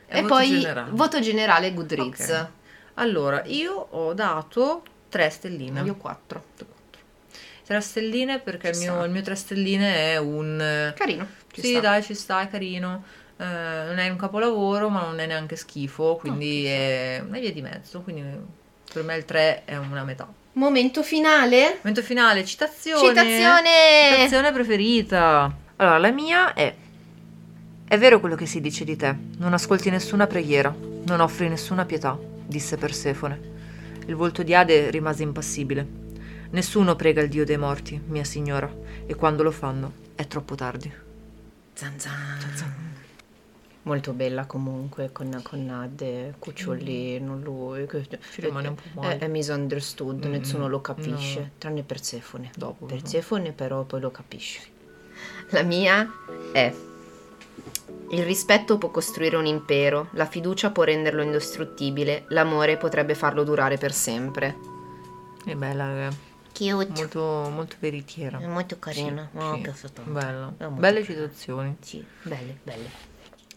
E 0.07 0.21
voto 0.21 0.33
poi 0.33 0.49
generale. 0.49 0.89
voto 0.93 1.19
generale 1.19 1.73
Goodreads. 1.75 2.29
Ok. 2.29 2.47
allora 2.95 3.43
io 3.45 3.71
ho 3.91 4.13
dato 4.15 4.81
3 5.09 5.29
stelline 5.29 5.81
Io 5.81 5.95
4. 5.95 6.43
3 7.67 7.81
stelline 7.81 8.39
perché 8.39 8.69
il 8.69 8.77
mio, 8.79 9.03
il 9.03 9.11
mio 9.11 9.21
3 9.21 9.35
stelline 9.35 9.95
è 10.13 10.17
un 10.17 10.59
eh, 10.59 10.93
Carino. 10.95 11.27
Ci 11.51 11.61
sì, 11.61 11.67
sta. 11.73 11.79
dai, 11.81 12.01
ci 12.03 12.15
sta, 12.15 12.41
è 12.41 12.47
carino. 12.49 13.03
Eh, 13.39 13.45
non 13.45 13.97
è 13.99 14.09
un 14.09 14.17
capolavoro, 14.17 14.89
ma 14.89 15.03
non 15.03 15.19
è 15.19 15.25
neanche 15.25 15.55
schifo, 15.55 16.17
quindi 16.19 16.45
ci 16.45 16.61
sta. 16.65 16.73
è 16.73 17.23
una 17.25 17.39
via 17.39 17.53
di 17.53 17.61
mezzo. 17.61 18.01
Quindi 18.01 18.23
Per 18.91 19.03
me 19.03 19.15
il 19.15 19.23
3 19.23 19.63
è 19.63 19.77
una 19.77 20.03
metà. 20.03 20.27
Momento 20.53 21.03
finale. 21.03 21.77
Momento 21.77 22.01
finale, 22.01 22.43
citazione. 22.43 23.07
Citazione. 23.07 23.69
Citazione 24.15 24.51
preferita. 24.51 25.55
Allora, 25.77 25.97
la 25.97 26.11
mia 26.11 26.53
è... 26.53 26.75
È 27.87 27.97
vero 27.97 28.19
quello 28.19 28.35
che 28.35 28.45
si 28.45 28.59
dice 28.59 28.83
di 28.83 28.97
te. 28.97 29.15
Non 29.37 29.53
ascolti 29.53 29.89
nessuna 29.89 30.27
preghiera, 30.27 30.75
non 31.05 31.21
offri 31.21 31.47
nessuna 31.47 31.85
pietà, 31.85 32.17
disse 32.45 32.75
Persefone. 32.75 33.39
Il 34.05 34.15
volto 34.15 34.43
di 34.43 34.53
Ade 34.53 34.89
rimase 34.91 35.23
impassibile. 35.23 35.87
Nessuno 36.51 36.95
prega 36.95 37.21
il 37.21 37.29
dio 37.29 37.45
dei 37.45 37.57
morti, 37.57 37.99
mia 38.07 38.23
signora, 38.25 38.69
e 39.05 39.15
quando 39.15 39.43
lo 39.43 39.51
fanno 39.51 39.93
è 40.15 40.27
troppo 40.27 40.55
tardi. 40.55 40.91
Zan 41.73 41.93
zan. 41.97 42.88
Molto 43.83 44.11
bella 44.13 44.45
comunque 44.45 45.11
con, 45.11 45.39
con 45.41 45.65
Nade, 45.65 46.35
cucciolino, 46.37 47.35
Mm. 47.35 47.43
lui. 47.43 47.85
che- 47.87 48.07
Ci 48.31 48.41
rimane 48.41 48.67
un 48.67 48.75
po' 48.75 48.81
È, 49.01 49.03
male. 49.05 49.17
è 49.19 49.27
misunderstood, 49.27 50.25
Mm, 50.27 50.31
nessuno 50.31 50.67
lo 50.67 50.81
capisce, 50.81 51.39
no. 51.39 51.49
tranne 51.57 51.83
Persefone. 51.83 52.51
Dopo, 52.55 52.85
no. 52.85 52.87
Persefone 52.87 53.51
però 53.53 53.83
poi 53.83 54.01
lo 54.01 54.11
capisce. 54.11 54.61
La 55.51 55.63
mia 55.63 56.07
è 56.53 56.73
il 58.11 58.23
rispetto 58.23 58.77
può 58.77 58.89
costruire 58.89 59.35
un 59.37 59.45
impero, 59.45 60.09
la 60.13 60.25
fiducia 60.25 60.71
può 60.71 60.83
renderlo 60.83 61.21
indistruttibile, 61.21 62.25
l'amore 62.29 62.77
potrebbe 62.77 63.15
farlo 63.15 63.43
durare 63.43 63.77
per 63.77 63.93
sempre. 63.93 64.55
È 65.45 65.55
bella, 65.55 66.07
è 66.07 66.09
Cute. 66.51 66.65
molto, 66.73 67.49
molto 67.53 67.75
veritiera. 67.79 68.39
È 68.39 68.45
molto 68.47 68.77
carina. 68.77 69.29
Sì, 69.31 69.37
Oh, 69.37 69.73
sì. 69.73 69.89
Bella. 70.05 70.53
È 70.57 70.63
molto 70.65 70.79
Belle 70.79 71.01
carina. 71.01 71.23
citazioni. 71.27 71.77
Sì, 71.79 72.05
belle, 72.23 72.57
belle. 72.61 73.08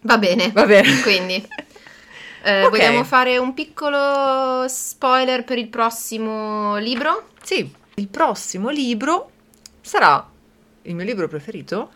Va 0.03 0.19
bene. 0.19 0.51
Va 0.53 0.67
bene. 0.67 1.01
Quindi, 1.01 1.35
eh, 2.45 2.65
Ok. 2.65 2.71
vogliamo 2.71 3.05
fare 3.05 3.39
un 3.39 3.55
piccolo 3.55 4.67
spoiler 4.69 5.45
per 5.45 5.59
il 5.59 5.69
prossimo 5.69 6.77
libro? 6.77 7.29
Sì, 7.43 7.73
il 7.95 8.09
prossimo 8.09 8.71
libro 8.71 9.31
sarà 9.81 10.29
il 10.83 10.95
mio 10.95 11.05
libro 11.05 11.29
preferito. 11.29 11.93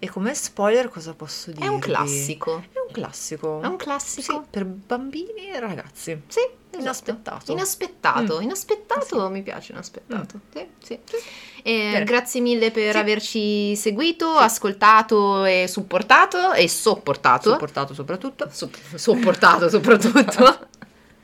E 0.00 0.08
come 0.08 0.34
spoiler 0.34 0.88
cosa 0.88 1.14
posso 1.14 1.50
dire? 1.50 1.66
è 1.66 1.68
un 1.68 1.80
classico. 1.80 2.58
È 2.72 2.78
un 2.86 2.92
classico. 2.92 3.60
È 3.60 3.66
un 3.66 3.72
Sì, 3.72 3.76
classico? 3.76 4.46
per 4.48 4.64
bambini 4.64 5.48
e 5.52 5.58
ragazzi. 5.58 6.22
Sì, 6.28 6.40
esatto. 6.70 6.80
Inaspettato. 6.80 7.52
Inaspettato, 7.52 8.38
Mm. 8.38 8.42
inaspettato, 8.42 9.28
mi 9.30 9.42
piace 9.42 9.72
inaspettato. 9.72 10.40
Sì, 10.52 10.66
sì. 10.82 10.98
E 11.62 11.90
Bene. 11.92 12.04
grazie 12.04 12.40
mille 12.40 12.70
per 12.70 12.92
Sì. 12.92 12.98
averci 12.98 13.76
seguito, 13.76 14.28
ascoltato 14.36 15.44
e 15.44 15.66
supportato 15.68 16.52
e 16.52 16.68
sopportato. 16.68 17.50
Sopportato 17.50 17.94
soprattutto. 17.94 18.48
Sup- 18.50 18.94
sopportato 18.96 19.68
soprattutto. 19.68 20.66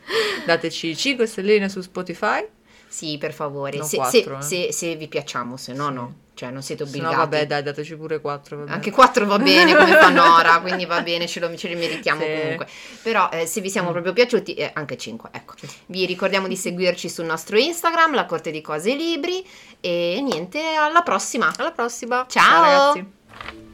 Dateci 0.46 0.96
5 0.96 1.26
stelline 1.26 1.68
su 1.68 1.80
Spotify. 1.80 2.46
Sì, 2.86 3.16
per 3.18 3.32
favore, 3.32 3.82
se, 3.82 3.96
quattro, 3.96 4.40
se- 4.40 4.66
eh. 4.66 4.72
se- 4.72 4.72
se 4.72 4.96
vi 4.96 5.08
piacciamo, 5.08 5.56
se 5.56 5.72
no 5.72 5.88
Sì. 5.88 5.92
no, 5.94 6.14
cioè 6.34 6.50
non 6.50 6.62
siete 6.62 6.84
Se 6.84 6.90
no, 6.98 7.04
obbligati. 7.08 7.16
vabbè, 7.30 7.46
dai, 7.46 7.62
dateci 7.62 7.96
pure 7.96 8.20
4. 8.20 8.64
Anche 8.66 8.90
4 8.90 9.24
va 9.26 9.38
bene 9.38 9.74
come 9.74 9.92
fa 9.96 10.08
Nora, 10.10 10.60
quindi 10.60 10.84
va 10.84 11.00
bene, 11.00 11.26
ce, 11.26 11.40
lo, 11.40 11.54
ce 11.56 11.68
li 11.68 11.74
meritiamo 11.76 12.22
Sì. 12.22 12.26
comunque. 12.40 12.66
Però 13.02 13.28
eh, 13.30 13.46
se 13.46 13.60
vi 13.60 13.70
siamo 13.70 13.88
Mm. 13.88 13.92
proprio 13.92 14.12
piaciuti, 14.12 14.54
eh, 14.54 14.70
anche 14.74 14.96
5, 14.96 15.30
ecco. 15.32 15.54
Sì. 15.58 15.68
Vi 15.86 16.04
ricordiamo 16.06 16.48
di 16.48 16.56
seguirci 16.56 17.08
sul 17.08 17.24
nostro 17.24 17.56
Instagram, 17.58 18.14
la 18.14 18.26
Corte 18.26 18.50
di 18.50 18.60
Cose 18.60 18.92
e 18.92 18.96
Libri, 18.96 19.46
e 19.80 20.20
niente, 20.22 20.60
alla 20.74 21.02
prossima. 21.02 21.52
Alla 21.56 21.70
prossima. 21.72 22.26
Ciao. 22.28 22.62
ragazzi. 22.92 23.73